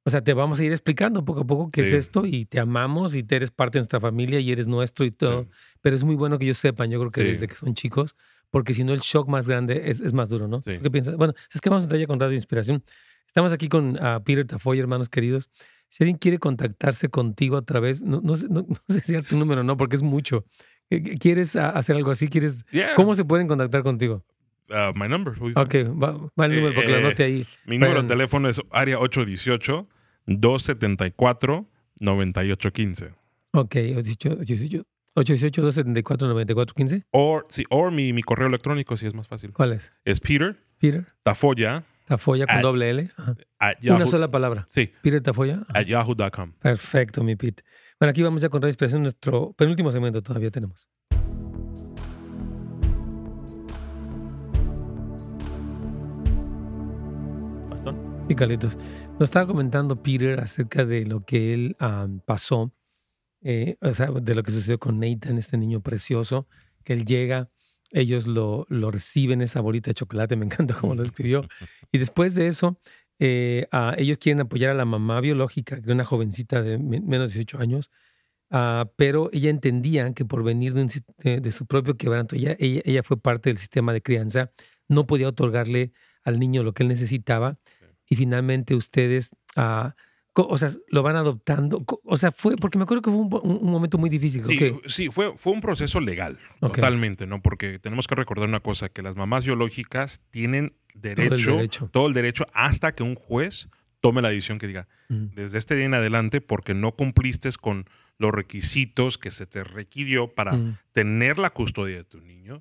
o 0.05 0.11
sea, 0.11 0.23
te 0.23 0.33
vamos 0.35 0.61
a 0.61 0.65
ir 0.65 0.73
explicando 0.73 1.25
poco 1.25 1.41
a 1.41 1.47
poco 1.47 1.71
qué 1.71 1.83
es 1.83 1.91
Sí. 1.91 1.97
esto 1.97 2.27
y 2.27 2.47
te 2.47 2.59
amamos 2.61 3.15
y 3.15 3.23
te 3.23 3.37
eres 3.37 3.51
parte 3.51 3.79
de 3.79 3.81
nuestra 3.81 4.01
familia 4.01 4.41
y 4.41 4.51
eres 4.53 4.67
nuestro 4.67 5.05
y 5.05 5.11
todo. 5.11 5.43
sí. 5.45 5.49
Pero 5.83 5.97
es 5.97 6.05
muy 6.05 6.15
bueno 6.15 6.39
que 6.39 6.45
ellos 6.47 6.59
sepan, 6.59 6.91
yo 6.91 6.99
creo 6.99 7.11
que 7.11 7.23
Sí. 7.23 7.29
desde 7.29 7.47
que 7.49 7.55
son 7.55 7.75
chicos, 7.75 8.17
porque 8.51 8.75
si 8.75 8.83
no 8.85 8.93
el 8.93 9.01
shock 9.01 9.29
más 9.29 9.47
grande 9.49 9.83
es, 9.91 10.01
es 10.01 10.13
más 10.13 10.29
duro, 10.29 10.49
¿no? 10.49 10.61
Sí. 10.63 10.77
¿Tú 10.77 10.83
¿Qué 10.83 10.91
piensas? 10.91 11.17
Bueno, 11.17 11.35
es 11.55 11.61
que 11.61 11.69
vamos 11.71 11.83
a 11.83 11.85
entrar 11.85 12.01
ya 12.01 12.07
con 12.07 12.19
Radio 12.19 12.35
Inspiración. 12.35 12.83
Estamos 13.27 13.53
aquí 13.53 13.69
con 13.69 13.97
ah, 14.01 14.21
Peter 14.25 14.45
Tafoy, 14.47 14.79
hermanos 14.81 15.09
queridos. 15.09 15.49
Si 15.89 16.03
alguien 16.05 16.19
quiere 16.19 16.39
contactarse 16.39 17.09
contigo 17.09 17.57
a 17.57 17.63
través, 17.63 18.03
no, 18.03 18.21
no 18.23 18.37
sé, 18.37 18.47
no- 18.49 18.67
no 18.69 18.77
sé 18.89 19.01
si 19.01 19.13
dar 19.13 19.25
tu 19.25 19.37
número 19.39 19.63
no, 19.65 19.77
porque 19.77 19.97
es 19.97 20.03
mucho. 20.03 20.45
¿Qué- 20.89 21.03
qué- 21.03 21.17
¿Quieres 21.19 21.55
ah, 21.57 21.71
hacer 21.71 21.95
algo 21.97 22.11
así? 22.11 22.29
¿Quieres, 22.29 22.65
Yeah. 22.73 22.95
¿Cómo 22.95 23.15
se 23.15 23.25
pueden 23.25 23.47
contactar 23.49 23.83
contigo? 23.83 24.25
Uh, 24.71 24.93
my 24.97 25.09
number. 25.09 25.35
Ok, 25.57 25.75
va, 26.01 26.13
va 26.39 26.47
el 26.47 26.55
número 26.55 26.75
para 26.75 26.87
que 26.87 26.93
lo 26.93 26.99
Eh, 26.99 27.01
anote 27.07 27.25
ahí. 27.25 27.47
Mi 27.67 27.77
número 27.77 27.95
Bueno. 27.95 28.03
de 28.09 28.15
teléfono 28.15 28.49
es 28.49 28.61
área 28.71 28.99
818-274-9815. 32.01 33.15
Ok, 33.53 33.77
818 33.97 34.85
818-274-9415. 35.17 37.05
O, 37.11 37.43
sí, 37.49 37.65
o 37.69 37.91
mi, 37.91 38.13
mi 38.13 38.23
correo 38.23 38.47
electrónico, 38.47 38.97
si 38.97 39.07
es 39.07 39.15
más 39.15 39.27
fácil. 39.27 39.53
¿Cuál 39.53 39.73
es? 39.73 39.91
Es 40.05 40.21
Peter 40.21 40.57
Peter 40.79 41.05
Tafoya 41.25 41.83
Tafoya 42.07 42.47
con 42.47 42.63
doble 42.63 42.91
L. 42.91 43.11
Una 43.91 44.07
sola 44.07 44.31
palabra. 44.31 44.67
sí, 44.69 44.93
Peter 45.03 45.21
Tafoya. 45.21 45.65
At 45.69 45.87
yahoo.com. 45.87 46.53
Perfecto, 46.61 47.25
mi 47.25 47.35
Pete. 47.37 47.65
Bueno, 47.99 48.11
aquí 48.11 48.23
vamos 48.23 48.41
ya 48.43 48.49
con 48.49 48.65
Inspiración, 48.65 49.03
nuestro 49.03 49.53
penúltimo 49.55 49.91
segmento 49.93 50.23
todavía 50.23 50.51
tenemos. 50.51 50.89
Carlitos. 58.37 58.77
Nos 59.19 59.23
estaba 59.23 59.47
comentando 59.47 60.03
Peter 60.03 60.41
acerca 60.41 60.85
de 60.85 61.05
lo 61.07 61.25
que 61.25 61.55
él 61.55 61.77
am, 61.79 62.21
pasó, 62.21 62.73
eh, 63.43 63.77
o 63.81 63.93
sea, 63.95 64.11
de 64.11 64.35
lo 64.35 64.43
que 64.43 64.53
sucedió 64.53 64.79
con 64.79 65.01
Nathan, 65.01 65.39
este 65.39 65.57
niño 65.57 65.81
precioso, 65.81 66.47
que 66.85 66.93
él 66.93 67.05
llega, 67.05 67.51
ellos 67.91 68.27
lo, 68.27 68.67
lo 68.69 68.91
reciben, 68.91 69.43
esa 69.43 69.61
bolita 69.61 69.91
de 69.91 69.95
chocolate, 69.95 70.37
me 70.37 70.45
encanta 70.45 70.75
cómo 70.75 70.95
lo 70.95 71.03
escribió. 71.03 71.43
Y 71.93 71.99
después 71.99 72.35
de 72.35 72.47
eso, 72.47 72.79
eh, 73.19 73.67
ah, 73.73 73.95
ellos 73.99 74.19
quieren 74.19 74.41
apoyar 74.41 74.71
a 74.71 74.75
la 74.75 74.85
mamá 74.85 75.21
biológica, 75.21 75.77
es 75.77 75.87
una 75.87 76.05
jovencita 76.05 76.63
de 76.63 76.79
me- 76.79 77.01
menos 77.01 77.31
de 77.31 77.35
18 77.39 77.59
años, 77.59 77.91
ah, 78.51 78.91
pero 78.97 79.31
ella 79.33 79.51
entendía 79.51 80.13
que 80.15 80.25
por 80.25 80.45
venir 80.45 80.75
de, 80.75 80.83
un 80.83 80.89
de- 81.19 81.41
de 81.41 81.53
su 81.53 81.67
propio 81.67 81.97
quebranto, 81.97 82.37
ella, 82.37 82.57
ella, 82.59 82.83
ella 82.85 83.03
fue 83.03 83.21
parte 83.21 83.51
del 83.51 83.59
sistema 83.59 83.93
de 83.93 84.03
crianza, 84.03 84.53
no 84.89 85.07
podía 85.07 85.29
otorgarle 85.29 85.93
al 86.23 86.39
niño 86.39 86.63
lo 86.63 86.75
que 86.75 86.83
él 86.83 86.89
necesitaba. 86.89 87.55
Y 88.11 88.17
finalmente 88.17 88.75
ustedes, 88.75 89.31
ah, 89.57 89.95
O 90.35 90.59
sea, 90.59 90.69
lo 90.89 91.03
van 91.03 91.17
adoptando. 91.17 91.83
O 92.05 92.17
sea, 92.19 92.33
fue, 92.33 92.57
porque 92.57 92.77
me 92.77 92.85
acuerdo 92.85 93.03
que 93.03 93.11
fue 93.11 93.21
un, 93.21 93.71
momento 93.71 93.97
muy 93.97 94.11
difícil. 94.11 94.45
Sí, 94.45 94.73
sí 94.87 95.09
fue, 95.11 95.35
fue 95.37 95.53
un 95.55 95.61
proceso 95.63 96.01
legal, 96.01 96.39
totalmente, 96.61 97.27
¿no? 97.27 97.41
Porque 97.41 97.79
tenemos 97.79 98.07
que 98.07 98.15
recordar 98.15 98.49
una 98.49 98.61
cosa, 98.61 98.91
que 98.91 99.01
las 99.01 99.17
mamás 99.17 99.47
biológicas 99.47 100.21
tienen 100.31 100.75
derecho, 100.95 101.57
derecho. 101.57 101.89
todo 101.93 102.09
el 102.09 102.13
derecho 102.13 102.47
hasta 102.53 102.93
que 102.95 103.03
un 103.03 103.15
juez 103.15 103.69
tome 104.01 104.23
la 104.23 104.31
decisión 104.31 104.59
que 104.59 104.67
diga, 104.67 104.89
Mm, 105.11 105.35
desde 105.35 105.59
este 105.59 105.75
día 105.75 105.87
en 105.87 105.95
adelante, 105.95 106.41
porque 106.41 106.73
no 106.73 106.93
cumpliste 106.93 107.51
con 107.61 107.87
los 108.21 108.33
requisitos 108.33 109.17
que 109.19 109.31
se 109.31 109.47
te 109.47 109.65
requirió 109.65 110.33
para 110.35 110.53
mm, 110.53 110.77
tener 110.93 111.39
la 111.39 111.51
custodia 111.51 111.97
de 111.97 112.05
tu 112.05 112.21
niño, 112.21 112.61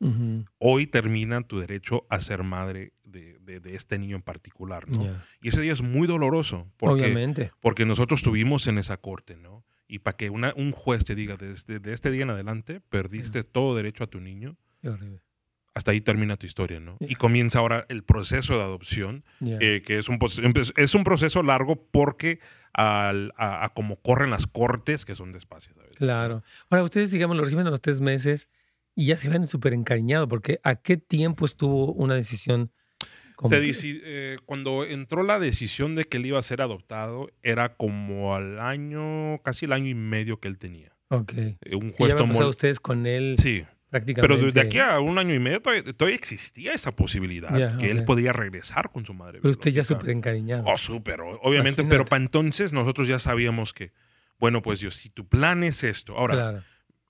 hoy 0.57 0.87
termina 0.87 1.41
tu 1.41 1.59
derecho 1.59 2.05
a 2.09 2.21
ser 2.21 2.43
madre 2.43 2.93
de, 3.03 3.37
de- 3.39 3.59
de 3.59 3.75
este 3.75 3.99
niño 3.99 4.15
en 4.15 4.21
particular, 4.21 4.89
¿no? 4.89 5.03
Y 5.41 5.49
ese 5.49 5.59
día 5.61 5.73
es 5.73 5.81
muy 5.81 6.07
doloroso, 6.07 6.67
porque, 6.77 7.03
Obviamente. 7.03 7.51
porque 7.59 7.85
nosotros 7.85 8.21
estuvimos 8.21 8.67
en 8.67 8.77
esa 8.77 8.97
corte, 8.97 9.35
¿no? 9.35 9.65
Y 9.87 9.99
para 9.99 10.15
que 10.15 10.29
una, 10.29 10.53
un 10.55 10.71
juez 10.71 11.03
te 11.03 11.13
diga, 11.15 11.35
desde 11.35 11.79
de 11.79 11.93
este 11.93 12.09
día 12.11 12.23
en 12.23 12.29
adelante, 12.29 12.79
perdiste 12.79 13.43
todo 13.43 13.75
derecho 13.75 14.03
a 14.05 14.07
tu 14.07 14.21
niño, 14.21 14.55
Qué 14.81 14.87
horrible. 14.89 15.19
Hasta 15.73 15.91
ahí 15.91 16.01
termina 16.01 16.35
tu 16.37 16.45
historia, 16.45 16.79
¿no? 16.79 16.97
Y 16.99 17.09
Ya. 17.13 17.17
comienza 17.17 17.59
ahora 17.59 17.85
el 17.89 18.03
proceso 18.03 18.55
de 18.57 18.63
adopción, 18.63 19.23
Ya. 19.39 19.57
eh, 19.61 19.81
que 19.85 19.97
es 19.97 20.09
un, 20.09 20.19
es 20.77 20.95
un 20.95 21.03
proceso 21.03 21.43
largo 21.43 21.87
porque 21.91 22.39
al- 22.73 23.33
a, 23.37 23.65
a 23.65 23.69
como 23.69 23.97
corren 24.01 24.29
las 24.29 24.45
cortes, 24.47 25.05
que 25.05 25.15
son 25.15 25.31
despacios. 25.31 25.75
¿no? 25.77 25.83
Claro. 25.95 26.43
Ahora, 26.69 26.83
ustedes, 26.83 27.11
digamos, 27.11 27.35
lo 27.37 27.43
reciben 27.43 27.67
a 27.67 27.69
los 27.71 27.81
tres 27.81 28.01
meses 28.01 28.49
y 28.95 29.05
ya 29.07 29.17
se 29.17 29.29
ven 29.29 29.47
súper 29.47 29.73
encariñados, 29.73 30.27
porque 30.27 30.59
¿a 30.63 30.75
qué 30.75 30.97
tiempo 30.97 31.45
estuvo 31.45 31.91
una 31.93 32.15
decisión? 32.15 32.71
Se 33.49 33.71
eh, 34.03 34.37
cuando 34.45 34.83
entró 34.83 35.23
la 35.23 35.39
decisión 35.39 35.95
de 35.95 36.03
que 36.03 36.17
él 36.17 36.25
iba 36.25 36.37
a 36.39 36.41
ser 36.41 36.61
adoptado, 36.61 37.29
era 37.41 37.75
como 37.77 38.35
al 38.35 38.59
año, 38.59 39.41
casi 39.43 39.63
el 39.65 39.71
año 39.71 39.87
y 39.87 39.93
medio 39.95 40.41
que 40.41 40.49
él 40.49 40.57
tenía. 40.57 40.91
Ok. 41.09 41.31
Eh, 41.37 41.57
un 41.75 41.87
Y 41.89 41.93
juez 41.93 42.09
ya 42.13 42.15
habían 42.15 42.17
tomó. 42.33 42.47
ustedes 42.49 42.81
con 42.81 43.05
él 43.07 43.35
Sí, 43.37 43.63
prácticamente. 43.89 44.35
pero 44.35 44.45
desde 44.45 44.61
aquí 44.61 44.79
a 44.79 44.99
un 44.99 45.17
año 45.17 45.33
y 45.33 45.39
medio 45.39 45.61
todavía, 45.61 45.83
todavía 45.93 46.15
existía 46.15 46.73
esa 46.73 46.95
posibilidad, 46.95 47.57
Ya, 47.57 47.77
que 47.77 47.91
él 47.91 47.99
ok. 47.99 48.05
podía 48.05 48.31
regresar 48.33 48.91
con 48.91 49.05
su 49.05 49.13
madre. 49.13 49.39
Pero 49.41 49.51
usted 49.51 49.71
ya 49.71 49.83
súper 49.83 50.09
encariñado. 50.11 50.63
Oh, 50.67 50.77
súper, 50.77 51.21
obviamente, 51.21 51.81
Imagínate. 51.81 51.89
pero 51.89 52.05
para 52.05 52.21
entonces 52.23 52.71
nosotros 52.73 53.07
ya 53.07 53.19
sabíamos 53.19 53.73
que, 53.73 53.91
bueno, 54.39 54.61
pues 54.61 54.79
Dios, 54.79 54.95
si 54.95 55.09
tu 55.09 55.27
plan 55.27 55.63
es 55.63 55.83
esto. 55.83 56.17
Ahora, 56.17 56.33
claro. 56.35 56.63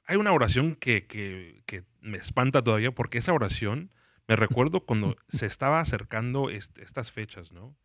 hay 0.05 0.17
una 0.17 0.31
oración 0.33 0.75
que, 0.75 1.05
que- 1.05 1.61
que 1.65 1.83
me 2.01 2.17
espanta 2.17 2.61
todavía 2.63 2.91
porque 2.91 3.17
esa 3.19 3.33
oración, 3.33 3.93
me 4.27 4.35
recuerdo 4.35 4.79
cuando 4.85 5.15
se 5.27 5.45
estaba 5.45 5.79
acercando 5.79 6.49
est- 6.49 6.77
estas 6.79 7.11
fechas, 7.11 7.51
¿no? 7.51 7.75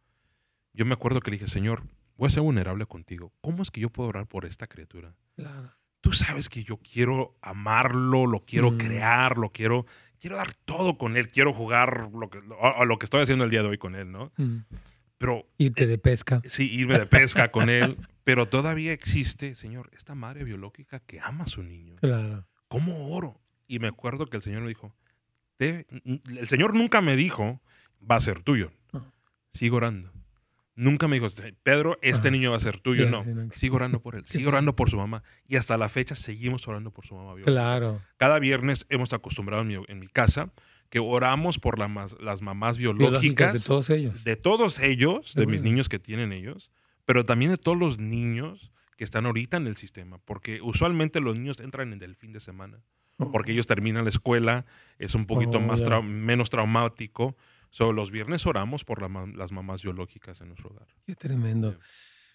Yo 0.73 0.85
me 0.87 0.95
acuerdo 0.95 1.21
que 1.21 1.31
le 1.31 1.37
dije, 1.37 1.49
Señor, 1.49 1.83
voy 2.17 2.29
a 2.29 2.31
ser 2.31 2.43
vulnerable 2.43 2.87
contigo. 2.87 3.33
¿Cómo 3.41 3.63
es 3.63 3.71
que 3.71 3.81
yo 3.81 3.91
puedo 3.91 4.09
orar 4.09 4.27
por 4.27 4.45
esta 4.45 4.67
criatura? 4.67 5.15
claro. 5.37 5.73
Sabes 6.19 6.49
que 6.49 6.65
yo 6.65 6.79
quiero 6.79 7.37
amarlo, 7.43 8.27
lo 8.27 8.41
quiero 8.45 8.71
Mm. 8.73 8.79
crear, 8.79 9.39
lo 9.39 9.51
quiero, 9.51 9.87
quiero 10.21 10.37
dar 10.37 10.55
todo 10.65 10.97
con 10.99 11.17
él, 11.17 11.29
quiero 11.29 11.53
jugar 11.53 12.09
lo 12.13 12.31
que, 12.31 12.39
a- 12.61 12.85
lo 12.85 12.99
que 12.99 13.07
estoy 13.07 13.23
haciendo 13.23 13.45
el 13.45 13.51
día 13.51 13.63
de 13.63 13.69
hoy 13.69 13.79
con 13.79 13.95
él, 13.95 14.11
¿no? 14.13 14.33
Mm. 14.37 14.59
Pero 15.19 15.47
Irte 15.59 15.87
de 15.87 15.99
pesca. 15.99 16.41
sí, 16.45 16.71
irme 16.73 16.99
de 16.99 17.07
pesca 17.07 17.51
con 17.51 17.69
él, 17.69 17.97
pero 18.25 18.49
todavía 18.49 18.93
existe, 18.93 19.55
Señor, 19.55 19.91
esta 19.93 20.15
madre 20.15 20.45
biológica 20.45 21.01
que 21.01 21.21
ama 21.21 21.45
a 21.45 21.49
su 21.49 21.63
niño. 21.63 21.97
Claro. 21.97 22.47
¿Cómo 22.69 23.09
oro? 23.15 23.41
Y 23.67 23.79
me 23.79 23.89
acuerdo 23.89 24.27
que 24.27 24.37
el 24.37 24.43
Señor 24.43 24.63
me 24.63 24.69
dijo, 24.69 24.95
"Te- 25.57 25.87
el 26.05 26.49
Señor 26.49 26.75
nunca 26.75 27.01
me 27.01 27.17
dijo, 27.17 27.61
va 28.11 28.17
a 28.17 28.21
ser 28.21 28.43
tuyo. 28.43 28.73
No. 28.93 29.11
Sigo 29.51 29.77
orando. 29.77 30.13
Nunca 30.77 31.07
me 31.07 31.21
dijo, 31.21 31.29
Pedro, 31.63 31.99
este 32.03 32.29
Ajá. 32.29 32.31
niño 32.37 32.51
va 32.51 32.57
a 32.57 32.61
ser 32.61 32.79
tuyo. 32.81 33.09
No, 33.09 33.23
sí, 33.23 33.31
sigo 33.61 33.77
orando 33.77 34.01
por 34.03 34.17
él, 34.17 34.25
sigo 34.27 34.49
orando 34.49 34.75
por 34.75 34.91
su 34.91 34.97
mamá. 34.97 35.23
Y 35.47 35.57
hasta 35.57 35.79
la 35.79 35.89
fecha 35.89 36.17
seguimos 36.17 36.67
orando 36.67 36.91
por 36.91 37.07
su 37.07 37.15
mamá. 37.15 37.35
Claro. 37.45 38.01
Cada 38.17 38.39
viernes 38.41 38.87
hemos 38.89 39.13
acostumbrado 39.13 39.63
en 39.63 39.69
mi, 39.69 39.77
en 39.87 40.01
mi 40.01 40.09
casa 40.09 40.53
que 40.91 40.99
oramos 40.99 41.59
por 41.59 41.79
la 41.79 41.87
las 42.21 42.43
mamás 42.43 42.77
Biológicas 42.79 43.21
biológicas 43.23 43.53
de 43.55 43.61
todos 43.67 43.91
ellos. 43.91 44.25
de 44.25 44.37
todos 44.37 44.79
ellos, 44.81 45.35
de 45.35 45.47
mis 45.47 45.63
niños 45.63 45.89
que 45.89 45.99
tienen 45.99 46.33
ellos, 46.33 46.71
pero 47.05 47.25
también 47.25 47.51
de 47.53 47.57
todos 47.57 47.79
los 47.79 47.99
niños 47.99 48.71
que 48.97 49.03
están 49.05 49.27
ahorita 49.27 49.57
en 49.57 49.67
el 49.67 49.77
sistema, 49.77 50.19
porque 50.25 50.61
usualmente 50.63 51.21
los 51.21 51.35
niños 51.37 51.59
entran 51.61 51.93
en 51.93 52.03
el 52.03 52.15
fin 52.17 52.33
de 52.33 52.39
semana, 52.41 52.79
porque 53.33 53.53
ellos 53.53 53.67
terminan 53.67 54.05
la 54.05 54.11
escuela, 54.11 54.67
es 54.99 55.15
un 55.17 55.27
poquito 55.27 55.59
Oh, 55.59 55.61
más 55.61 55.83
trau- 55.85 56.03
menos 56.05 56.51
traumático. 56.51 57.37
So, 57.75 57.93
los 57.93 58.13
viernes 58.13 58.47
oramos 58.47 58.85
por 58.85 59.03
la 59.03 59.09
ma- 59.09 59.27
las 59.35 59.51
mamás 59.51 59.83
biológicas 59.83 60.41
en 60.41 60.47
nuestro 60.51 60.71
hogar. 60.71 60.87
Qué 61.05 61.17
tremendo. 61.17 61.77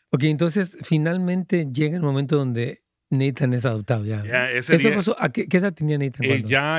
Ok, 0.10 0.23
entonces 0.23 0.78
finalmente 0.84 1.65
llega 1.71 1.95
el 1.95 2.04
momento 2.04 2.36
donde 2.36 2.84
Nathan 3.10 3.54
es 3.54 3.63
adoptado 3.63 4.04
ya. 4.04 4.21
Ya, 4.25 4.52
ese 4.52 4.75
¿Eso 4.75 4.89
día, 4.89 4.97
pasó? 4.97 5.15
¿A 5.17 5.30
qué, 5.30 5.47
qué 5.47 5.56
edad 5.58 5.73
tenía 5.73 5.97
Nathan? 5.97 6.25
eh, 6.25 6.43
ya 6.45 6.78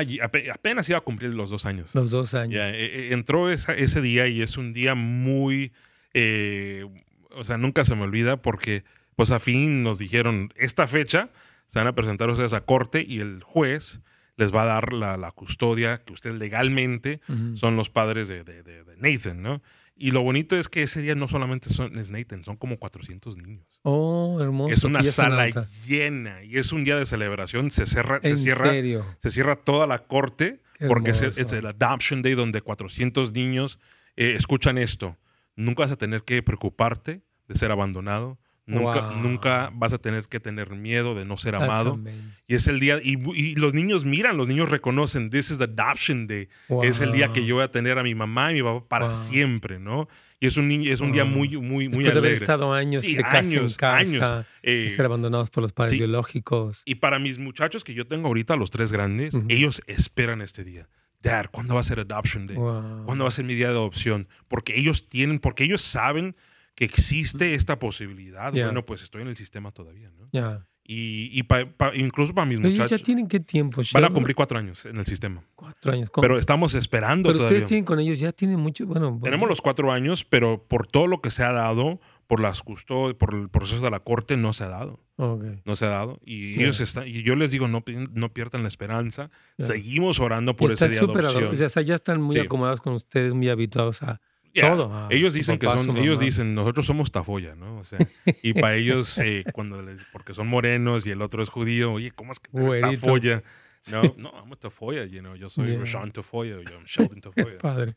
apenas 0.53 0.87
iba 0.89 0.99
a 0.99 1.01
cumplir 1.01 1.33
los 1.33 1.49
dos 1.49 1.65
años. 1.65 1.95
Los 1.95 2.11
dos 2.11 2.35
años. 2.35 2.53
Ya, 2.53 2.69
eh, 2.69 2.85
eh, 3.09 3.13
entró 3.13 3.49
esa- 3.49 3.73
ese 3.73 3.99
día 3.99 4.27
y 4.27 4.43
es 4.43 4.55
un 4.57 4.73
día 4.73 4.93
muy, 4.93 5.73
eh, 6.13 6.85
o 7.31 7.43
sea, 7.43 7.57
nunca 7.57 7.83
se 7.83 7.95
me 7.95 8.03
olvida 8.03 8.43
porque, 8.43 8.83
pues 9.15 9.31
a 9.31 9.39
fin 9.39 9.81
nos 9.81 9.97
dijeron, 9.97 10.53
esta 10.55 10.85
fecha 10.85 11.31
se 11.65 11.79
van 11.79 11.87
a 11.87 11.95
presentar 11.95 12.29
ustedes 12.29 12.53
a 12.53 12.61
corte 12.61 13.03
y 13.07 13.21
el 13.21 13.41
juez 13.41 14.01
les 14.41 14.53
va 14.53 14.63
a 14.63 14.65
dar 14.65 14.91
la, 14.93 15.17
la 15.17 15.31
custodia 15.31 16.01
que 16.03 16.13
ustedes 16.13 16.35
legalmente 16.37 17.21
son 17.55 17.75
los 17.75 17.89
padres 17.89 18.27
de, 18.27 18.43
de- 18.43 18.63
de- 18.63 18.83
de 18.83 18.95
Nathan, 18.97 19.41
¿no? 19.41 19.61
Y 19.95 20.11
lo 20.11 20.21
bonito 20.23 20.55
es 20.57 20.67
que 20.67 20.81
ese 20.81 20.99
día 21.01 21.13
no 21.13 21.27
solamente 21.27 21.69
son, 21.69 21.97
es 21.99 22.09
Nathan, 22.09 22.43
son 22.43 22.55
como 22.57 22.77
400 22.79 23.37
niños. 23.37 23.67
Oh, 23.83 24.39
hermoso. 24.41 24.73
es 24.73 24.83
una 24.83 25.03
sala 25.03 25.47
llena 25.85 26.43
y 26.43 26.57
es 26.57 26.71
un 26.71 26.83
día 26.83 26.97
de 26.97 27.05
celebración. 27.05 27.69
Se 27.69 27.85
cierra, 27.85 28.19
se 28.23 28.35
cierra 28.37 28.71
serio. 28.71 29.05
se 29.19 29.29
cierra 29.29 29.55
toda 29.57 29.85
la 29.85 29.99
corte 29.99 30.61
Qué 30.79 30.87
porque 30.87 31.11
es, 31.11 31.19
el- 31.21 31.27
hermoso. 31.27 31.41
es 31.41 31.51
el 31.51 31.65
Adoption 31.67 32.21
Day 32.23 32.33
donde 32.33 32.61
400 32.61 33.31
niños 33.33 33.77
eh, 34.15 34.33
escuchan 34.35 34.77
esto. 34.79 35.17
Nunca 35.55 35.83
vas 35.83 35.91
a 35.91 35.97
tener 35.97 36.23
que 36.23 36.41
preocuparte 36.41 37.21
de 37.47 37.55
ser 37.55 37.69
abandonado. 37.71 38.39
Nunca, 38.67 39.01
Wow. 39.09 39.21
nunca 39.21 39.71
vas 39.73 39.91
a 39.91 39.97
tener 39.97 40.25
que 40.25 40.39
tener 40.39 40.69
miedo 40.69 41.15
de 41.15 41.25
no 41.25 41.35
ser 41.35 41.53
That's 41.53 41.63
amado. 41.63 41.93
amazing. 41.93 42.31
Y 42.47 42.55
es 42.55 42.67
el 42.67 42.79
día, 42.79 42.99
y, 43.03 43.17
y 43.33 43.55
los 43.55 43.73
niños 43.73 44.05
miran, 44.05 44.37
los 44.37 44.47
niños 44.47 44.69
reconocen, 44.69 45.29
this 45.29 45.49
is 45.51 45.59
Adoption 45.59 46.27
Day. 46.27 46.47
Es 46.83 47.01
el 47.01 47.11
día 47.11 47.33
que 47.33 47.45
yo 47.45 47.55
voy 47.55 47.63
a 47.63 47.71
tener 47.71 47.97
a 47.97 48.03
mi 48.03 48.13
mamá 48.15 48.51
y 48.51 48.55
mi 48.55 48.61
papá 48.61 48.87
para 48.87 49.05
Wow. 49.05 49.13
siempre, 49.15 49.79
¿no? 49.79 50.07
Y 50.39 50.47
es 50.47 50.57
un, 50.57 50.67
niño, 50.67 50.91
es 50.91 51.01
un 51.01 51.11
día 51.11 51.23
muy, 51.25 51.49
muy, 51.49 51.61
muy 51.61 51.87
Después 51.87 52.05
de 52.05 52.11
haber 52.11 52.17
alegre. 52.29 52.43
estado 52.43 52.73
años 52.73 53.01
Sí, 53.01 53.15
de 53.15 53.21
casa 53.23 53.37
años, 53.37 53.73
en 53.73 53.77
casa, 53.77 53.97
años. 53.97 54.45
Eh, 54.63 54.91
ser 54.95 55.05
abandonados 55.05 55.49
por 55.51 55.61
los 55.63 55.71
padres 55.73 55.91
sí. 55.91 55.97
biológicos. 55.97 56.81
Y 56.85 56.95
para 56.95 57.19
mis 57.19 57.37
muchachos 57.37 57.83
que 57.83 57.93
yo 57.93 58.07
tengo 58.07 58.27
ahorita, 58.27 58.55
los 58.55 58.69
tres 58.71 58.91
grandes, 58.91 59.37
ellos 59.49 59.81
esperan 59.87 60.41
este 60.41 60.63
día. 60.63 60.87
Dad, 61.21 61.45
¿cuándo 61.51 61.75
va 61.75 61.81
a 61.81 61.83
ser 61.83 61.99
Adoption 61.99 62.47
Day? 62.47 62.55
¿Cuándo 62.57 63.25
va 63.25 63.27
a 63.27 63.31
ser 63.31 63.45
mi 63.45 63.53
día 63.53 63.67
de 63.67 63.73
adopción? 63.73 64.27
Porque 64.47 64.79
ellos 64.79 65.07
tienen, 65.07 65.37
porque 65.39 65.63
ellos 65.63 65.81
saben 65.83 66.35
que 66.75 66.85
existe 66.85 67.53
esta 67.55 67.79
posibilidad. 67.79 68.51
Bueno, 68.51 68.85
pues 68.85 69.03
estoy 69.03 69.21
en 69.21 69.27
el 69.27 69.37
sistema 69.37 69.71
todavía, 69.71 70.11
¿no? 70.17 70.29
Ya. 70.31 70.65
Y, 70.83 71.29
y 71.31 71.43
pa- 71.43 71.65
pa- 71.77 71.95
incluso 71.95 72.33
para 72.33 72.45
mis 72.45 72.57
Pero 72.57 72.67
ellos 72.69 72.77
ya 72.79 72.83
muchachos, 72.85 73.05
tienen 73.05 73.27
qué 73.27 73.39
tiempo, 73.39 73.81
van 73.93 74.03
a 74.03 74.09
cumplir 74.09 74.35
cuatro 74.35 74.57
años 74.57 74.83
en 74.85 74.97
el 74.97 75.05
sistema. 75.05 75.41
cuatro 75.55 75.93
años. 75.93 76.09
¿Cómo? 76.09 76.21
Pero 76.23 76.37
estamos 76.39 76.73
esperando 76.73 77.29
Pero 77.29 77.37
todavía. 77.37 77.57
ustedes 77.59 77.67
tienen 77.69 77.85
con 77.85 77.99
ellos, 77.99 78.19
ya 78.19 78.31
tienen 78.33 78.59
mucho, 78.59 78.85
bueno. 78.87 79.17
Tenemos 79.23 79.47
los 79.47 79.61
cuatro 79.61 79.91
años, 79.91 80.25
pero 80.25 80.65
por 80.67 80.87
todo 80.87 81.07
lo 81.07 81.21
que 81.21 81.29
se 81.29 81.43
ha 81.43 81.51
dado, 81.51 82.01
por 82.27 82.41
las 82.41 82.61
custodias, 82.63 83.13
por 83.15 83.33
el 83.35 83.47
proceso 83.49 83.81
de 83.81 83.91
la 83.91 83.99
corte, 83.99 84.35
no 84.37 84.53
se 84.53 84.63
ha 84.63 84.69
dado. 84.69 84.99
No 85.17 85.75
se 85.75 85.85
ha 85.85 85.89
dado. 85.89 86.19
Y 86.25 86.55
ellos 86.61 86.79
están, 86.79 87.07
y 87.07 87.21
yo 87.21 87.35
les 87.35 87.51
digo, 87.51 87.67
no, 87.67 87.83
no 88.13 88.33
pierdan 88.33 88.63
la 88.63 88.67
esperanza. 88.69 89.29
Seguimos 89.59 90.19
orando 90.19 90.53
Y 90.53 90.55
por 90.55 90.71
ese 90.73 90.89
día 90.89 90.99
de 90.99 91.05
adopción. 91.05 91.43
ado- 91.53 91.65
o 91.65 91.69
sea, 91.69 91.83
ya 91.83 91.93
están 91.93 92.21
muy 92.21 92.35
Sí. 92.37 92.41
acomodados 92.41 92.81
con 92.81 92.93
ustedes, 92.93 93.31
muy 93.33 93.47
habituados 93.49 94.01
a 94.01 94.19
Todo. 94.53 95.07
Ellos 95.09 95.33
dicen 95.33 95.57
que 95.57 95.65
son, 95.67 95.97
ellos 95.97 96.17
mamá. 96.19 96.25
dicen, 96.25 96.55
nosotros 96.55 96.85
somos 96.85 97.11
tafoya, 97.11 97.55
¿no? 97.55 97.77
O 97.79 97.83
sea, 97.83 97.99
y 98.43 98.53
para 98.53 98.75
ellos, 98.75 99.17
eh, 99.19 99.43
cuando 99.53 99.81
les, 99.81 100.03
porque 100.11 100.33
son 100.33 100.47
morenos 100.47 101.05
y 101.05 101.11
el 101.11 101.21
otro 101.21 101.41
es 101.43 101.49
judío, 101.49 101.93
oye, 101.93 102.11
¿cómo 102.11 102.33
es 102.33 102.39
que 102.39 102.51
tú 102.51 102.73
eres 102.73 102.99
tafoya? 102.99 103.43
No, 103.91 104.01
no, 104.17 104.29
I'm 104.31 104.51
a 104.51 104.55
tafoya, 104.57 105.05
you 105.05 105.19
know, 105.21 105.35
yo 105.35 105.49
soy 105.49 105.67
Yeah. 105.67 105.79
Rashawn 105.79 106.11
Tafoya, 106.11 106.57
yo 106.61 106.75
I'm 106.75 106.85
Sheldon 106.85 107.21
Tafoya. 107.21 107.57
padre. 107.59 107.95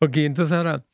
Ok, 0.00 0.16
entonces 0.18 0.52
ahora, 0.52 0.84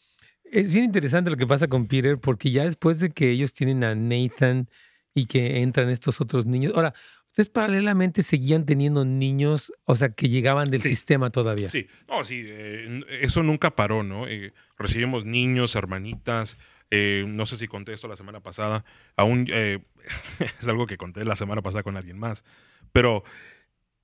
es 0.45 0.73
bien 0.73 0.85
interesante 0.85 1.31
lo 1.31 1.37
que 1.37 1.47
pasa 1.47 1.67
con 1.67 1.87
Peter, 1.87 2.19
porque 2.19 2.51
ya 2.51 2.65
después 2.65 3.01
de 3.01 3.11
que 3.11 3.31
ellos 3.31 3.55
tienen 3.55 3.83
a 3.85 3.95
Nathan 3.95 4.69
y 5.15 5.27
que 5.27 5.63
entran 5.63 5.91
estos 5.91 6.21
otros 6.21 6.47
niños, 6.47 6.73
ahora, 6.75 6.95
ustedes 7.35 7.49
paralelamente 7.49 8.23
seguían 8.23 8.65
teniendo 8.65 9.05
niños, 9.05 9.73
o 9.87 9.97
sea, 9.97 10.11
que 10.11 10.29
llegaban 10.29 10.71
del 10.71 10.83
Sí. 10.83 10.91
sistema 10.91 11.31
todavía. 11.31 11.69
Sí, 11.69 11.89
no, 12.09 12.25
sí, 12.25 12.45
eh, 12.47 13.01
eso 13.23 13.43
nunca 13.43 13.75
paró, 13.75 14.05
¿no? 14.05 14.29
Eh, 14.29 14.53
recibimos 14.79 15.25
niños, 15.25 15.75
hermanitas, 15.75 16.59
eh, 16.93 17.25
no 17.27 17.45
sé 17.45 17.57
si 17.57 17.67
conté 17.67 17.93
esto 17.93 18.07
la 18.07 18.15
semana 18.15 18.39
pasada, 18.39 18.85
aún 19.17 19.47
es 19.51 20.69
algo 20.69 20.87
que 20.87 20.97
conté 20.97 21.25
la 21.25 21.35
semana 21.35 21.61
pasada 21.61 21.83
con 21.83 21.97
alguien 21.97 22.21
más, 22.21 22.45
pero 22.93 23.25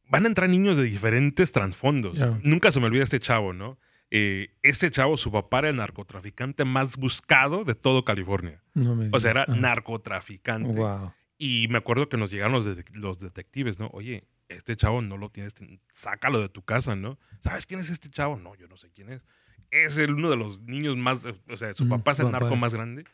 van 0.08 0.24
a 0.24 0.28
entrar 0.28 0.50
niños 0.50 0.76
de 0.76 0.82
diferentes 0.82 1.52
trasfondos. 1.52 2.18
Ya. 2.18 2.36
Nunca 2.42 2.72
se 2.72 2.80
me 2.80 2.86
olvida 2.86 3.04
este 3.04 3.20
chavo, 3.20 3.52
¿no? 3.52 3.78
eh, 4.10 4.48
este 4.64 4.90
chavo, 4.90 5.16
su 5.16 5.30
papá 5.30 5.60
era 5.60 5.68
el 5.68 5.76
narcotraficante 5.76 6.64
más 6.64 6.96
buscado 6.96 7.62
de 7.62 7.76
todo 7.76 8.04
California. 8.04 8.60
o 9.12 9.20
sea, 9.20 9.30
era 9.30 9.46
narcotraficante. 9.46 10.80
Y 11.43 11.68
me 11.68 11.78
acuerdo 11.78 12.11
que 12.11 12.18
nos 12.18 12.30
llegaron 12.30 12.53
los, 12.53 12.66
los 12.93 13.18
detectives, 13.18 13.78
¿no? 13.78 13.88
Oye, 13.95 14.28
este 14.51 14.76
chavo 14.76 15.01
no 15.01 15.16
lo 15.16 15.30
tienes, 15.30 15.55
sácalo 15.91 16.38
de 16.38 16.51
tu 16.51 16.62
casa, 16.62 16.97
¿no? 16.97 17.18
¿Sabes 17.41 17.64
quién 17.64 17.80
es 17.80 17.88
este 17.88 18.11
chavo? 18.11 18.36
No, 18.36 18.55
yo 18.57 18.68
no 18.68 18.76
sé 18.76 18.91
quién 18.91 19.09
es. 19.09 19.24
Es 19.70 19.97
el, 19.97 20.12
uno 20.12 20.28
de 20.28 20.36
los 20.36 20.61
niños 20.64 20.99
más, 20.99 21.24
o 21.49 21.57
sea, 21.57 21.72
su 21.72 21.88
papá 21.88 22.12
es 22.12 22.20
el 22.20 22.30
narco 22.30 22.57
más 22.57 22.74
grande, 22.74 23.05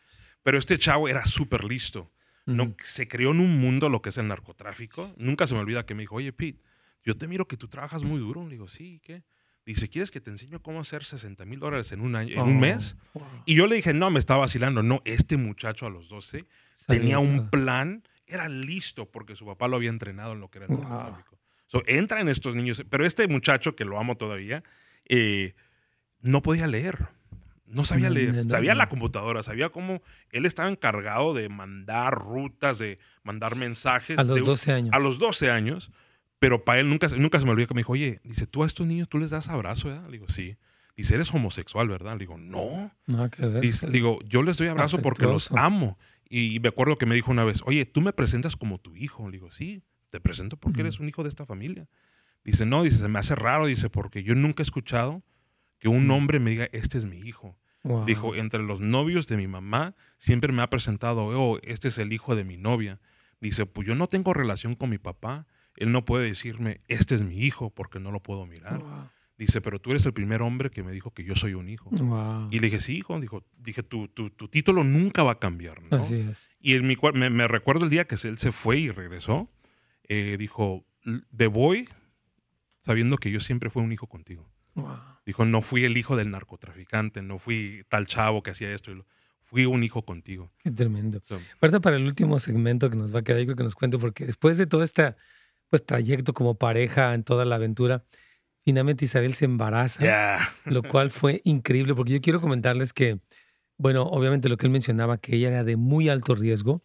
pero 0.43 0.59
este 0.59 0.77
chavo 0.77 1.09
era 1.09 1.25
súper 1.25 1.63
listo. 1.63 2.11
No, 2.47 2.75
se 2.83 3.07
creó 3.07 3.31
en 3.31 3.39
un 3.39 3.61
mundo 3.61 3.89
lo 3.89 4.03
que 4.03 4.09
es 4.09 4.19
el 4.19 4.27
narcotráfico. 4.27 5.15
Nunca 5.17 5.47
se 5.47 5.55
me 5.55 5.61
olvida 5.61 5.87
que 5.87 5.95
me 5.95 6.03
dijo, 6.03 6.17
oye, 6.17 6.33
Pete, 6.33 6.61
yo 7.05 7.17
te 7.17 7.29
miro 7.29 7.47
que 7.47 7.57
tú 7.57 7.69
trabajas 7.69 8.03
muy 8.03 8.19
duro. 8.19 8.43
Le 8.43 8.51
digo, 8.51 8.67
sí, 8.67 9.01
¿qué? 9.05 9.23
Dice, 9.65 9.89
¿quieres 9.89 10.11
que 10.11 10.21
te 10.21 10.31
enseño 10.31 10.61
cómo 10.63 10.81
hacer 10.81 11.05
60 11.05 11.45
mil 11.45 11.61
dólares 11.61 11.93
en 11.93 12.01
un 12.01 12.17
año, 12.17 12.35
en 12.35 12.41
un 12.41 12.57
oh, 12.57 12.61
mes? 12.61 12.97
Y 13.45 13.55
yo 13.55 13.69
le 13.69 13.77
dije, 13.77 13.95
no, 13.95 14.11
me 14.11 14.19
estaba 14.19 14.41
vacilando. 14.41 14.83
No, 14.83 15.01
este 15.05 15.37
muchacho 15.37 15.87
a 15.87 15.91
los 15.91 16.09
12 16.09 16.45
tenía 16.87 17.19
un 17.19 17.51
plan, 17.51 18.05
era 18.27 18.49
listo 18.49 19.11
porque 19.11 19.37
su 19.37 19.47
papá 19.47 19.69
lo 19.69 19.77
había 19.77 19.91
entrenado 19.91 20.33
en 20.33 20.41
lo 20.41 20.51
que 20.51 20.59
era 20.59 20.67
el 20.67 20.73
narcotráfico. 20.73 21.39
So, 21.67 21.83
entran 21.87 22.29
estos 22.29 22.55
niños, 22.55 22.85
pero 22.89 23.05
este 23.05 23.27
muchacho, 23.27 23.75
que 23.75 23.85
lo 23.85 23.99
amo 23.99 24.17
todavía, 24.17 24.63
eh, 25.09 25.55
no 26.21 26.43
podía 26.43 26.67
leer. 26.67 27.09
No 27.67 27.85
sabía 27.85 28.11
leer. 28.11 28.49
sabía 28.49 28.77
la 28.77 28.89
computadora, 28.89 29.43
sabía 29.43 29.71
cómo 29.71 30.01
él 30.31 30.47
estaba 30.47 30.69
encargado 30.69 31.35
de 31.35 31.49
mandar 31.49 32.15
rutas, 32.15 32.79
de 32.79 33.01
mandar 33.25 33.57
mensajes. 33.57 34.19
A 34.19 34.23
los 34.23 34.45
12 34.45 34.73
años. 34.73 34.91
A 34.95 35.01
los 35.01 35.19
12 35.19 35.51
años. 35.51 35.91
Pero 36.39 36.65
para 36.65 36.81
él 36.81 36.89
nunca, 36.89 37.09
nunca 37.17 37.41
se 37.41 37.45
me 37.45 37.51
olvidó 37.51 37.67
que 37.67 37.75
me 37.75 37.81
dijo, 37.81 37.93
oye, 37.93 38.21
dice, 38.23 38.47
tú 38.47 38.63
a 38.63 38.67
estos 38.67 38.87
niños 38.87 39.09
tú 39.09 39.19
les 39.19 39.31
das 39.31 39.49
abrazo, 39.49 39.89
¿verdad? 39.89 40.05
Le 40.07 40.13
digo, 40.13 40.29
sí. 40.29 40.57
Dice, 40.97 41.15
eres 41.15 41.33
homosexual, 41.35 41.89
¿verdad? 41.89 42.13
Le 42.13 42.21
digo, 42.21 42.39
no. 42.39 42.93
No, 43.07 43.31
que 43.31 43.47
ver. 43.47 43.61
Dice, 43.61 43.89
digo, 43.91 44.19
yo 44.25 44.43
les 44.43 44.57
doy 44.57 44.69
abrazo 44.69 45.03
porque 45.03 45.25
los 45.25 45.51
amo. 45.53 45.99
Y 46.29 46.59
me 46.61 46.69
acuerdo 46.69 46.99
que 46.99 47.07
me 47.07 47.15
dijo 47.15 47.31
una 47.31 47.45
vez, 47.45 47.63
oye, 47.65 47.87
tú 47.87 48.01
me 48.01 48.13
presentas 48.13 48.57
como 48.57 48.79
tu 48.79 48.97
hijo. 48.97 49.29
Le 49.29 49.39
digo, 49.39 49.53
sí, 49.53 49.83
te 50.11 50.21
presento 50.21 50.57
porque 50.57 50.81
eres 50.81 51.01
un 51.01 51.09
hijo 51.09 51.23
de 51.23 51.29
esta 51.29 51.47
familia. 51.47 51.89
Dice, 52.45 52.67
no, 52.67 52.83
dice, 52.83 52.99
se 52.99 53.09
me 53.09 53.19
hace 53.19 53.35
raro, 53.35 53.67
dice, 53.67 53.91
porque 53.91 54.23
yo 54.23 54.35
nunca 54.35 54.63
he 54.63 54.65
escuchado 54.65 55.23
que 55.79 55.89
un 55.89 56.11
hombre 56.11 56.39
me 56.41 56.51
diga, 56.51 56.69
este 56.73 56.99
es 56.99 57.05
mi 57.05 57.19
hijo. 57.19 57.59
Dijo, 58.05 58.35
entre 58.35 58.63
los 58.63 58.81
novios 58.81 59.29
de 59.29 59.37
mi 59.37 59.47
mamá, 59.47 59.95
siempre 60.19 60.53
me 60.53 60.63
ha 60.63 60.71
presentado, 60.71 61.27
oh, 61.27 61.59
este 61.63 61.89
es 61.89 61.99
el 61.99 62.13
hijo 62.13 62.35
de 62.35 62.45
mi 62.45 62.57
novia. 62.57 63.01
Dice, 63.41 63.65
pues 63.67 63.87
yo 63.87 63.95
no 63.95 64.09
tengo 64.09 64.35
relación 64.35 64.75
con 64.75 64.91
mi 64.91 64.99
papá, 64.99 65.47
él 65.77 65.93
no 65.93 66.05
puede 66.05 66.27
decirme, 66.27 66.79
este 66.89 67.15
es 67.15 67.23
mi 67.23 67.39
hijo, 67.39 67.71
porque 67.71 68.01
no 68.01 68.11
lo 68.11 68.21
puedo 68.21 68.47
mirar. 68.47 68.83
Dice, 69.39 69.61
pero 69.61 69.79
tú 69.79 69.91
eres 69.91 70.07
el 70.07 70.15
primer 70.15 70.41
hombre 70.41 70.71
que 70.71 70.83
me 70.83 70.93
dijo 70.93 71.13
que 71.13 71.23
yo 71.23 71.37
soy 71.37 71.53
un 71.53 71.69
hijo. 71.69 71.91
Y 72.51 72.59
le 72.59 72.67
dije, 72.69 72.81
sí, 72.81 72.97
hijo. 72.97 73.21
Dijo, 73.21 73.45
dije, 73.59 73.83
tu, 73.83 74.09
tu, 74.09 74.31
tu, 74.31 74.49
título 74.49 74.83
nunca 74.83 75.23
va 75.23 75.33
a 75.33 75.39
cambiar, 75.39 75.83
¿no? 75.83 75.99
Así 75.99 76.15
es. 76.15 76.49
Y 76.59 76.75
en 76.75 76.87
mi, 76.87 76.97
me, 77.13 77.47
recuerdo 77.47 77.85
el 77.85 77.91
día 77.91 78.07
que 78.07 78.17
él 78.25 78.39
se 78.39 78.53
fue 78.53 78.79
y 78.79 78.91
regresó. 78.91 79.51
Eh, 80.09 80.37
dijo, 80.39 80.87
me 81.05 81.47
voy 81.49 81.89
sabiendo 82.81 83.19
que 83.19 83.31
yo 83.31 83.41
siempre 83.41 83.69
fui 83.69 83.83
un 83.83 83.93
hijo 83.93 84.07
contigo. 84.07 84.49
Dijo, 85.25 85.45
no 85.45 85.63
fui 85.63 85.85
el 85.85 85.97
hijo 85.97 86.17
del 86.17 86.31
narcotraficante, 86.31 87.23
no 87.23 87.39
fui 87.39 87.85
tal 87.89 88.07
chavo 88.07 88.43
que 88.43 88.51
hacía 88.51 88.73
esto. 88.73 88.93
Fui 89.41 89.65
un 89.67 89.83
hijo 89.83 90.03
contigo. 90.05 90.51
Qué 90.59 90.71
tremendo. 90.71 91.21
So, 91.25 91.41
para 91.61 91.97
el 91.97 92.05
último 92.05 92.39
segmento 92.39 92.91
que 92.91 92.97
nos 92.97 93.15
va 93.15 93.21
a 93.21 93.23
quedar, 93.23 93.41
yo 93.41 93.47
creo 93.47 93.57
que 93.57 93.65
nos 93.65 93.75
cuente, 93.75 93.99
porque 93.99 94.27
después 94.27 94.57
de 94.57 94.67
todo 94.67 94.83
este 94.83 95.15
pues, 95.69 95.85
trayecto 95.85 96.33
como 96.33 96.57
pareja 96.57 97.15
en 97.15 97.23
toda 97.23 97.45
la 97.45 97.57
aventura, 97.57 98.05
finalmente 98.67 99.05
Isabel 99.05 99.35
se 99.35 99.45
embaraza, 99.45 100.41
lo 100.65 100.83
cual 100.83 101.13
fue 101.13 101.41
increíble, 101.45 101.95
porque 101.95 102.15
yo 102.15 102.21
quiero 102.21 102.41
comentarles 102.41 102.93
que, 102.93 103.21
bueno, 103.79 104.03
obviamente 104.03 104.49
lo 104.49 104.57
que 104.57 104.67
él 104.67 104.73
mencionaba, 104.73 105.19
que 105.19 105.37
ella 105.37 105.49
era 105.51 105.63
de 105.63 105.77
muy 105.77 106.09
alto 106.09 106.35
riesgo. 106.35 106.83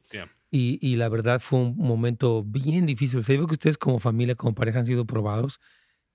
Y, 0.51 0.77
y, 0.79 0.97
la 0.97 1.09
verdad 1.09 1.39
fue 1.39 1.57
un 1.57 1.77
momento 1.77 2.43
bien 2.43 2.85
difícil. 2.85 3.19
O 3.19 3.23
sea, 3.23 3.33
yo 3.33 3.39
veo 3.41 3.47
que 3.47 3.55
ustedes 3.55 3.79
como 3.79 3.97
familia, 3.97 4.35
como 4.35 4.53
pareja 4.53 4.77
han 4.77 4.85
sido 4.85 5.05
probados 5.05 5.59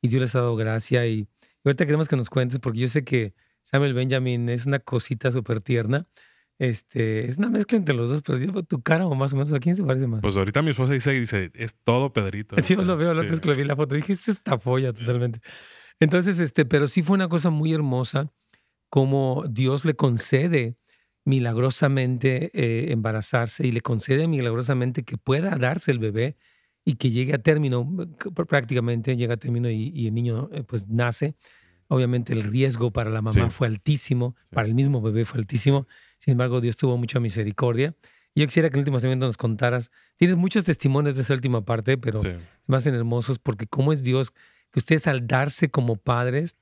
y 0.01 0.07
Dios 0.07 0.21
les 0.21 0.35
ha 0.37 0.41
dado 0.41 0.55
gracia. 0.55 1.05
Y, 1.07 1.13
y 1.21 1.29
ahorita 1.65 1.85
queremos 1.85 2.07
que 2.07 2.17
nos 2.17 2.31
cuentes, 2.31 2.61
porque 2.61 2.79
yo 2.79 2.87
sé 2.87 3.03
que 3.03 3.35
Samuel 3.63 3.93
Benjamin 3.95 4.49
es 4.51 4.67
una 4.67 4.79
cosita 4.79 5.33
súper 5.33 5.61
tierna. 5.63 6.07
Este, 6.59 7.29
es 7.29 7.37
una 7.37 7.51
mezcla 7.51 7.77
entre 7.77 7.95
los 7.95 8.09
dos, 8.09 8.23
pero 8.23 8.63
tu 8.63 8.81
cara 8.81 9.07
o 9.07 9.15
más 9.15 9.33
o 9.35 9.37
menos, 9.37 9.53
¿a 9.53 9.59
quién 9.59 9.77
se 9.77 9.85
parece 9.85 10.07
más? 10.07 10.23
Pues 10.23 10.37
ahorita 10.37 10.63
mi 10.63 10.71
esposa 10.71 10.95
dice, 10.95 11.13
dice 11.13 11.51
es 11.55 11.75
todo 11.83 12.13
Pedrito. 12.13 12.57
Sí, 12.63 12.75
yo 12.75 12.83
lo 12.83 12.97
veo, 12.97 13.13
la 13.13 13.29
sí. 13.29 13.41
que 13.41 13.49
lo 13.49 13.55
vi 13.55 13.65
la 13.65 13.77
foto, 13.77 13.95
dije, 13.95 14.15
es 14.15 14.29
esta 14.29 14.59
folla 14.59 14.93
totalmente. 14.93 15.41
Entonces, 16.01 16.41
este, 16.41 16.65
pero 16.65 16.89
sí 16.89 17.03
fue 17.03 17.15
una 17.15 17.29
cosa 17.29 17.51
muy 17.51 17.73
hermosa 17.73 18.33
como 18.89 19.45
Dios 19.49 19.85
le 19.85 19.95
concede 19.95 20.77
milagrosamente 21.25 22.51
eh, 22.55 22.93
embarazarse 22.93 23.67
y 23.67 23.73
le 23.73 23.81
concede 23.81 24.29
milagrosamente 24.29 25.03
que 25.03 25.19
pueda 25.19 25.57
darse 25.57 25.91
el 25.91 25.99
bebé 25.99 26.37
y 26.85 26.95
que 26.95 27.11
llegue 27.11 27.35
a 27.35 27.39
término, 27.39 27.87
prácticamente 28.49 29.17
llega 29.17 29.35
a 29.35 29.37
término 29.37 29.69
y, 29.69 29.91
y 29.93 30.07
el 30.07 30.15
niño 30.15 30.49
eh, 30.53 30.63
pues 30.63 30.89
nace. 30.89 31.35
Obviamente 31.89 32.33
el 32.33 32.43
riesgo 32.43 32.93
para 32.93 33.11
la 33.11 33.23
mamá 33.23 33.51
sí. 33.51 33.51
fue 33.51 33.67
altísimo, 33.67 34.37
sí. 34.45 34.55
para 34.55 34.69
el 34.69 34.75
mismo 34.75 35.03
bebé 35.03 35.25
fue 35.25 35.41
altísimo. 35.41 35.87
Sin 36.19 36.33
embargo, 36.33 36.61
Dios 36.61 36.77
tuvo 36.77 36.97
mucha 36.97 37.21
misericordia. 37.21 37.95
Yo 38.35 38.45
quisiera 38.47 38.69
que 38.69 38.75
en 38.75 38.79
el 38.79 38.83
último 38.83 39.01
segmento 39.01 39.27
nos 39.27 39.37
contaras. 39.37 39.91
Tienes 40.17 40.37
muchos 40.37 40.65
testimonios 40.65 41.17
de 41.17 41.23
esa 41.23 41.33
última 41.33 41.65
parte, 41.65 41.97
pero 41.97 42.23
sí. 42.23 42.31
me 42.67 42.77
hacen 42.77 42.95
hermosos 42.95 43.39
porque 43.39 43.67
cómo 43.67 43.93
es 43.93 44.03
Dios 44.03 44.33
que 44.71 44.81
ustedes 44.81 45.07
al 45.07 45.27
darse 45.27 45.71
como 45.71 45.97
padres, 45.97 46.57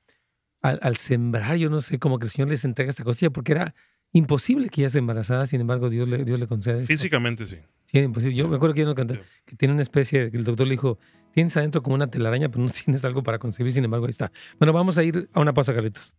al, 0.63 0.79
al, 0.83 0.97
sembrar, 0.97 1.57
yo 1.57 1.71
no 1.71 1.81
sé, 1.81 1.99
como 1.99 2.19
que 2.19 2.27
el 2.27 2.31
Señor 2.31 2.49
les 2.49 2.65
entrega 2.65 2.91
esta 2.91 3.03
cosilla, 3.03 3.31
porque 3.31 3.53
era 3.53 3.75
imposible 4.13 4.69
que 4.69 4.83
ella 4.83 4.89
se 4.89 4.99
embarazara, 4.99 5.47
sin 5.47 5.61
embargo, 5.61 5.91
Dios 5.91 6.09
le, 6.09 6.25
Dios 6.25 6.39
le 6.39 6.47
concede. 6.47 6.79
Esto. 6.79 6.87
Físicamente 6.87 7.45
sí. 7.47 7.57
Sí, 7.87 7.99
imposible. 7.99 8.35
Yo 8.35 8.49
me 8.49 8.57
acuerdo 8.57 8.75
que 8.75 8.81
yo 8.81 8.87
no 8.87 8.95
canté, 8.95 9.21
que 9.45 9.57
tiene 9.57 9.75
una 9.75 9.83
especie, 9.83 10.31
que 10.31 10.37
el 10.37 10.45
doctor 10.45 10.67
le 10.67 10.73
dijo, 10.73 10.99
tienes 11.33 11.57
adentro 11.57 11.83
como 11.83 11.97
una 11.97 12.07
telaraña, 12.07 12.49
pero 12.49 12.65
no 12.65 12.71
tienes 12.85 13.05
algo 13.05 13.23
para 13.23 13.39
concebir, 13.39 13.73
sin 13.73 13.85
embargo, 13.85 14.07
ahí 14.07 14.11
está. 14.11 14.33
Bueno, 14.59 14.73
vamos 14.73 14.97
a 14.97 15.03
ir 15.03 15.29
a 15.33 15.41
una 15.41 15.53
pausa, 15.53 15.75
Carlitos. 15.75 16.15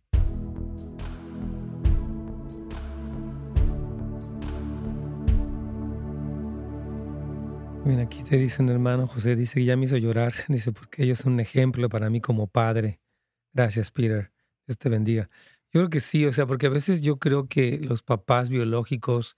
Mira, 7.86 8.02
aquí 8.02 8.24
te 8.24 8.36
dice 8.36 8.64
un 8.64 8.68
hermano, 8.68 9.06
José, 9.06 9.36
dice 9.36 9.60
que 9.60 9.64
ya 9.64 9.76
me 9.76 9.84
hizo 9.84 9.96
llorar, 9.96 10.32
dice, 10.48 10.72
porque 10.72 11.04
ellos 11.04 11.20
son 11.20 11.34
un 11.34 11.40
ejemplo 11.40 11.88
para 11.88 12.10
mí 12.10 12.20
como 12.20 12.48
padre. 12.48 12.98
Gracias, 13.52 13.92
Peter. 13.92 14.32
Dios 14.66 14.76
te 14.76 14.88
bendiga. 14.88 15.30
Yo 15.72 15.80
creo 15.82 15.88
que 15.88 16.00
sí, 16.00 16.26
o 16.26 16.32
sea, 16.32 16.46
porque 16.46 16.66
a 16.66 16.70
veces 16.70 17.02
yo 17.02 17.20
creo 17.20 17.46
que 17.46 17.78
los 17.78 18.02
papás 18.02 18.50
biológicos, 18.50 19.36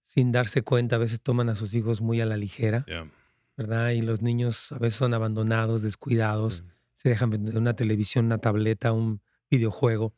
sin 0.00 0.32
darse 0.32 0.62
cuenta, 0.62 0.96
a 0.96 1.00
veces 1.00 1.20
toman 1.20 1.50
a 1.50 1.54
sus 1.54 1.74
hijos 1.74 2.00
muy 2.00 2.22
a 2.22 2.26
la 2.26 2.38
ligera, 2.38 2.86
yeah. 2.86 3.10
¿verdad? 3.58 3.90
Y 3.90 4.00
los 4.00 4.22
niños 4.22 4.72
a 4.72 4.78
veces 4.78 4.96
son 4.96 5.12
abandonados, 5.12 5.82
descuidados, 5.82 6.64
sí. 6.66 6.72
se 6.94 7.08
dejan 7.10 7.54
una 7.54 7.76
televisión, 7.76 8.24
una 8.24 8.38
tableta, 8.38 8.92
un 8.92 9.20
videojuego. 9.50 10.14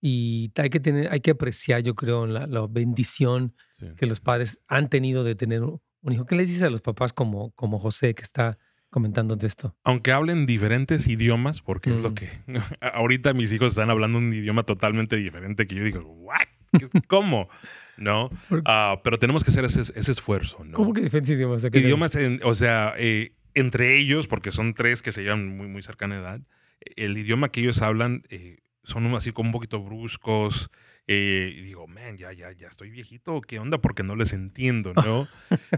Y 0.00 0.52
hay 0.54 0.70
que 0.70 0.78
tener, 0.78 1.10
hay 1.10 1.18
que 1.18 1.32
apreciar, 1.32 1.82
yo 1.82 1.96
creo, 1.96 2.28
la, 2.28 2.46
la 2.46 2.68
bendición 2.68 3.56
sí. 3.72 3.88
que 3.96 4.06
los 4.06 4.20
padres 4.20 4.60
han 4.68 4.88
tenido 4.88 5.24
de 5.24 5.34
tener 5.34 5.62
un 6.06 6.12
hijo. 6.12 6.26
¿Qué 6.26 6.36
les 6.36 6.48
dices 6.48 6.62
a 6.62 6.70
los 6.70 6.82
papás 6.82 7.12
como, 7.12 7.50
como 7.52 7.78
José 7.78 8.14
que 8.14 8.22
está 8.22 8.58
comentando 8.90 9.36
de 9.36 9.46
esto? 9.46 9.76
Aunque 9.84 10.12
hablen 10.12 10.46
diferentes 10.46 11.06
idiomas, 11.06 11.60
porque 11.60 11.90
mm. 11.90 11.94
es 11.94 12.00
lo 12.00 12.14
que 12.14 12.28
ahorita 12.80 13.34
mis 13.34 13.52
hijos 13.52 13.72
están 13.72 13.90
hablando 13.90 14.18
un 14.18 14.32
idioma 14.32 14.62
totalmente 14.62 15.16
diferente 15.16 15.66
que 15.66 15.74
yo 15.74 15.84
digo, 15.84 16.00
¿what? 16.00 16.46
¿Cómo? 17.08 17.48
¿No? 17.96 18.26
Uh, 18.50 19.00
pero 19.02 19.18
tenemos 19.18 19.42
que 19.42 19.50
hacer 19.50 19.64
ese, 19.64 19.80
ese 19.80 20.12
esfuerzo, 20.12 20.64
¿no? 20.64 20.76
¿Cómo 20.76 20.92
que 20.92 21.00
diferentes 21.00 21.34
idiomas? 21.34 21.64
Idiomas, 21.64 22.14
en, 22.14 22.40
o 22.44 22.54
sea, 22.54 22.94
eh, 22.98 23.32
entre 23.54 23.98
ellos, 23.98 24.26
porque 24.26 24.52
son 24.52 24.74
tres 24.74 25.02
que 25.02 25.12
se 25.12 25.22
llevan 25.22 25.56
muy, 25.56 25.66
muy 25.66 25.82
cercana 25.82 26.16
edad, 26.16 26.40
el 26.96 27.16
idioma 27.16 27.48
que 27.48 27.60
ellos 27.60 27.80
hablan 27.80 28.22
eh, 28.28 28.58
son 28.84 29.12
así 29.14 29.32
como 29.32 29.48
un 29.48 29.52
poquito 29.52 29.82
bruscos, 29.82 30.70
eh, 31.08 31.54
y 31.56 31.62
digo, 31.62 31.86
man, 31.86 32.16
ya, 32.16 32.32
ya, 32.32 32.50
ya 32.52 32.68
estoy 32.68 32.90
viejito, 32.90 33.40
¿qué 33.40 33.58
onda? 33.58 33.78
Porque 33.78 34.02
no 34.02 34.16
les 34.16 34.32
entiendo, 34.32 34.92
¿no? 34.94 35.28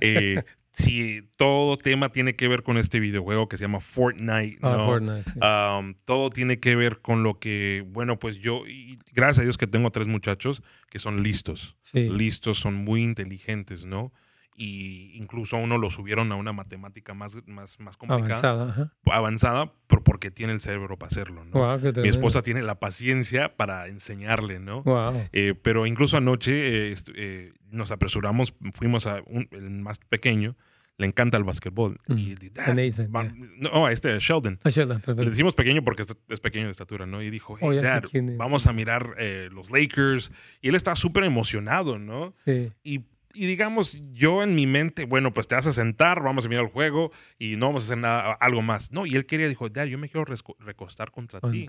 eh, 0.00 0.42
si 0.70 1.22
todo 1.36 1.76
tema 1.76 2.10
tiene 2.10 2.34
que 2.36 2.48
ver 2.48 2.62
con 2.62 2.78
este 2.78 3.00
videojuego 3.00 3.48
que 3.48 3.58
se 3.58 3.64
llama 3.64 3.80
Fortnite, 3.80 4.58
¿no? 4.60 4.84
Oh, 4.84 4.86
Fortnite 4.86 5.30
sí. 5.30 5.38
um, 5.40 5.94
todo 6.04 6.30
tiene 6.30 6.60
que 6.60 6.76
ver 6.76 7.00
con 7.00 7.22
lo 7.22 7.38
que, 7.38 7.84
bueno, 7.88 8.18
pues 8.18 8.38
yo, 8.38 8.66
y 8.66 8.98
gracias 9.12 9.40
a 9.40 9.42
Dios 9.42 9.58
que 9.58 9.66
tengo 9.66 9.90
tres 9.90 10.06
muchachos 10.06 10.62
que 10.88 10.98
son 10.98 11.22
listos, 11.22 11.76
sí. 11.82 12.08
listos, 12.08 12.58
son 12.58 12.74
muy 12.74 13.02
inteligentes, 13.02 13.84
¿no? 13.84 14.12
Y 14.60 15.12
incluso 15.14 15.56
a 15.56 15.60
uno 15.60 15.78
lo 15.78 15.88
subieron 15.88 16.32
a 16.32 16.34
una 16.34 16.52
matemática 16.52 17.14
más, 17.14 17.36
más, 17.46 17.78
más 17.78 17.96
complicada, 17.96 18.50
avanzada, 18.50 18.92
avanzada, 19.06 19.72
pero 19.86 20.02
porque 20.02 20.32
tiene 20.32 20.52
el 20.52 20.60
cerebro 20.60 20.98
para 20.98 21.10
hacerlo, 21.10 21.44
¿no? 21.44 21.52
Wow, 21.52 21.92
Mi 22.02 22.08
esposa 22.08 22.42
tiene 22.42 22.62
la 22.62 22.80
paciencia 22.80 23.56
para 23.56 23.86
enseñarle, 23.86 24.58
¿no? 24.58 24.82
Wow. 24.82 25.28
Eh, 25.32 25.54
pero 25.62 25.86
incluso 25.86 26.16
anoche 26.16 26.90
eh, 26.90 26.96
eh, 27.14 27.52
nos 27.70 27.92
apresuramos, 27.92 28.52
fuimos 28.74 29.06
a 29.06 29.22
un, 29.26 29.48
el 29.52 29.70
más 29.70 30.00
pequeño, 30.08 30.56
le 30.96 31.06
encanta 31.06 31.36
el 31.36 31.44
básquetbol. 31.44 32.00
Mm. 32.08 32.18
Y, 32.18 32.22
y, 32.32 32.52
A 32.58 32.74
Nathan, 32.74 33.12
va- 33.14 33.28
ya. 33.28 33.32
no, 33.60 33.88
este 33.88 34.18
Sheldon. 34.18 34.58
Ah, 34.64 34.70
Sheldon, 34.70 35.00
Le 35.06 35.30
decimos 35.30 35.54
pequeño 35.54 35.84
porque 35.84 36.02
es, 36.02 36.40
pequeño 36.40 36.64
de 36.64 36.72
estatura, 36.72 37.06
¿no? 37.06 37.22
Y 37.22 37.30
dijo, 37.30 37.56
hey, 37.60 37.68
Oh, 37.68 37.74
Dad, 37.80 38.02
vamos 38.36 38.66
a 38.66 38.72
mirar 38.72 39.14
eh, 39.18 39.50
los 39.52 39.70
Lakers. 39.70 40.32
Y 40.60 40.70
él 40.70 40.74
estaba 40.74 40.96
súper 40.96 41.22
emocionado, 41.22 42.00
¿no? 42.00 42.34
Sí. 42.44 42.72
Y, 42.82 43.04
y 43.38 43.46
digamos, 43.46 44.00
yo 44.12 44.42
en 44.42 44.54
mi 44.54 44.66
mente, 44.66 45.04
bueno, 45.04 45.32
pues 45.32 45.46
te 45.46 45.54
vas 45.54 45.66
a 45.66 45.72
sentar, 45.72 46.22
vamos 46.22 46.46
a 46.46 46.48
mirar 46.48 46.64
el 46.64 46.70
juego 46.70 47.12
y 47.38 47.56
no 47.56 47.66
vamos 47.66 47.84
a 47.84 47.86
hacer 47.86 47.98
nada, 47.98 48.32
algo 48.32 48.62
más. 48.62 48.92
No, 48.92 49.06
y 49.06 49.14
él 49.14 49.26
quería, 49.26 49.48
dijo, 49.48 49.68
Dad, 49.68 49.84
yo 49.84 49.98
me 49.98 50.08
quiero 50.08 50.24
recostar 50.58 51.10
contra 51.10 51.40
ti. 51.40 51.68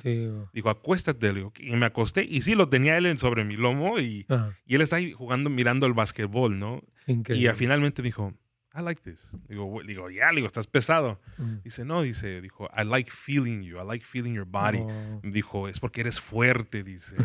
Dijo, 0.54 0.70
acuéstate. 0.70 1.34
Digo, 1.34 1.54
y 1.60 1.76
me 1.76 1.86
acosté 1.86 2.26
y 2.28 2.42
sí, 2.42 2.56
lo 2.56 2.70
tenía 2.70 2.98
él 2.98 3.18
sobre 3.20 3.44
mi 3.46 3.56
lomo 3.56 4.00
y, 4.00 4.26
y 4.66 4.76
él 4.76 4.82
está 4.82 4.96
ahí 4.96 5.12
jugando, 5.12 5.50
mirando 5.50 5.86
el 5.86 5.94
básquetbol, 5.94 6.58
¿no? 6.58 6.82
increíble. 7.08 7.44
Y 7.44 7.48
al 7.48 7.56
finalmente 7.56 8.02
me 8.02 8.08
dijo, 8.08 8.34
I 8.74 8.82
like 8.82 9.02
this. 9.02 9.28
Digo, 9.48 9.82
digo, 9.86 10.10
ya, 10.10 10.30
digo, 10.32 10.48
estás 10.48 10.68
pesado. 10.68 11.20
Mm. 11.38 11.56
Dice, 11.64 11.86
no, 11.86 12.02
dice, 12.02 12.42
dijo, 12.42 12.70
I 12.76 12.86
like 12.86 13.12
feeling 13.12 13.62
you, 13.62 13.80
I 13.80 13.86
like 13.86 14.06
feeling 14.06 14.34
your 14.34 14.46
body. 14.46 14.80
Oh, 14.80 15.22
Dijo, 15.24 15.68
es 15.68 15.80
porque 15.80 16.02
eres 16.02 16.20
fuerte, 16.20 16.84
dice. 16.84 17.16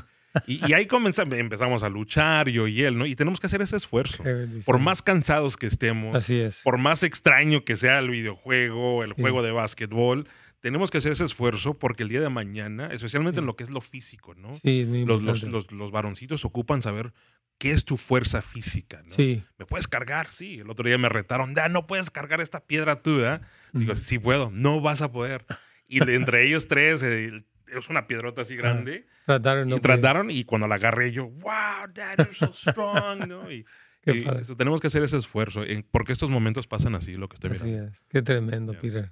Y, 0.46 0.66
y 0.68 0.72
ahí 0.72 0.86
comenzamos, 0.86 1.34
empezamos 1.38 1.82
a 1.82 1.88
luchar, 1.88 2.48
yo 2.48 2.66
y 2.66 2.82
él, 2.82 2.96
¿no? 2.98 3.06
Y 3.06 3.14
tenemos 3.16 3.40
que 3.40 3.46
hacer 3.46 3.62
ese 3.62 3.76
esfuerzo. 3.76 4.22
Por 4.64 4.78
más 4.78 5.02
cansados 5.02 5.56
que 5.56 5.66
estemos, 5.66 6.14
Así 6.16 6.38
es. 6.38 6.60
por 6.62 6.78
más 6.78 7.02
extraño 7.02 7.64
que 7.64 7.76
sea 7.76 7.98
el 7.98 8.10
videojuego, 8.10 9.02
el 9.04 9.14
Sí. 9.14 9.20
juego 9.20 9.42
de 9.42 9.52
básquetbol, 9.52 10.26
tenemos 10.60 10.90
que 10.90 10.98
hacer 10.98 11.12
ese 11.12 11.24
esfuerzo 11.24 11.78
porque 11.78 12.02
el 12.04 12.08
día 12.08 12.20
de 12.20 12.30
mañana, 12.30 12.88
especialmente 12.90 13.40
en 13.40 13.46
lo 13.46 13.54
que 13.56 13.64
es 13.64 13.70
lo 13.70 13.80
físico, 13.80 14.34
¿no? 14.34 14.54
Sí, 14.62 14.84
muy 14.88 15.04
Los, 15.04 15.22
los, 15.22 15.42
los, 15.42 15.70
los 15.72 15.90
varoncitos 15.90 16.44
ocupan 16.44 16.80
saber 16.82 17.12
qué 17.58 17.70
es 17.70 17.84
tu 17.84 17.96
fuerza 17.96 18.42
física, 18.42 19.02
¿no? 19.06 19.14
Sí. 19.14 19.42
¿Me 19.58 19.66
puedes 19.66 19.86
cargar? 19.86 20.28
Sí. 20.28 20.54
El 20.60 20.70
otro 20.70 20.86
día 20.86 20.98
me 20.98 21.08
retaron, 21.08 21.54
"Da, 21.54 21.68
no 21.68 21.86
puedes 21.86 22.10
cargar 22.10 22.40
esta 22.40 22.64
piedra 22.66 23.02
tú, 23.02 23.20
¿eh? 23.20 23.40
Digo, 23.72 23.92
Mm. 23.92 23.96
sí 23.96 24.18
puedo. 24.18 24.50
No 24.50 24.80
vas 24.80 25.02
a 25.02 25.12
poder. 25.12 25.44
Y 25.86 25.98
entre 26.02 26.46
ellos 26.48 26.66
tres, 26.66 27.02
eh, 27.04 27.44
es 27.66 27.88
una 27.88 28.06
piedrota 28.06 28.42
así 28.42 28.56
grande. 28.56 29.06
Trataron, 29.26 29.68
no 29.68 29.76
y 29.76 29.80
trataron, 29.80 30.30
y 30.30 30.44
cuando 30.44 30.66
la 30.68 30.76
agarré 30.76 31.12
yo, 31.12 31.28
wow, 31.28 31.88
dad, 31.92 32.16
you're 32.18 32.34
so 32.34 32.52
strong, 32.52 33.26
¿no? 33.26 33.50
Y, 33.50 33.64
y 34.06 34.28
eso, 34.38 34.56
tenemos 34.56 34.80
que 34.80 34.88
hacer 34.88 35.02
ese 35.02 35.16
esfuerzo, 35.18 35.62
porque 35.90 36.12
estos 36.12 36.30
momentos 36.30 36.66
pasan 36.66 36.94
así, 36.94 37.14
lo 37.14 37.28
que 37.28 37.34
estoy 37.34 37.52
Así 37.52 37.64
mirando. 37.64 37.90
es. 37.90 38.04
Qué 38.08 38.22
tremendo, 38.22 38.72
Ya. 38.74 38.80
Peter. 38.80 39.04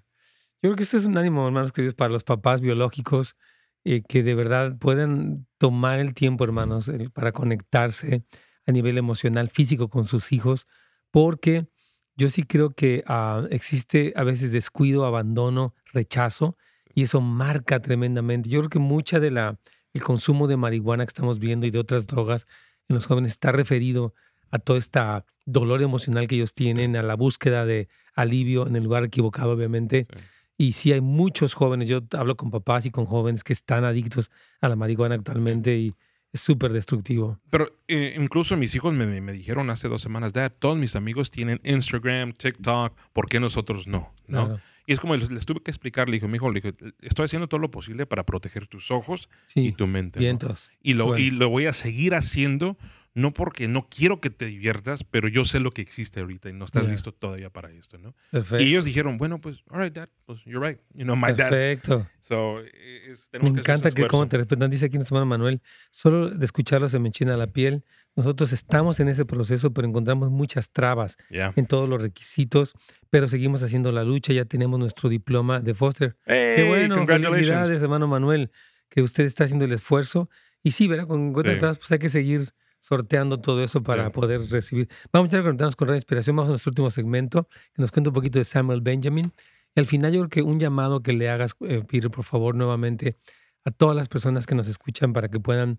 Yo 0.61 0.69
creo 0.71 0.77
que 0.77 0.83
este 0.85 0.97
es 0.99 1.07
un 1.07 1.17
ánimo, 1.19 1.45
hermanos 1.47 1.73
queridos, 1.73 1.95
para 1.95 2.11
los 2.13 2.23
papás 2.25 2.61
biológicos 2.61 3.37
eh, 3.85 4.03
que 4.07 4.23
de 4.23 4.35
verdad 4.37 4.77
puedan 4.79 5.47
tomar 5.59 5.99
el 5.99 6.15
tiempo, 6.15 6.45
hermanos, 6.45 6.89
para 7.13 7.33
conectarse 7.33 8.23
a 8.65 8.71
nivel 8.71 8.97
emocional, 8.97 9.49
físico 9.51 9.89
con 9.89 10.05
sus 10.05 10.31
hijos, 10.31 10.69
porque 11.11 11.67
yo 12.15 12.29
sí 12.29 12.45
creo 12.45 12.75
que 12.75 13.03
ah, 13.09 13.45
existe 13.51 14.13
a 14.15 14.23
veces 14.23 14.53
descuido, 14.53 15.05
abandono, 15.05 15.75
rechazo, 15.93 16.57
y 16.95 17.03
eso 17.03 17.21
marca 17.21 17.81
tremendamente. 17.81 18.49
Yo 18.49 18.61
creo 18.61 18.71
que 18.71 18.79
mucha 18.79 19.21
de 19.21 19.31
la 19.31 19.59
el 19.93 20.03
consumo 20.03 20.47
de 20.47 20.57
marihuana 20.57 21.05
que 21.05 21.11
estamos 21.11 21.39
viendo 21.39 21.67
y 21.67 21.71
de 21.71 21.79
otras 21.79 22.07
drogas 22.07 22.47
en 22.89 22.95
los 22.95 23.07
jóvenes 23.07 23.33
está 23.33 23.53
referido 23.53 24.15
a 24.51 24.59
todo 24.59 24.77
este 24.77 25.01
dolor 25.45 25.83
emocional 25.83 26.27
que 26.27 26.37
ellos 26.37 26.55
tienen, 26.55 26.97
a 26.97 27.03
la 27.03 27.15
búsqueda 27.15 27.65
de 27.67 27.89
alivio 28.15 28.67
en 28.67 28.77
el 28.77 28.85
lugar 28.85 29.05
equivocado, 29.05 29.53
obviamente. 29.53 30.05
Sí. 30.05 30.23
Y 30.59 30.73
sí 30.73 30.93
hay 30.93 31.01
muchos 31.01 31.55
jóvenes, 31.55 31.89
yo 31.89 32.01
hablo 32.13 32.37
con 32.37 32.51
papás 32.51 32.87
y 32.87 32.91
con 32.91 33.07
jóvenes 33.07 33.43
que 33.43 33.53
están 33.53 33.85
adictos 33.85 34.31
a 34.61 34.69
la 34.69 34.77
marihuana 34.77 35.15
actualmente 35.15 35.77
y 35.77 35.95
es 36.33 36.41
súper 36.41 36.73
destructivo. 36.73 37.39
Pero 37.51 37.77
eh, 37.89 38.17
incluso 38.19 38.57
mis 38.57 38.75
hijos 38.75 38.95
me, 38.95 39.21
me 39.21 39.33
dijeron 39.33 39.69
hace 39.71 39.89
dos 39.89 40.01
semanas, 40.03 40.33
Dad, 40.33 40.53
todos 40.59 40.77
mis 40.79 40.97
amigos 40.97 41.31
tienen 41.31 41.61
Instagram, 41.65 42.33
TikTok, 42.33 42.97
¿por 43.13 43.29
qué 43.29 43.39
nosotros 43.41 43.87
no? 43.87 44.15
¿No? 44.27 44.47
Claro. 44.47 44.61
Y 44.87 44.93
es 44.95 45.01
como 45.01 45.15
les, 45.15 45.31
les 45.31 45.45
tuve 45.47 45.61
que 45.63 45.71
explicar, 45.71 46.09
le 46.09 46.15
dije, 46.15 46.27
mi 46.27 46.37
hijo, 46.37 46.51
le 46.51 46.61
dije, 46.61 46.75
estoy 47.03 47.27
haciendo 47.27 47.49
todo 47.49 47.61
lo 47.61 47.71
posible 47.71 48.07
para 48.07 48.25
proteger 48.25 48.67
tus 48.67 48.91
ojos 48.91 49.29
Sí, 49.47 49.67
y 49.69 49.73
tu 49.73 49.87
mente. 49.87 50.19
¿no? 50.21 50.49
Y 50.83 50.95
lo, 50.95 51.07
Bueno. 51.07 51.23
y 51.23 51.31
lo 51.31 51.49
voy 51.51 51.67
a 51.67 51.73
seguir 51.73 52.15
haciendo, 52.15 52.77
no 53.15 53.33
porque 53.35 53.69
no 53.69 53.89
quiero 53.91 54.21
que 54.21 54.31
te 54.31 54.47
diviertas, 54.47 55.05
pero 55.05 55.29
yo 55.29 55.45
sé 55.45 55.61
lo 55.61 55.71
que 55.71 55.83
existe 55.83 56.21
ahorita 56.21 56.49
y 56.49 56.55
no 56.55 56.65
estás 56.65 56.85
Ya. 56.85 56.91
listo 56.91 57.13
todavía 57.13 57.51
para 57.51 57.71
esto, 57.71 57.99
¿no? 57.99 58.15
Perfecto. 58.31 58.63
Y 58.65 58.69
ellos 58.69 58.85
dijeron, 58.87 59.19
bueno, 59.19 59.39
pues, 59.41 59.59
all 59.69 59.83
right, 59.83 59.93
dad, 59.95 60.09
pues, 60.25 60.41
you're 60.47 60.67
right. 60.67 60.81
You 60.95 61.05
know, 61.05 61.15
my 61.15 61.33
dad's. 61.35 61.51
Perfecto. 61.51 62.07
So, 62.21 62.61
es- 62.61 63.29
Me 63.35 63.41
que 63.41 63.61
encanta 63.61 63.91
que 63.91 63.97
cómo 64.09 64.25
esfuerzo. 64.25 64.29
te 64.29 64.37
respetan. 64.39 64.71
Dice 64.71 64.87
aquí 64.87 64.97
nuestro 64.97 65.17
hermano 65.19 65.29
Manuel, 65.29 65.61
solo 65.91 66.31
de 66.31 66.45
escucharlo 66.45 66.89
se 66.89 66.99
me 66.99 67.09
enchina 67.09 67.37
la 67.37 67.49
piel. 67.49 67.85
Nosotros 68.17 68.53
estamos 68.53 68.99
en 69.01 69.09
ese 69.09 69.25
proceso, 69.25 69.73
pero 69.73 69.87
encontramos 69.89 70.31
muchas 70.31 70.71
trabas 70.71 71.17
Yeah. 71.31 71.53
en 71.57 71.67
todos 71.67 71.89
los 71.89 72.01
requisitos, 72.01 72.75
pero 73.11 73.29
seguimos 73.29 73.63
haciendo 73.63 73.91
la 73.93 74.05
lucha. 74.05 74.33
Ya 74.33 74.45
tenemos 74.47 74.79
nuestro 74.79 75.09
diploma 75.11 75.61
de 75.61 75.75
Foster. 75.75 76.17
Hey, 76.27 76.55
Qué 76.57 76.65
bueno, 76.69 77.07
felicidades, 77.07 77.83
hermano 77.83 78.07
Manuel, 78.09 78.51
que 78.89 79.03
usted 79.03 79.25
está 79.25 79.45
haciendo 79.45 79.65
el 79.67 79.73
esfuerzo. 79.73 80.29
Y 80.63 80.71
sí, 80.73 80.89
¿verdad? 80.89 81.07
Con 81.07 81.29
encuentra 81.29 81.53
Sí. 81.53 81.57
atrás, 81.59 81.79
pues 81.79 81.91
hay 81.93 81.99
que 81.99 82.09
seguir 82.11 82.51
sorteando 82.83 83.39
todo 83.39 83.63
eso 83.63 83.81
para 83.85 84.07
Sí. 84.07 84.11
poder 84.11 84.41
recibir. 84.51 84.89
Vamos 85.13 85.33
a 85.33 85.41
conectarnos 85.41 85.77
con 85.77 85.87
Radio 85.87 85.99
Inspiración. 85.99 86.35
Vamos 86.35 86.49
a 86.49 86.53
nuestro 86.53 86.71
último 86.71 86.91
segmento, 86.91 87.49
que 87.73 87.81
nos 87.81 87.93
cuenta 87.93 88.11
un 88.11 88.15
poquito 88.15 88.41
de 88.41 88.45
Samuel 88.45 88.81
Benjamin. 88.81 89.33
Y 89.77 89.81
al 89.81 89.87
final, 89.87 90.13
yo 90.13 90.19
creo 90.23 90.29
que 90.29 90.43
un 90.43 90.59
llamado 90.59 91.01
que 91.01 91.13
le 91.13 91.31
hagas, 91.31 91.55
eh, 91.61 91.85
Peter, 91.89 92.11
por 92.11 92.25
favor, 92.25 92.57
nuevamente, 92.57 93.17
a 93.65 93.71
todas 93.71 93.95
las 93.97 94.09
personas 94.09 94.47
que 94.49 94.57
nos 94.57 94.67
escuchan 94.67 95.13
para 95.13 95.29
que 95.29 95.39
puedan 95.39 95.79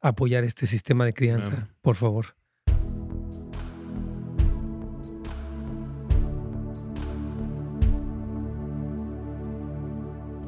apoyar 0.00 0.42
este 0.42 0.66
sistema 0.66 1.04
de 1.04 1.14
crianza, 1.14 1.68
por 1.82 1.94
favor. 1.94 2.34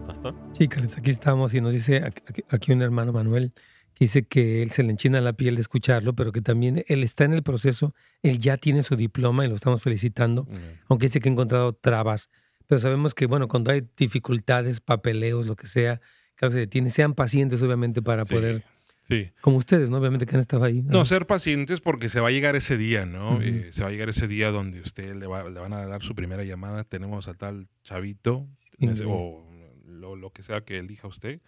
Pastor. 0.06 0.34
Sí, 0.52 0.68
Carlos, 0.68 0.96
aquí 0.98 1.10
estamos 1.10 1.54
y 1.54 1.60
nos 1.60 1.72
dice 1.72 2.02
aquí- 2.48 2.72
un 2.72 2.82
hermano 2.82 3.12
Manuel 3.12 3.52
dice 3.98 4.24
que 4.24 4.62
él 4.62 4.70
se 4.70 4.82
le 4.82 4.90
enchina 4.90 5.20
la 5.20 5.32
piel 5.34 5.54
de 5.56 5.60
escucharlo, 5.62 6.14
pero 6.14 6.32
que 6.32 6.40
también 6.40 6.84
él 6.88 7.02
está 7.02 7.24
en 7.24 7.32
el 7.34 7.42
proceso, 7.42 7.94
él 8.22 8.38
ya 8.38 8.56
tiene 8.56 8.82
su 8.82 8.96
diploma 8.96 9.44
y 9.44 9.48
lo 9.48 9.54
estamos 9.54 9.82
felicitando, 9.82 10.46
aunque 10.88 11.06
dice 11.06 11.20
que 11.20 11.28
ha 11.28 11.32
encontrado 11.32 11.72
trabas, 11.74 12.30
pero 12.66 12.78
sabemos 12.80 13.14
que, 13.14 13.26
bueno, 13.26 13.48
cuando 13.48 13.70
hay 13.70 13.82
dificultades, 13.96 14.80
papeleos, 14.80 15.46
lo 15.46 15.56
que 15.56 15.66
sea, 15.66 16.00
claro 16.36 16.50
que 16.50 16.54
se 16.54 16.60
detiene, 16.60 16.90
sean 16.90 17.14
pacientes 17.14 17.62
obviamente 17.62 18.02
para 18.02 18.24
Sí, 18.24 18.34
poder, 18.34 18.62
Sí. 19.02 19.30
como 19.40 19.56
ustedes, 19.56 19.90
¿no? 19.90 19.98
Obviamente 19.98 20.26
que 20.26 20.34
han 20.36 20.40
estado 20.40 20.64
ahí. 20.64 20.80
No, 20.82 21.04
ser 21.04 21.26
pacientes 21.26 21.80
porque 21.80 22.08
se 22.08 22.20
va 22.20 22.28
a 22.28 22.30
llegar 22.30 22.54
ese 22.56 22.76
día, 22.76 23.04
¿no? 23.04 23.40
Eh, 23.42 23.68
se 23.72 23.82
va 23.82 23.88
a 23.88 23.90
llegar 23.90 24.08
ese 24.08 24.28
día 24.28 24.50
donde 24.50 24.80
usted 24.80 25.14
le, 25.16 25.26
va- 25.26 25.48
le 25.50 25.58
van 25.60 25.72
a 25.72 25.84
dar 25.86 26.02
su 26.02 26.14
primera 26.14 26.44
llamada. 26.44 26.84
Tenemos 26.84 27.26
a 27.28 27.34
tal 27.34 27.66
chavito 27.82 28.46
ese- 28.78 29.04
o 29.06 29.44
lo, 29.86 30.14
lo 30.16 30.30
que 30.30 30.42
sea 30.44 30.60
que 30.62 30.78
elija 30.78 31.08
usted. 31.08 31.40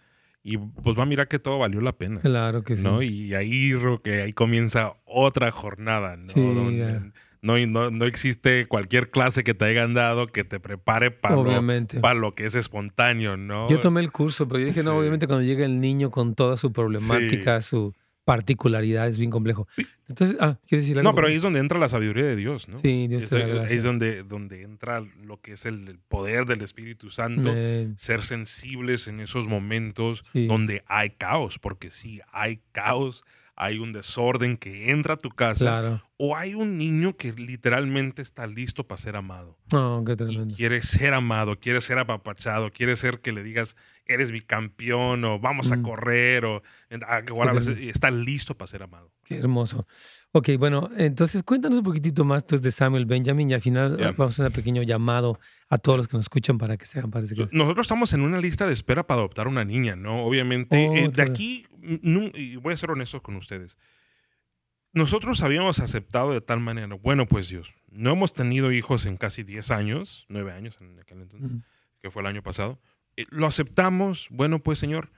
Y 0.47 0.57
pues 0.59 0.95
va 0.95 1.03
a 1.03 1.05
mirar 1.07 1.27
que 1.27 1.39
todo 1.39 1.57
valió 1.57 1.81
la 1.81 1.97
pena. 1.97 2.19
Claro 2.19 2.63
que 2.63 2.77
sí. 2.77 2.83
¿no? 2.83 3.01
Y 3.01 3.33
ahí, 3.33 3.71
que 4.03 4.21
ahí 4.21 4.31
comienza 4.31 4.93
otra 5.03 5.49
jornada, 5.49 6.17
¿no? 6.17 6.27
Sí, 6.27 6.39
Donde 6.39 7.11
no, 7.41 7.57
no, 7.67 7.89
no 7.89 8.05
existe 8.05 8.67
cualquier 8.67 9.09
clase 9.09 9.43
que 9.43 9.55
te 9.55 9.65
hayan 9.65 9.95
dado 9.95 10.27
que 10.27 10.43
te 10.43 10.59
prepare 10.59 11.09
para 11.09 11.35
lo, 11.35 11.77
para 11.99 12.13
lo 12.19 12.35
que 12.35 12.45
es 12.45 12.53
espontáneo, 12.53 13.37
¿no? 13.37 13.67
Yo 13.69 13.79
tomé 13.79 14.01
el 14.01 14.11
curso, 14.11 14.47
pero 14.47 14.59
yo 14.59 14.65
dije, 14.67 14.83
no, 14.83 14.91
Sí. 14.91 14.97
obviamente 14.97 15.25
cuando 15.25 15.43
llega 15.43 15.65
el 15.65 15.79
niño 15.79 16.11
con 16.11 16.35
toda 16.35 16.57
su 16.57 16.71
problemática, 16.71 17.61
su 17.63 17.95
particularidad, 18.25 19.07
es 19.07 19.17
bien 19.17 19.31
complejo. 19.31 19.67
Entonces, 20.09 20.35
ah, 20.41 20.57
¿quieres 20.67 20.85
decir 20.85 20.97
algo? 20.97 21.09
No, 21.09 21.15
pero 21.15 21.27
ahí 21.27 21.35
es 21.35 21.41
donde 21.41 21.59
entra 21.59 21.79
la 21.79 21.89
sabiduría 21.89 22.25
de 22.25 22.35
Dios, 22.35 22.67
¿no? 22.67 22.77
Sí, 22.79 23.07
Dios 23.07 23.23
Es, 23.23 23.29
te 23.29 23.47
da 23.47 23.67
es 23.67 23.83
donde, 23.83 24.23
donde 24.23 24.63
entra 24.63 24.99
lo 25.23 25.39
que 25.39 25.53
es 25.53 25.65
el, 25.65 25.87
el 25.87 25.99
poder 25.99 26.45
del 26.45 26.61
Espíritu 26.61 27.09
Santo. 27.11 27.53
Ser 27.97 28.23
sensibles 28.23 29.07
en 29.07 29.19
esos 29.19 29.47
momentos 29.47 30.23
Sí. 30.33 30.47
donde 30.47 30.83
hay 30.87 31.11
caos, 31.11 31.59
porque 31.59 31.91
sí, 31.91 32.19
hay 32.31 32.59
caos, 32.71 33.23
hay 33.57 33.79
un 33.79 33.93
desorden 33.93 34.57
que 34.57 34.91
entra 34.91 35.13
a 35.13 35.17
tu 35.17 35.29
casa, 35.29 35.65
Claro. 35.65 36.01
o 36.17 36.35
hay 36.35 36.55
un 36.55 36.77
niño 36.77 37.15
que 37.15 37.31
literalmente 37.33 38.21
está 38.21 38.47
listo 38.47 38.85
para 38.85 39.01
ser 39.01 39.15
amado. 39.15 39.57
No, 39.71 40.03
qué 40.05 40.15
y 40.29 40.53
quiere 40.55 40.81
ser 40.81 41.13
amado, 41.13 41.59
quiere 41.59 41.79
ser 41.81 41.97
apapachado, 41.99 42.71
quiere 42.71 42.95
ser 42.95 43.21
que 43.21 43.31
le 43.31 43.43
digas, 43.43 43.75
eres 44.05 44.31
mi 44.31 44.41
campeón, 44.41 45.23
o 45.23 45.39
vamos 45.39 45.71
a 45.71 45.77
Mm. 45.77 45.81
correr, 45.83 46.45
o 46.45 46.61
ah, 47.07 47.21
a 47.27 47.79
y 47.79 47.89
está 47.89 48.11
listo 48.11 48.55
para 48.57 48.67
ser 48.67 48.83
amado. 48.83 49.11
Qué 49.23 49.37
hermoso. 49.37 49.87
Ok, 50.33 50.49
bueno, 50.59 50.89
entonces 50.97 51.41
cuéntanos 51.43 51.77
un 51.77 51.85
poquitito 51.85 52.25
más 52.25 52.45
tú, 52.45 52.59
de 52.59 52.69
Samuel 52.71 53.05
Benjamin 53.05 53.49
y 53.51 53.53
al 53.53 53.61
final 53.61 53.95
vamos 54.17 54.19
a 54.19 54.43
hacer 54.43 54.45
un 54.47 54.51
pequeño 54.51 54.83
llamado 54.83 55.39
a 55.69 55.77
todos 55.77 55.97
los 55.99 56.07
que 56.09 56.17
nos 56.17 56.25
escuchan 56.25 56.57
para 56.57 56.75
que 56.75 56.85
se 56.85 56.99
hagan 56.99 57.09
parece 57.09 57.35
que... 57.35 57.47
Nosotros 57.53 57.85
estamos 57.85 58.11
en 58.11 58.21
una 58.21 58.37
lista 58.39 58.67
de 58.67 58.73
espera 58.73 59.07
para 59.07 59.21
adoptar 59.21 59.47
una 59.47 59.63
niña, 59.63 59.95
¿no? 59.95 60.25
Obviamente, 60.25 60.87
Oh, 60.89 60.93
eh, 60.95 61.07
de 61.07 61.21
aquí, 61.21 61.65
nu- 62.01 62.31
y 62.33 62.55
voy 62.57 62.73
a 62.73 62.77
ser 62.77 62.91
honesto 62.91 63.21
con 63.21 63.35
ustedes, 63.35 63.77
nosotros 64.93 65.41
habíamos 65.41 65.79
aceptado 65.79 66.31
de 66.31 66.41
tal 66.41 66.59
manera, 66.61 66.95
bueno, 66.95 67.25
pues 67.27 67.49
Dios, 67.49 67.73
no 67.89 68.11
hemos 68.11 68.33
tenido 68.33 68.71
hijos 68.71 69.05
en 69.05 69.17
casi 69.17 69.43
10 69.43 69.71
años, 69.71 70.25
9 70.29 70.53
años 70.53 70.77
en 70.81 70.99
aquel 70.99 71.21
entonces. 71.21 71.51
Que 72.01 72.11
fue 72.11 72.21
el 72.21 72.27
año 72.27 72.43
pasado. 72.43 72.79
Eh, 73.17 73.25
lo 73.29 73.47
aceptamos, 73.47 74.27
bueno, 74.29 74.59
pues 74.61 74.79
Señor, 74.79 75.11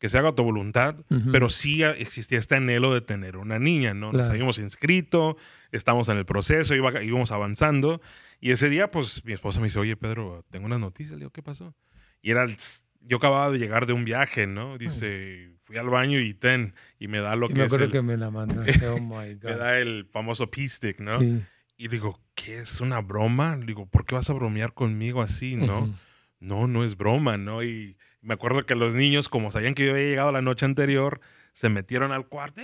que 0.00 0.08
se 0.08 0.18
haga 0.18 0.34
tu 0.34 0.42
voluntad, 0.42 0.96
Ujú. 1.10 1.30
pero 1.30 1.48
sí 1.48 1.82
existía 1.84 2.38
este 2.40 2.56
anhelo 2.56 2.92
de 2.92 3.00
tener 3.00 3.36
una 3.36 3.58
niña, 3.60 3.94
¿no? 3.94 4.12
Nos 4.12 4.28
habíamos 4.28 4.58
inscrito, 4.58 5.36
estamos 5.70 6.08
en 6.08 6.18
el 6.18 6.24
proceso, 6.26 6.74
iba- 6.74 7.02
íbamos 7.02 7.30
avanzando. 7.30 8.02
Y 8.40 8.50
ese 8.50 8.68
día, 8.68 8.90
pues, 8.90 9.24
mi 9.24 9.32
esposa 9.32 9.60
me 9.60 9.66
dice, 9.66 9.78
oye, 9.78 9.96
Pedro, 9.96 10.44
tengo 10.50 10.66
una 10.66 10.78
noticia. 10.78 11.12
Le 11.14 11.20
digo, 11.20 11.30
¿qué 11.30 11.42
pasó? 11.42 11.74
Y 12.20 12.32
era, 12.32 12.42
el- 12.42 12.56
yo 13.04 13.16
acababa 13.18 13.50
de 13.50 13.58
llegar 13.58 13.86
de 13.86 13.92
un 13.92 14.04
viaje, 14.04 14.46
¿no? 14.46 14.78
Dice, 14.78 15.54
fui 15.64 15.76
al 15.76 15.88
baño 15.88 16.20
y 16.20 16.34
ten, 16.34 16.74
y 16.98 17.08
me 17.08 17.18
da 17.20 17.36
lo 17.36 17.46
Y 17.46 17.54
que 17.54 17.60
me 17.60 17.66
es 17.66 17.78
me 17.78 17.84
el, 17.84 17.90
que 17.90 18.02
me 18.02 18.16
la 18.16 18.30
mandaste. 18.30 18.86
Oh 18.88 18.98
my 19.00 19.28
me 19.28 19.34
God. 19.34 19.58
da 19.58 19.78
el 19.78 20.06
famoso 20.10 20.50
P-stick, 20.50 21.00
¿no? 21.00 21.18
Sí. 21.20 21.42
Y 21.76 21.88
digo, 21.88 22.20
¿qué 22.34 22.60
es 22.60 22.80
una 22.80 23.00
broma? 23.00 23.56
Digo, 23.56 23.86
¿por 23.86 24.04
qué 24.04 24.14
vas 24.14 24.30
a 24.30 24.34
bromear 24.34 24.72
conmigo 24.74 25.22
así, 25.22 25.56
no? 25.56 25.82
Ujú. 25.82 25.94
No, 26.40 26.66
no 26.66 26.84
es 26.84 26.96
broma, 26.96 27.38
¿no? 27.38 27.62
Y 27.62 27.96
me 28.20 28.34
acuerdo 28.34 28.66
que 28.66 28.74
los 28.74 28.94
niños, 28.94 29.28
como 29.28 29.50
sabían 29.50 29.74
que 29.74 29.86
yo 29.86 29.92
había 29.92 30.04
llegado 30.04 30.32
la 30.32 30.42
noche 30.42 30.64
anterior, 30.64 31.20
se 31.52 31.68
metieron 31.68 32.12
al 32.12 32.26
cuarto 32.28 32.60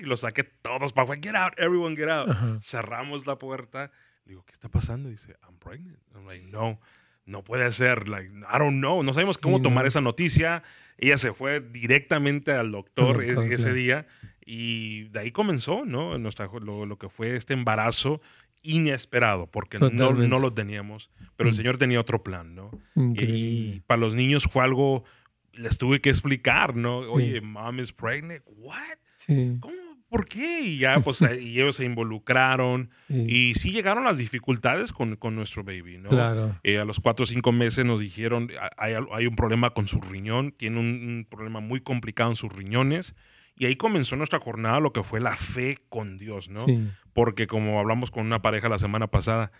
y 0.00 0.04
los 0.04 0.20
saqué 0.20 0.42
todos 0.44 0.92
para 0.92 1.04
afuera. 1.04 1.20
Get 1.22 1.34
out, 1.36 1.52
everyone 1.58 1.96
get 1.96 2.08
out. 2.08 2.28
Ajá. 2.30 2.58
Cerramos 2.62 3.26
la 3.26 3.36
puerta. 3.38 3.90
Digo, 4.24 4.44
¿qué 4.44 4.52
está 4.52 4.68
pasando? 4.68 5.08
dice, 5.08 5.36
I'm 5.46 5.58
pregnant. 5.58 5.98
I'm 6.14 6.26
like, 6.26 6.44
no, 6.50 6.80
no 7.26 7.42
puede 7.44 7.70
ser. 7.72 8.08
Like, 8.08 8.30
I 8.30 8.58
don't 8.58 8.78
know. 8.78 9.02
No 9.02 9.14
sabemos 9.14 9.38
cómo 9.38 9.58
Sí, 9.58 9.62
tomar 9.62 9.86
esa 9.86 10.00
noticia. 10.00 10.62
Ella 10.98 11.18
se 11.18 11.32
fue 11.32 11.60
directamente 11.60 12.52
al 12.52 12.70
doctor, 12.72 13.22
e- 13.22 13.34
doctor, 13.34 13.52
ese 13.52 13.72
día 13.72 14.06
y 14.44 15.04
de 15.10 15.20
ahí 15.20 15.30
comenzó, 15.32 15.84
¿no? 15.84 16.18
Nuestra, 16.18 16.48
lo, 16.60 16.84
lo 16.86 16.98
que 16.98 17.08
fue 17.08 17.36
este 17.36 17.54
embarazo 17.54 18.20
inesperado, 18.62 19.46
porque 19.48 19.78
no, 19.78 20.12
no 20.12 20.38
lo 20.38 20.52
teníamos, 20.52 21.10
pero 21.36 21.48
el 21.48 21.54
Mm. 21.54 21.56
Señor 21.56 21.78
tenía 21.78 22.00
otro 22.00 22.22
plan, 22.22 22.54
¿no? 22.54 22.70
Y 22.96 23.80
para 23.86 24.00
los 24.00 24.14
niños 24.14 24.44
fue 24.50 24.62
algo, 24.62 25.04
les 25.52 25.78
tuve 25.78 26.00
que 26.00 26.10
explicar, 26.10 26.76
¿no? 26.76 26.98
Oye, 26.98 27.40
mom 27.40 27.78
is 27.80 27.92
pregnant. 27.92 28.42
What? 28.46 28.98
Sí, 29.16 29.56
¿Cómo? 29.60 29.74
¿Por 30.12 30.28
qué? 30.28 30.60
Y 30.60 30.76
ya, 30.78 31.00
pues, 31.00 31.22
y 31.40 31.58
ellos 31.60 31.76
se 31.76 31.86
involucraron. 31.86 32.90
sí, 33.08 33.24
Y 33.28 33.54
sí 33.54 33.72
llegaron 33.72 34.04
las 34.04 34.18
dificultades 34.18 34.92
con, 34.92 35.16
con 35.16 35.34
nuestro 35.34 35.64
baby, 35.64 35.96
¿no? 35.96 36.10
claro. 36.10 36.54
Eh, 36.62 36.78
a 36.78 36.84
los 36.84 37.00
cuatro 37.00 37.22
o 37.24 37.26
cinco 37.26 37.50
meses 37.50 37.86
nos 37.86 38.00
dijeron, 38.00 38.50
hay, 38.76 38.94
hay 39.10 39.26
un 39.26 39.34
problema 39.36 39.70
con 39.70 39.88
su 39.88 40.00
riñón, 40.02 40.52
tiene 40.52 40.78
un, 40.78 40.86
un 40.86 41.26
problema 41.30 41.60
muy 41.60 41.80
complicado 41.80 42.28
en 42.28 42.36
sus 42.36 42.52
riñones. 42.52 43.14
Y 43.56 43.64
ahí 43.64 43.76
comenzó 43.76 44.14
nuestra 44.16 44.38
jornada, 44.38 44.80
lo 44.80 44.92
que 44.92 45.02
fue 45.02 45.18
la 45.20 45.34
fe 45.36 45.78
con 45.88 46.18
Dios, 46.18 46.48
¿no? 46.50 46.66
Sí, 46.66 46.88
Porque 47.14 47.46
como 47.46 47.80
hablamos 47.80 48.10
con 48.10 48.26
una 48.26 48.42
pareja 48.42 48.68
la 48.68 48.78
semana 48.78 49.06
pasada, 49.08 49.50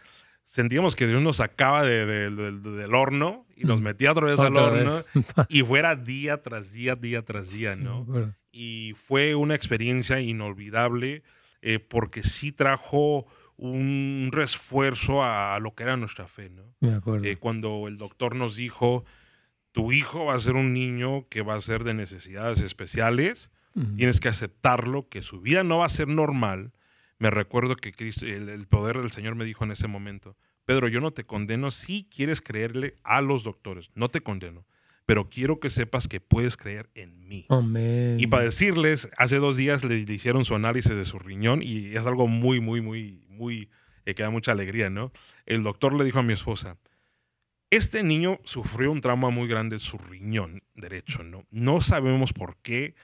sentíamos 0.44 0.96
que 0.96 1.07
Dios 1.07 1.22
nos 1.22 1.36
sacaba 1.38 1.82
de- 1.84 2.05
de- 2.07 2.30
de- 2.30 2.53
de- 2.53 2.70
del 2.72 2.94
horno 2.94 3.46
y 3.57 3.64
nos 3.64 3.80
Mm. 3.80 3.84
metía 3.84 4.12
otra 4.12 4.26
vez 4.26 4.40
al 4.40 4.53
otra 4.53 4.64
horno. 4.64 4.94
vez. 4.96 5.05
Y 5.48 5.62
fuera 5.62 5.94
día 5.96 6.42
tras 6.42 6.72
día, 6.72 6.94
día 6.96 7.22
tras 7.22 7.50
día, 7.53 7.74
Sí, 7.74 7.80
¿no? 7.84 7.98
acuerdo. 8.03 8.34
Y 8.53 8.92
fue 8.96 9.34
una 9.34 9.55
experiencia 9.55 10.20
inolvidable 10.20 11.22
eh, 11.62 11.78
porque 11.78 12.22
sí 12.22 12.53
trajo 12.53 13.26
un 13.57 14.30
refuerzo 14.32 15.22
a, 15.24 15.59
lo 15.61 15.74
que 15.74 15.84
era 15.84 15.96
nuestra 15.96 16.26
fe, 16.26 16.50
¿no? 16.50 16.64
Me 16.80 16.94
acuerdo. 16.94 17.24
Eh, 17.24 17.36
cuando 17.36 17.86
el 17.88 17.96
doctor 17.96 18.34
nos 18.34 18.57
dijo, 18.57 19.05
tu 19.72 19.92
hijo 19.92 20.26
va 20.26 20.34
a 20.34 20.40
ser 20.40 20.55
un 20.55 20.72
niño 20.72 21.28
que 21.28 21.42
va 21.42 21.55
a 21.55 21.61
ser 21.61 21.84
de 21.84 21.94
necesidades 21.94 22.61
especiales, 22.61 23.50
tienes 23.96 24.20
que 24.20 24.28
aceptarlo, 24.28 25.09
que 25.09 25.22
su 25.22 25.40
vida 25.40 25.64
no 25.64 25.78
va 25.78 25.86
a 25.86 25.88
ser 25.88 26.09
normal. 26.09 26.72
Me 27.18 27.30
recuerdo 27.30 27.76
que 27.76 27.92
Cristo- 27.92 28.26
el, 28.26 28.50
el 28.50 28.66
poder 28.66 28.98
del 28.98 29.12
Señor 29.12 29.34
me 29.34 29.46
dijo 29.46 29.64
en 29.64 29.70
ese 29.70 29.88
momento, 29.88 30.36
Pedro, 30.66 30.88
yo 30.88 31.00
no 31.00 31.12
te 31.12 31.24
condeno 31.24 31.70
si 31.70 32.07
quieres 32.14 32.42
creerle 32.42 32.96
a 33.03 33.22
los 33.22 33.44
doctores, 33.44 33.90
no 33.94 34.11
te 34.11 34.20
condeno, 34.20 34.66
pero 35.07 35.28
quiero 35.28 35.61
que 35.61 35.70
sepas 35.70 36.09
que 36.09 36.20
puedes 36.20 36.57
creer 36.57 36.88
en 36.94 37.28
mí. 37.28 37.46
Amén. 37.48 38.16
Y 38.18 38.26
para 38.28 38.44
decirles, 38.44 39.09
hace 39.16 39.36
dos 39.36 39.57
días 39.57 39.84
le, 39.84 40.05
le 40.05 40.14
hicieron 40.14 40.44
su 40.44 40.55
análisis 40.55 40.94
de 40.94 41.05
su 41.05 41.18
riñón 41.18 41.61
y 41.62 41.96
es 41.96 42.07
algo 42.07 42.28
muy, 42.28 42.61
muy, 42.61 42.80
muy, 42.80 43.24
muy, 43.28 43.68
eh, 44.05 44.14
que 44.14 44.22
da 44.22 44.30
mucha 44.30 44.53
alegría, 44.53 44.90
¿no? 44.90 45.12
El 45.46 45.62
doctor 45.62 45.94
le 45.94 46.05
dijo 46.05 46.20
a 46.20 46.22
mi 46.22 46.32
esposa, 46.32 46.76
este 47.70 48.03
niño 48.03 48.38
sufrió 48.44 48.92
un 48.92 49.00
trauma 49.00 49.30
muy 49.30 49.48
grande 49.48 49.76
en 49.76 49.80
su 49.80 49.96
riñón 49.96 50.61
derecho, 50.74 51.22
¿no? 51.22 51.46
No 51.50 51.80
sabemos 51.80 52.32
por 52.32 52.59
qué, 52.59 52.94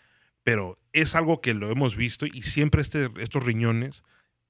pero 0.42 0.78
es 0.92 1.14
algo 1.14 1.40
que 1.40 1.54
lo 1.54 1.70
hemos 1.70 1.96
visto 1.96 2.26
y 2.26 2.42
siempre 2.42 2.82
este, 2.82 3.10
estos 3.18 3.44
riñones 3.44 4.02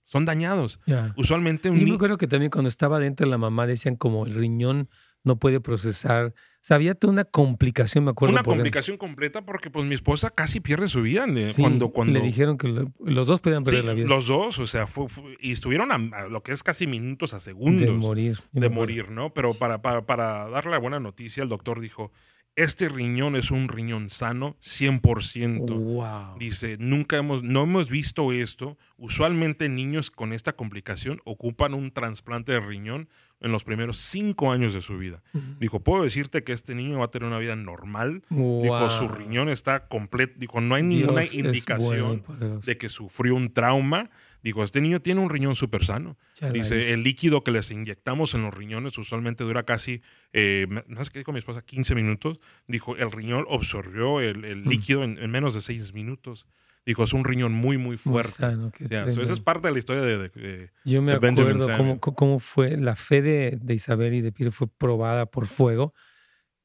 son 0.05 0.25
dañados. 0.25 0.81
Usualmente 1.17 1.71
un 1.71 1.79
Y 1.79 1.87
yo 1.87 1.95
acuerdo 1.95 2.19
que 2.19 2.27
también 2.27 2.51
cuando 2.51 2.69
estaba 2.69 2.99
dentro 2.99 3.27
de 3.27 3.31
la 3.31 3.39
mamá 3.39 3.67
decían 3.67 3.95
como 3.95 4.27
el 4.27 4.35
riñón 4.35 4.89
no 5.23 5.39
puede 5.39 5.61
procesar. 5.61 6.35
Había 6.71 6.95
toda 6.95 7.13
una 7.13 7.25
complicación, 7.25 8.05
me 8.05 8.11
acuerdo. 8.11 8.33
Una 8.33 8.41
dentro. 8.41 8.55
complicación 8.55 8.97
completa 8.97 9.43
porque 9.43 9.71
pues 9.71 9.87
mi 9.87 9.95
esposa 9.95 10.31
casi 10.31 10.61
pierde 10.61 10.89
su 10.89 11.03
vida 11.03 11.27
Sí, 11.53 11.61
cuando, 11.63 11.89
cuando 11.91 12.19
Le 12.21 12.27
dijeron 12.27 12.59
que 12.59 12.69
lo- 12.69 12.93
los 13.05 13.27
dos 13.27 13.41
podían 13.41 13.65
perder 13.65 13.81
Sí, 13.83 13.87
la 13.87 13.95
vida. 13.95 14.07
los 14.09 14.27
dos, 14.27 14.59
o 14.59 14.67
sea, 14.67 14.87
fue- 14.87 15.09
fue- 15.09 15.37
y 15.41 15.53
estuvieron 15.53 15.91
a, 15.93 15.95
a 16.19 16.29
lo 16.29 16.43
que 16.43 16.53
es 16.53 16.63
casi 16.63 16.87
minutos 16.87 17.33
a 17.35 17.37
de 17.37 17.43
segundos 17.43 17.95
morir. 17.97 18.35
Yo 18.37 18.43
me 18.53 18.61
de 18.61 18.69
morir, 18.71 19.11
¿no? 19.11 19.33
Pero 19.33 19.55
para, 19.55 19.83
para, 19.83 20.07
para 20.07 20.49
darle 20.49 20.71
la 20.73 20.79
buena 20.79 21.01
noticia, 21.01 21.43
el 21.43 21.49
doctor 21.49 21.81
dijo, 21.81 22.13
este 22.57 22.89
riñón 22.89 23.37
es 23.37 23.51
un 23.53 23.69
riñón 23.69 24.11
sano 24.11 24.57
100%. 24.61 25.75
Wow. 25.79 26.39
Dice, 26.39 26.77
nunca 26.81 27.17
hemos, 27.19 27.43
no 27.43 27.63
hemos 27.63 27.89
visto 27.89 28.33
esto. 28.33 28.77
Usualmente 28.97 29.69
niños 29.69 30.11
con 30.11 30.33
esta 30.33 30.55
complicación 30.55 31.21
ocupan 31.25 31.75
un 31.75 31.93
trasplante 31.93 32.53
de 32.53 32.61
riñón 32.61 33.09
en 33.41 33.53
los 33.53 33.65
primeros 33.65 33.99
cinco 33.99 34.51
años 34.51 34.75
de 34.75 34.81
su 34.81 34.99
vida. 34.99 35.23
Dijo, 35.61 35.81
puedo 35.81 36.03
decirte 36.03 36.43
que 36.45 36.53
este 36.53 36.75
niño 36.75 36.99
va 36.99 37.05
a 37.07 37.11
tener 37.11 37.29
una 37.29 37.39
vida 37.39 37.55
normal. 37.57 38.23
Dijo, 38.31 38.91
su 38.91 39.09
riñón 39.09 39.49
está 39.49 39.87
completo. 39.89 40.35
Dijo, 40.39 40.61
no 40.61 40.75
hay 40.75 40.83
ninguna 40.83 41.21
Dios 41.23 41.33
bueno 41.33 41.49
indicación 41.49 42.23
de 42.65 42.77
que 42.79 42.89
sufrió 42.89 43.35
un 43.35 43.53
trauma. 43.53 44.11
Dijo, 44.43 44.63
este 44.63 44.81
niño 44.81 45.01
tiene 45.03 45.21
un 45.21 45.31
riñón 45.31 45.57
súper 45.57 45.85
sano. 45.85 46.17
Dice, 46.53 46.93
el 46.93 47.03
líquido 47.03 47.43
que 47.45 47.51
les 47.51 47.71
inyectamos 47.71 48.35
en 48.35 48.43
los 48.43 48.55
riñones 48.55 48.97
usualmente 48.99 49.43
dura 49.45 49.65
casi, 49.65 50.01
eh, 50.33 50.67
sé 51.03 51.11
qué 51.13 51.19
dijo 51.21 51.33
mi 51.33 51.39
esposa, 51.41 51.63
15 51.63 51.95
minutos. 51.95 52.39
Dijo, 52.67 52.97
el 52.97 53.11
riñón 53.13 53.47
absorbió 53.51 54.21
el, 54.21 54.45
el 54.45 54.65
Mm. 54.65 54.69
líquido 54.69 55.05
en, 55.05 55.19
en 55.19 55.31
menos 55.31 55.55
de 55.55 55.61
6 55.63 55.93
minutos. 55.93 56.47
Dijo, 56.89 57.05
es 57.05 57.13
un 57.13 57.23
riñón 57.25 57.53
muy, 57.53 57.77
muy 57.77 57.91
Muy 57.91 57.97
fuerte. 57.99 58.47
qué 58.79 58.87
O 58.87 58.89
sea, 58.89 59.11
so 59.11 59.21
esa 59.21 59.35
es 59.35 59.41
parte 59.41 59.69
de 59.69 59.73
la 59.73 59.79
historia 59.79 60.03
de... 60.03 60.17
de- 60.17 60.29
de- 60.31 60.71
Yo 60.87 61.03
me 61.03 61.13
de 61.13 61.19
acuerdo 61.19 61.69
cómo, 61.77 62.01
cómo- 62.01 62.39
fue 62.39 62.79
la 62.79 62.97
fe 62.97 63.21
de, 63.21 63.59
de 63.61 63.75
Isabel 63.75 64.15
y 64.15 64.23
de 64.23 64.33
Peter 64.33 64.53
fue 64.53 64.69
probada 64.69 65.27
por 65.27 65.47
fuego, 65.47 65.93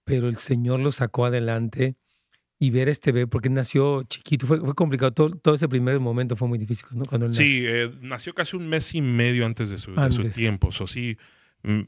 pero 0.06 0.30
el 0.30 0.38
Señor 0.38 0.80
lo 0.80 0.94
sacó 0.94 1.26
adelante 1.26 1.98
y 2.58 2.70
ver 2.70 2.88
a 2.88 2.92
este 2.92 3.12
bebé, 3.12 3.28
porque 3.28 3.50
nació 3.50 4.04
chiquito, 4.04 4.48
fue, 4.48 4.62
fue 4.62 4.74
complicado. 4.76 5.12
Todo, 5.12 5.32
todo 5.32 5.56
ese 5.56 5.68
primer 5.68 6.00
momento 6.00 6.38
fue 6.38 6.48
muy 6.48 6.58
difícil 6.58 6.88
¿no? 6.94 7.04
cuando 7.04 7.26
él 7.26 7.32
nació. 7.32 7.46
Sí, 7.46 7.64
eh, 7.68 7.92
nació 8.00 8.34
casi 8.34 8.56
un 8.56 8.70
mes 8.70 8.96
y 8.96 9.02
medio 9.02 9.46
antes 9.46 9.70
de 9.70 9.78
su, 9.78 9.92
de 9.92 10.10
su 10.12 10.22
Antes. 10.22 10.34
tiempo. 10.34 10.72
So, 10.72 10.88
sí, 10.88 11.18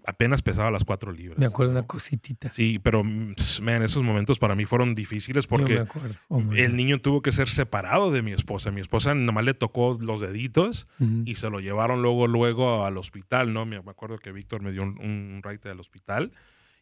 apenas 0.06 0.42
pesaba 0.42 0.72
las 0.72 0.84
4 0.86 1.12
libras. 1.12 1.38
Me 1.38 1.46
acuerdo 1.46 1.72
una 1.74 1.86
cositita. 1.86 2.50
Sí, 2.52 2.80
pero, 2.80 3.04
mm, 3.04 3.36
man, 3.62 3.84
esos 3.84 4.04
momentos 4.04 4.40
para 4.40 4.56
mí 4.56 4.66
fueron 4.66 4.96
difíciles 4.96 5.48
porque. 5.48 5.86
Oh, 6.30 6.40
my 6.40 6.60
el 6.62 6.76
niño 6.76 7.02
tuvo 7.02 7.22
que 7.22 7.32
ser 7.32 7.50
separado 7.50 8.12
de 8.12 8.22
mi 8.22 8.32
esposa. 8.32 8.72
Mi 8.72 8.82
esposa 8.82 9.14
nomás 9.16 9.44
le 9.46 9.54
tocó 9.54 9.98
los 10.00 10.22
deditos 10.22 10.88
Ujú. 11.00 11.24
y 11.26 11.36
se 11.36 11.50
lo 11.50 11.60
llevaron 11.60 12.02
luego, 12.02 12.28
luego 12.28 12.86
al 12.86 12.98
hospital, 12.98 13.54
¿no? 13.54 13.66
Me 13.66 13.82
me 13.82 13.92
acuerdo 13.92 14.18
que 14.18 14.32
Víctor 14.32 14.62
me 14.62 14.72
dio 14.72 14.84
un, 14.84 14.98
un 15.00 15.42
raite 15.44 15.70
al 15.70 15.80
hospital 15.80 16.32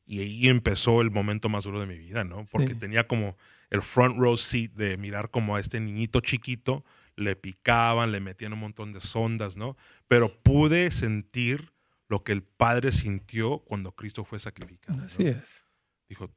y 0.05 0.19
ahí 0.19 0.47
empezó 0.47 1.01
el 1.01 1.11
momento 1.11 1.49
más 1.49 1.63
duro 1.63 1.79
de 1.79 1.87
mi 1.87 1.97
vida, 1.97 2.23
¿no? 2.23 2.45
Porque 2.51 2.73
Sí. 2.73 2.79
tenía 2.79 3.07
como 3.07 3.35
el 3.71 3.81
front 3.81 4.17
row 4.17 4.37
seat 4.37 4.71
de 4.73 4.97
mirar 4.97 5.31
como 5.31 5.55
a 5.55 5.59
este 5.59 5.79
niñito 5.79 6.19
chiquito, 6.21 6.85
le 7.15 7.35
picaban, 7.35 8.11
le 8.11 8.19
metían 8.19 8.53
un 8.53 8.59
montón 8.59 8.91
de 8.91 9.01
sondas, 9.01 9.57
¿no? 9.57 9.75
Pero 10.07 10.29
pude 10.43 10.89
sentir 10.91 11.72
lo 12.13 12.23
que 12.23 12.31
el 12.31 12.43
Padre 12.43 12.91
sintió 12.91 13.57
cuando 13.65 13.91
Cristo 13.93 14.23
fue 14.23 14.37
sacrificado. 14.39 14.99
¿no? 14.99 15.05
Así 15.05 15.23
es. 15.25 15.65
Dijo, 16.07 16.31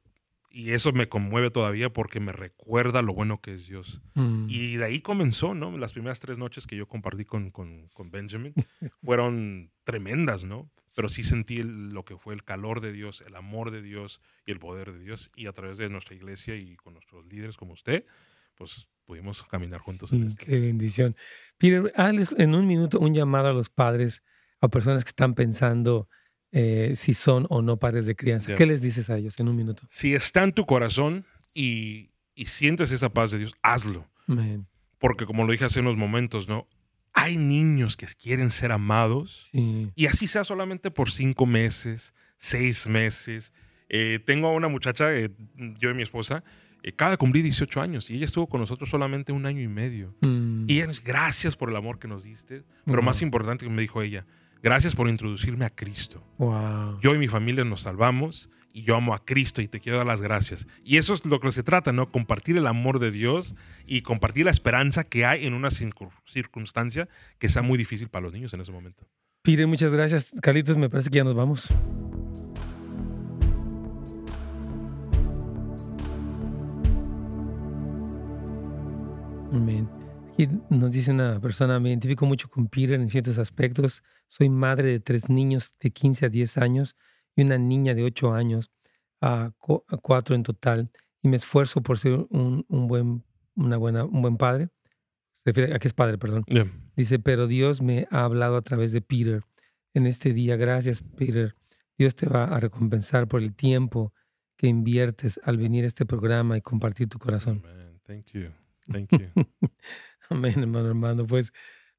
y 0.49 0.71
eso 0.71 0.91
me 0.91 1.07
conmueve 1.07 1.51
todavía 1.51 1.93
porque 1.93 2.19
me 2.19 2.31
recuerda 2.31 3.03
lo 3.03 3.13
bueno 3.13 3.41
que 3.41 3.53
es 3.53 3.67
Dios. 3.67 4.01
Mm. 4.15 4.47
Y 4.49 4.77
de 4.77 4.85
ahí 4.85 5.01
comenzó, 5.01 5.53
¿no? 5.53 5.77
Las 5.77 5.93
primeras 5.93 6.19
tres 6.19 6.39
noches 6.39 6.65
que 6.65 6.75
yo 6.75 6.87
compartí 6.87 7.25
con, 7.25 7.51
con, 7.51 7.89
con 7.93 8.09
Benjamin 8.09 8.53
fueron 9.03 9.71
tremendas, 9.83 10.43
¿no? 10.45 10.67
Pero 10.95 11.09
sí 11.09 11.23
sentí 11.23 11.57
el- 11.59 11.89
lo 11.89 12.03
que 12.05 12.17
fue 12.17 12.33
el 12.33 12.43
calor 12.43 12.81
de 12.81 12.91
Dios, 12.91 13.21
el 13.27 13.35
amor 13.35 13.69
de 13.69 13.83
Dios 13.83 14.19
y 14.47 14.51
el 14.51 14.57
poder 14.59 14.93
de 14.93 14.99
Dios. 14.99 15.29
Y 15.35 15.45
a 15.45 15.53
través 15.53 15.77
de 15.77 15.89
nuestra 15.89 16.15
iglesia 16.15 16.55
y 16.55 16.75
con 16.75 16.93
nuestros 16.93 17.23
líderes 17.27 17.55
como 17.55 17.73
usted, 17.73 18.03
pues 18.55 18.87
pudimos 19.05 19.43
caminar 19.43 19.79
juntos 19.79 20.11
en 20.11 20.23
esto. 20.23 20.43
qué 20.43 20.59
bendición. 20.59 21.15
Peter, 21.59 21.93
hazles 21.95 22.33
en 22.39 22.55
un 22.55 22.65
minuto 22.65 22.97
un 22.99 23.13
llamado 23.13 23.49
a 23.49 23.53
los 23.53 23.69
padres, 23.69 24.23
a 24.61 24.67
personas 24.69 25.03
que 25.03 25.09
están 25.09 25.33
pensando 25.33 26.07
eh, 26.51 26.93
si 26.95 27.13
son 27.13 27.45
o 27.49 27.61
no 27.61 27.77
padres 27.77 28.05
de 28.05 28.15
crianza. 28.15 28.49
Ya. 28.49 28.55
¿Qué 28.55 28.65
les 28.65 28.81
dices 28.81 29.09
a 29.09 29.17
ellos 29.17 29.39
en 29.39 29.47
un 29.49 29.55
minuto? 29.55 29.83
Si 29.89 30.13
está 30.13 30.43
en 30.43 30.53
tu 30.53 30.65
corazón 30.65 31.25
y, 31.53 32.11
y 32.35 32.45
sientes 32.45 32.91
esa 32.91 33.09
paz 33.09 33.31
de 33.31 33.39
Dios, 33.39 33.53
hazlo. 33.61 34.07
Amén. 34.27 34.67
Porque 34.97 35.25
como 35.25 35.45
lo 35.45 35.51
dije 35.51 35.65
hace 35.65 35.79
unos 35.81 35.97
momentos, 35.97 36.47
¿no? 36.47 36.67
Hay 37.13 37.37
niños 37.37 37.97
que 37.97 38.05
quieren 38.19 38.51
ser 38.51 38.71
amados 38.71 39.49
Sí. 39.51 39.91
Y 39.95 40.05
así 40.05 40.27
sea 40.27 40.43
solamente 40.43 40.91
por 40.91 41.11
cinco 41.11 41.45
meses, 41.45 42.13
seis 42.37 42.87
meses. 42.87 43.53
Eh, 43.89 44.19
tengo 44.25 44.47
a 44.47 44.51
una 44.51 44.67
muchacha, 44.67 45.13
eh, 45.15 45.31
yo 45.79 45.89
y 45.89 45.93
mi 45.93 46.03
esposa, 46.03 46.43
eh, 46.83 46.89
acaba 46.93 47.11
de 47.11 47.17
cumplir 47.17 47.43
18 47.43 47.81
años 47.81 48.09
y 48.09 48.15
ella 48.15 48.25
estuvo 48.25 48.47
con 48.47 48.61
nosotros 48.61 48.89
solamente 48.89 49.31
un 49.31 49.45
año 49.45 49.61
y 49.61 49.67
medio. 49.67 50.15
Mm. 50.21 50.65
Y 50.67 50.77
ella 50.77 50.87
nos 50.87 51.03
gracias 51.03 51.55
por 51.55 51.69
el 51.69 51.75
amor 51.75 51.99
que 51.99 52.07
nos 52.07 52.23
diste, 52.23 52.63
pero 52.85 52.99
Ujú. 52.99 53.05
más 53.05 53.21
importante 53.21 53.65
que 53.65 53.71
me 53.71 53.81
dijo 53.81 54.01
ella, 54.01 54.25
gracias 54.63 54.95
por 54.95 55.09
introducirme 55.09 55.65
a 55.65 55.69
Cristo. 55.69 56.23
Wow. 56.37 56.99
Yo 57.01 57.13
y 57.15 57.17
mi 57.17 57.27
familia 57.27 57.63
nos 57.63 57.81
salvamos 57.81 58.49
y 58.73 58.83
yo 58.83 58.95
amo 58.95 59.13
a 59.15 59.25
Cristo 59.25 59.61
y 59.61 59.67
te 59.67 59.79
quiero 59.79 59.97
dar 59.97 60.07
las 60.07 60.21
gracias. 60.21 60.67
Y 60.83 60.97
eso 60.97 61.13
es 61.13 61.25
lo 61.25 61.39
que 61.39 61.51
se 61.51 61.63
trata, 61.63 61.91
¿no? 61.91 62.11
Compartir 62.11 62.57
el 62.57 62.67
amor 62.67 62.99
de 62.99 63.09
Dios 63.11 63.55
y 63.87 64.01
compartir 64.01 64.45
la 64.45 64.51
esperanza 64.51 65.03
que 65.03 65.25
hay 65.25 65.45
en 65.47 65.53
una 65.53 65.69
circun- 65.69 66.11
circunstancia 66.25 67.09
que 67.39 67.49
sea 67.49 67.61
muy 67.63 67.77
difícil 67.77 68.09
para 68.09 68.23
los 68.23 68.33
niños 68.33 68.53
en 68.53 68.61
ese 68.61 68.71
momento. 68.71 69.07
Peter, 69.41 69.65
muchas 69.65 69.91
gracias. 69.91 70.31
Carlitos, 70.41 70.77
me 70.77 70.89
parece 70.89 71.09
que 71.09 71.17
ya 71.17 71.23
nos 71.23 71.35
vamos. 71.35 71.69
Amén. 79.53 79.87
Aquí 80.37 80.47
nos 80.69 80.91
dice 80.91 81.11
una 81.11 81.39
persona, 81.41 81.79
me 81.79 81.89
identifico 81.89 82.25
mucho 82.27 82.47
con 82.47 82.67
Peter 82.67 82.99
en 82.99 83.07
ciertos 83.09 83.39
aspectos. 83.39 84.03
Soy 84.27 84.49
madre 84.49 84.89
de 84.91 84.99
tres 84.99 85.29
niños 85.29 85.73
de 85.79 85.89
15 85.89 86.27
a 86.27 86.29
10 86.29 86.57
años 86.59 86.95
y 87.35 87.41
una 87.41 87.57
niña 87.57 87.95
de 87.95 88.03
8 88.03 88.33
años, 88.33 88.71
a, 89.19 89.51
cu- 89.57 89.83
a 89.87 89.97
cuatro 89.97 90.35
en 90.35 90.43
total, 90.43 90.91
y 91.23 91.27
me 91.27 91.37
esfuerzo 91.37 91.81
por 91.81 91.97
ser 91.97 92.13
un, 92.29 92.63
un 92.67 92.87
buen, 92.87 93.23
una 93.55 93.77
buena, 93.77 94.05
un 94.05 94.21
buen 94.21 94.37
padre. 94.37 94.69
Se 95.37 95.41
refiere 95.45 95.73
a 95.73 95.79
que 95.79 95.87
es 95.87 95.93
padre, 95.95 96.19
perdón. 96.19 96.43
Dice, 96.95 97.17
pero 97.17 97.47
Dios 97.47 97.81
me 97.81 98.07
ha 98.11 98.23
hablado 98.23 98.57
a 98.57 98.61
través 98.61 98.91
de 98.91 99.01
Peter 99.01 99.41
en 99.95 100.05
este 100.05 100.33
día. 100.33 100.55
Gracias, 100.55 101.01
Peter. 101.01 101.55
Dios 101.97 102.15
te 102.15 102.27
va 102.27 102.43
a 102.43 102.59
recompensar 102.59 103.27
por 103.27 103.41
el 103.41 103.55
tiempo 103.55 104.13
que 104.55 104.67
inviertes 104.67 105.39
al 105.43 105.57
venir 105.57 105.83
a 105.83 105.87
este 105.87 106.05
programa 106.05 106.57
y 106.57 106.61
compartir 106.61 107.07
tu 107.09 107.17
corazón. 107.17 107.63
Amen. 107.65 107.99
Thank 108.05 108.25
you. 108.33 108.49
Thank 108.91 109.09
you. 109.11 109.29
Amén, 110.29 110.59
hermano, 110.59 110.87
hermano. 110.87 111.25
Pues 111.27 111.53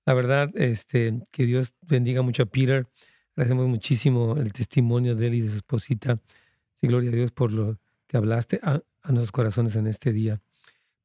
la 0.07 0.14
verdad, 0.14 0.51
este, 0.55 1.20
que 1.31 1.47
Dios 1.47 1.72
bendiga 1.83 2.22
mucho 2.22 2.43
a 2.45 2.47
Peter. 2.47 2.87
Agradecemos 3.37 3.68
muchísimo 3.68 4.37
el 4.37 4.53
testimonio 4.53 5.14
de 5.14 5.26
él 5.29 5.35
y 5.35 5.41
de 5.43 5.51
su 5.51 5.57
esposita. 5.57 6.18
Sí, 6.81 6.87
gloria 6.89 7.11
a 7.11 7.14
Dios 7.14 7.31
por 7.33 7.53
lo 7.53 7.79
que 8.07 8.16
hablaste 8.16 8.59
a, 8.62 8.81
a 9.03 9.09
nuestros 9.12 9.33
corazones 9.33 9.76
en 9.76 9.87
este 9.87 10.12
día. 10.12 10.41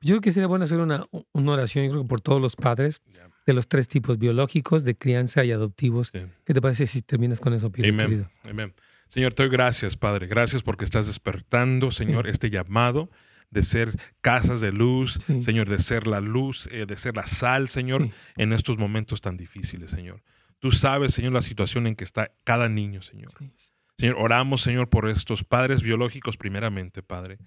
Yo 0.02 0.16
creo 0.16 0.22
que 0.22 0.32
sería 0.32 0.48
bueno 0.48 0.66
hacer 0.66 0.80
una, 0.80 1.06
una 1.32 1.52
oración, 1.54 1.86
yo 1.86 1.92
creo 1.92 2.04
que 2.04 2.10
por 2.10 2.22
todos 2.22 2.42
los 2.42 2.56
padres 2.56 3.02
Yeah. 3.14 3.30
de 3.46 3.54
los 3.54 3.68
tres 3.68 3.88
tipos, 3.88 4.18
biológicos, 4.18 4.84
de 4.84 4.96
crianza 4.96 5.44
y 5.46 5.52
adoptivos. 5.52 6.10
Sí. 6.12 6.20
¿Qué 6.46 6.54
te 6.54 6.62
parece 6.62 6.88
si 6.88 7.02
terminas 7.02 7.40
con 7.40 7.54
eso, 7.54 7.72
Peter, 7.72 7.92
Amén. 7.92 8.08
querido? 8.08 8.30
Amén. 8.50 8.74
Señor, 9.08 9.34
te 9.34 9.44
doy 9.44 9.52
gracias, 9.52 9.96
Padre. 9.96 10.28
Gracias 10.28 10.64
porque 10.64 10.84
estás 10.86 11.08
despertando, 11.08 11.92
Señor, 11.92 12.28
este 12.28 12.50
llamado 12.50 13.10
de 13.54 13.64
ser 13.64 13.98
casas 14.22 14.60
de 14.62 14.72
luz, 14.74 15.20
Sí. 15.28 15.42
Señor, 15.44 15.70
de 15.70 15.80
ser 15.80 16.08
la 16.08 16.20
luz, 16.20 16.68
eh, 16.72 16.86
de 16.86 16.98
ser 16.98 17.16
la 17.16 17.26
sal, 17.26 17.70
Señor, 17.70 18.04
Sí. 18.04 18.12
en 18.38 18.52
estos 18.54 18.78
momentos 18.78 19.22
tan 19.22 19.38
difíciles, 19.38 19.92
Señor. 19.92 20.22
Tú 20.60 20.72
sabes, 20.72 21.14
Señor, 21.14 21.34
la 21.34 21.42
situación 21.42 21.88
en 21.88 21.96
que 21.96 22.04
está 22.04 22.32
cada 22.44 22.68
niño, 22.70 23.02
Señor. 23.02 23.32
Sí. 23.40 23.52
Señor, 24.00 24.16
oramos, 24.18 24.62
Señor, 24.62 24.90
por 24.90 25.08
estos 25.08 25.44
padres 25.44 25.82
biológicos 25.84 26.36
primeramente, 26.36 27.04
Padre. 27.04 27.38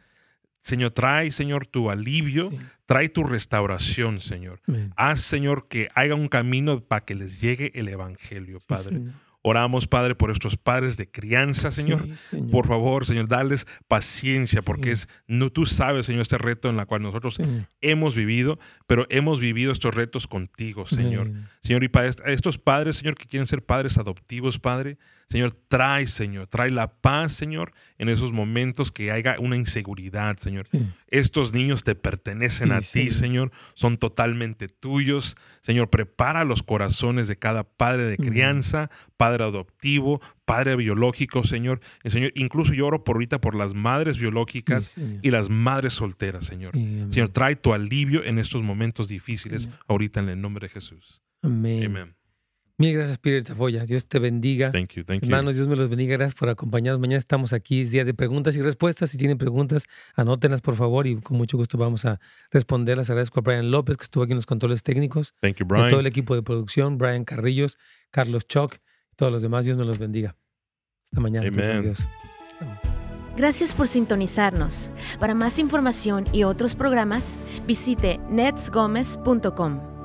Señor, 0.60 0.90
trae, 0.92 1.30
Señor, 1.30 1.66
tu 1.66 1.90
alivio, 1.90 2.50
Sí. 2.50 2.58
trae 2.86 3.08
tu 3.08 3.22
restauración, 3.24 4.20
Señor. 4.20 4.60
Amén. 4.66 4.92
Haz, 4.96 5.20
Señor, 5.20 5.68
que 5.68 5.88
haya 5.94 6.14
un 6.14 6.28
camino 6.28 6.80
para 6.80 7.04
que 7.04 7.14
les 7.14 7.40
llegue 7.40 7.70
el 7.74 7.88
Evangelio, 7.88 8.58
Padre. 8.66 9.00
Oramos, 9.48 9.86
Padre, 9.86 10.16
por 10.16 10.32
estos 10.32 10.56
padres 10.56 10.96
de 10.96 11.08
crianza, 11.08 11.70
Señor. 11.70 12.02
Sí, 12.04 12.16
Señor. 12.16 12.50
Por 12.50 12.66
favor, 12.66 13.06
Señor, 13.06 13.28
dales 13.28 13.64
paciencia, 13.86 14.60
porque 14.60 14.96
Sí. 14.96 15.04
es, 15.04 15.08
no, 15.28 15.50
tú 15.50 15.66
sabes, 15.66 16.06
Señor, 16.06 16.22
este 16.22 16.36
reto 16.36 16.68
en 16.68 16.80
el 16.80 16.86
cual 16.86 17.02
nosotros 17.02 17.36
Sí. 17.36 17.44
hemos 17.80 18.16
vivido, 18.16 18.58
pero 18.88 19.06
hemos 19.08 19.38
vivido 19.38 19.70
estos 19.70 19.94
retos 19.94 20.26
contigo, 20.26 20.84
Señor. 20.86 21.30
Señor, 21.66 21.82
y 21.82 21.88
para 21.88 22.06
estos 22.26 22.58
padres, 22.58 22.98
Señor, 22.98 23.16
que 23.16 23.26
quieren 23.26 23.48
ser 23.48 23.60
padres 23.60 23.98
adoptivos, 23.98 24.60
Padre, 24.60 24.98
Señor, 25.28 25.58
trae, 25.66 26.06
Señor, 26.06 26.46
trae 26.46 26.70
la 26.70 26.86
paz, 27.00 27.32
Señor, 27.32 27.72
en 27.98 28.08
esos 28.08 28.32
momentos 28.32 28.92
que 28.92 29.10
haya 29.10 29.34
una 29.40 29.56
inseguridad, 29.56 30.36
Señor. 30.36 30.68
Sí. 30.70 30.86
Estos 31.08 31.52
niños 31.52 31.82
te 31.82 31.96
pertenecen 31.96 32.68
Sí, 32.68 32.74
a 32.74 32.78
ti, 32.78 33.10
Señor. 33.10 33.10
Señor, 33.10 33.52
son 33.74 33.96
totalmente 33.96 34.68
tuyos. 34.68 35.36
Señor, 35.62 35.90
prepara 35.90 36.44
los 36.44 36.62
corazones 36.62 37.26
de 37.26 37.36
cada 37.36 37.64
padre 37.64 38.04
de 38.04 38.16
crianza, 38.16 38.88
padre 39.16 39.42
adoptivo, 39.42 40.20
padre 40.44 40.76
biológico, 40.76 41.42
Señor. 41.42 41.80
Y, 42.04 42.10
Señor, 42.10 42.30
incluso 42.36 42.74
yo 42.74 42.86
oro 42.86 43.02
por 43.02 43.16
ahorita 43.16 43.40
por 43.40 43.56
las 43.56 43.74
madres 43.74 44.18
biológicas 44.18 44.94
y 45.20 45.32
las 45.32 45.50
madres 45.50 45.94
solteras, 45.94 46.44
Señor. 46.44 46.70
Señor, 46.74 47.30
trae 47.30 47.56
tu 47.56 47.72
alivio 47.74 48.22
en 48.22 48.38
estos 48.38 48.62
momentos 48.62 49.08
difíciles 49.08 49.68
ahorita 49.88 50.20
en 50.20 50.28
el 50.28 50.40
nombre 50.40 50.68
de 50.68 50.72
Jesús. 50.72 51.25
Amén. 51.46 51.84
Amén. 51.84 52.16
Mil 52.78 52.92
gracias, 52.92 53.16
Peter 53.16 53.42
Tafoya. 53.42 53.86
Dios 53.86 54.04
te 54.06 54.18
bendiga. 54.18 54.70
Thank 54.70 54.90
you, 54.96 55.04
thank 55.04 55.22
you. 55.22 55.26
Hermanos, 55.30 55.54
Dios 55.56 55.66
me 55.66 55.76
los 55.76 55.88
bendiga. 55.88 56.14
Gracias 56.18 56.38
por 56.38 56.50
acompañarnos. 56.50 57.00
Mañana 57.00 57.16
estamos 57.16 57.54
aquí. 57.54 57.80
Es 57.80 57.90
día 57.90 58.04
de 58.04 58.12
preguntas 58.12 58.54
y 58.54 58.60
respuestas. 58.60 59.08
Si 59.08 59.16
tienen 59.16 59.38
preguntas, 59.38 59.84
anótenlas, 60.14 60.60
por 60.60 60.74
favor, 60.74 61.06
y 61.06 61.16
con 61.16 61.38
mucho 61.38 61.56
gusto 61.56 61.78
vamos 61.78 62.04
a 62.04 62.20
responderlas. 62.50 63.08
Agradezco 63.08 63.40
a 63.40 63.42
Brian 63.42 63.70
López, 63.70 63.96
que 63.96 64.02
estuvo 64.02 64.24
aquí 64.24 64.32
en 64.32 64.36
los 64.36 64.44
controles 64.44 64.82
técnicos, 64.82 65.34
Thank 65.40 65.56
you, 65.56 65.64
a 65.64 65.68
todo 65.68 65.84
el 65.86 65.90
Brian. 65.94 66.06
equipo 66.06 66.34
de 66.34 66.42
producción, 66.42 66.98
Brian 66.98 67.24
Carrillos, 67.24 67.78
Carlos 68.10 68.46
Choc, 68.46 68.74
y 68.74 69.16
todos 69.16 69.32
los 69.32 69.40
demás. 69.40 69.64
Dios 69.64 69.78
me 69.78 69.86
los 69.86 69.98
bendiga. 69.98 70.36
Hasta 71.04 71.20
mañana. 71.20 71.48
Amen. 71.48 71.82
Dios. 71.82 72.06
Gracias 73.38 73.72
por 73.72 73.88
sintonizarnos. 73.88 74.90
Para 75.18 75.34
más 75.34 75.58
información 75.58 76.26
y 76.30 76.44
otros 76.44 76.74
programas, 76.74 77.38
visite 77.66 78.18
netsgomez.com. 78.28 79.95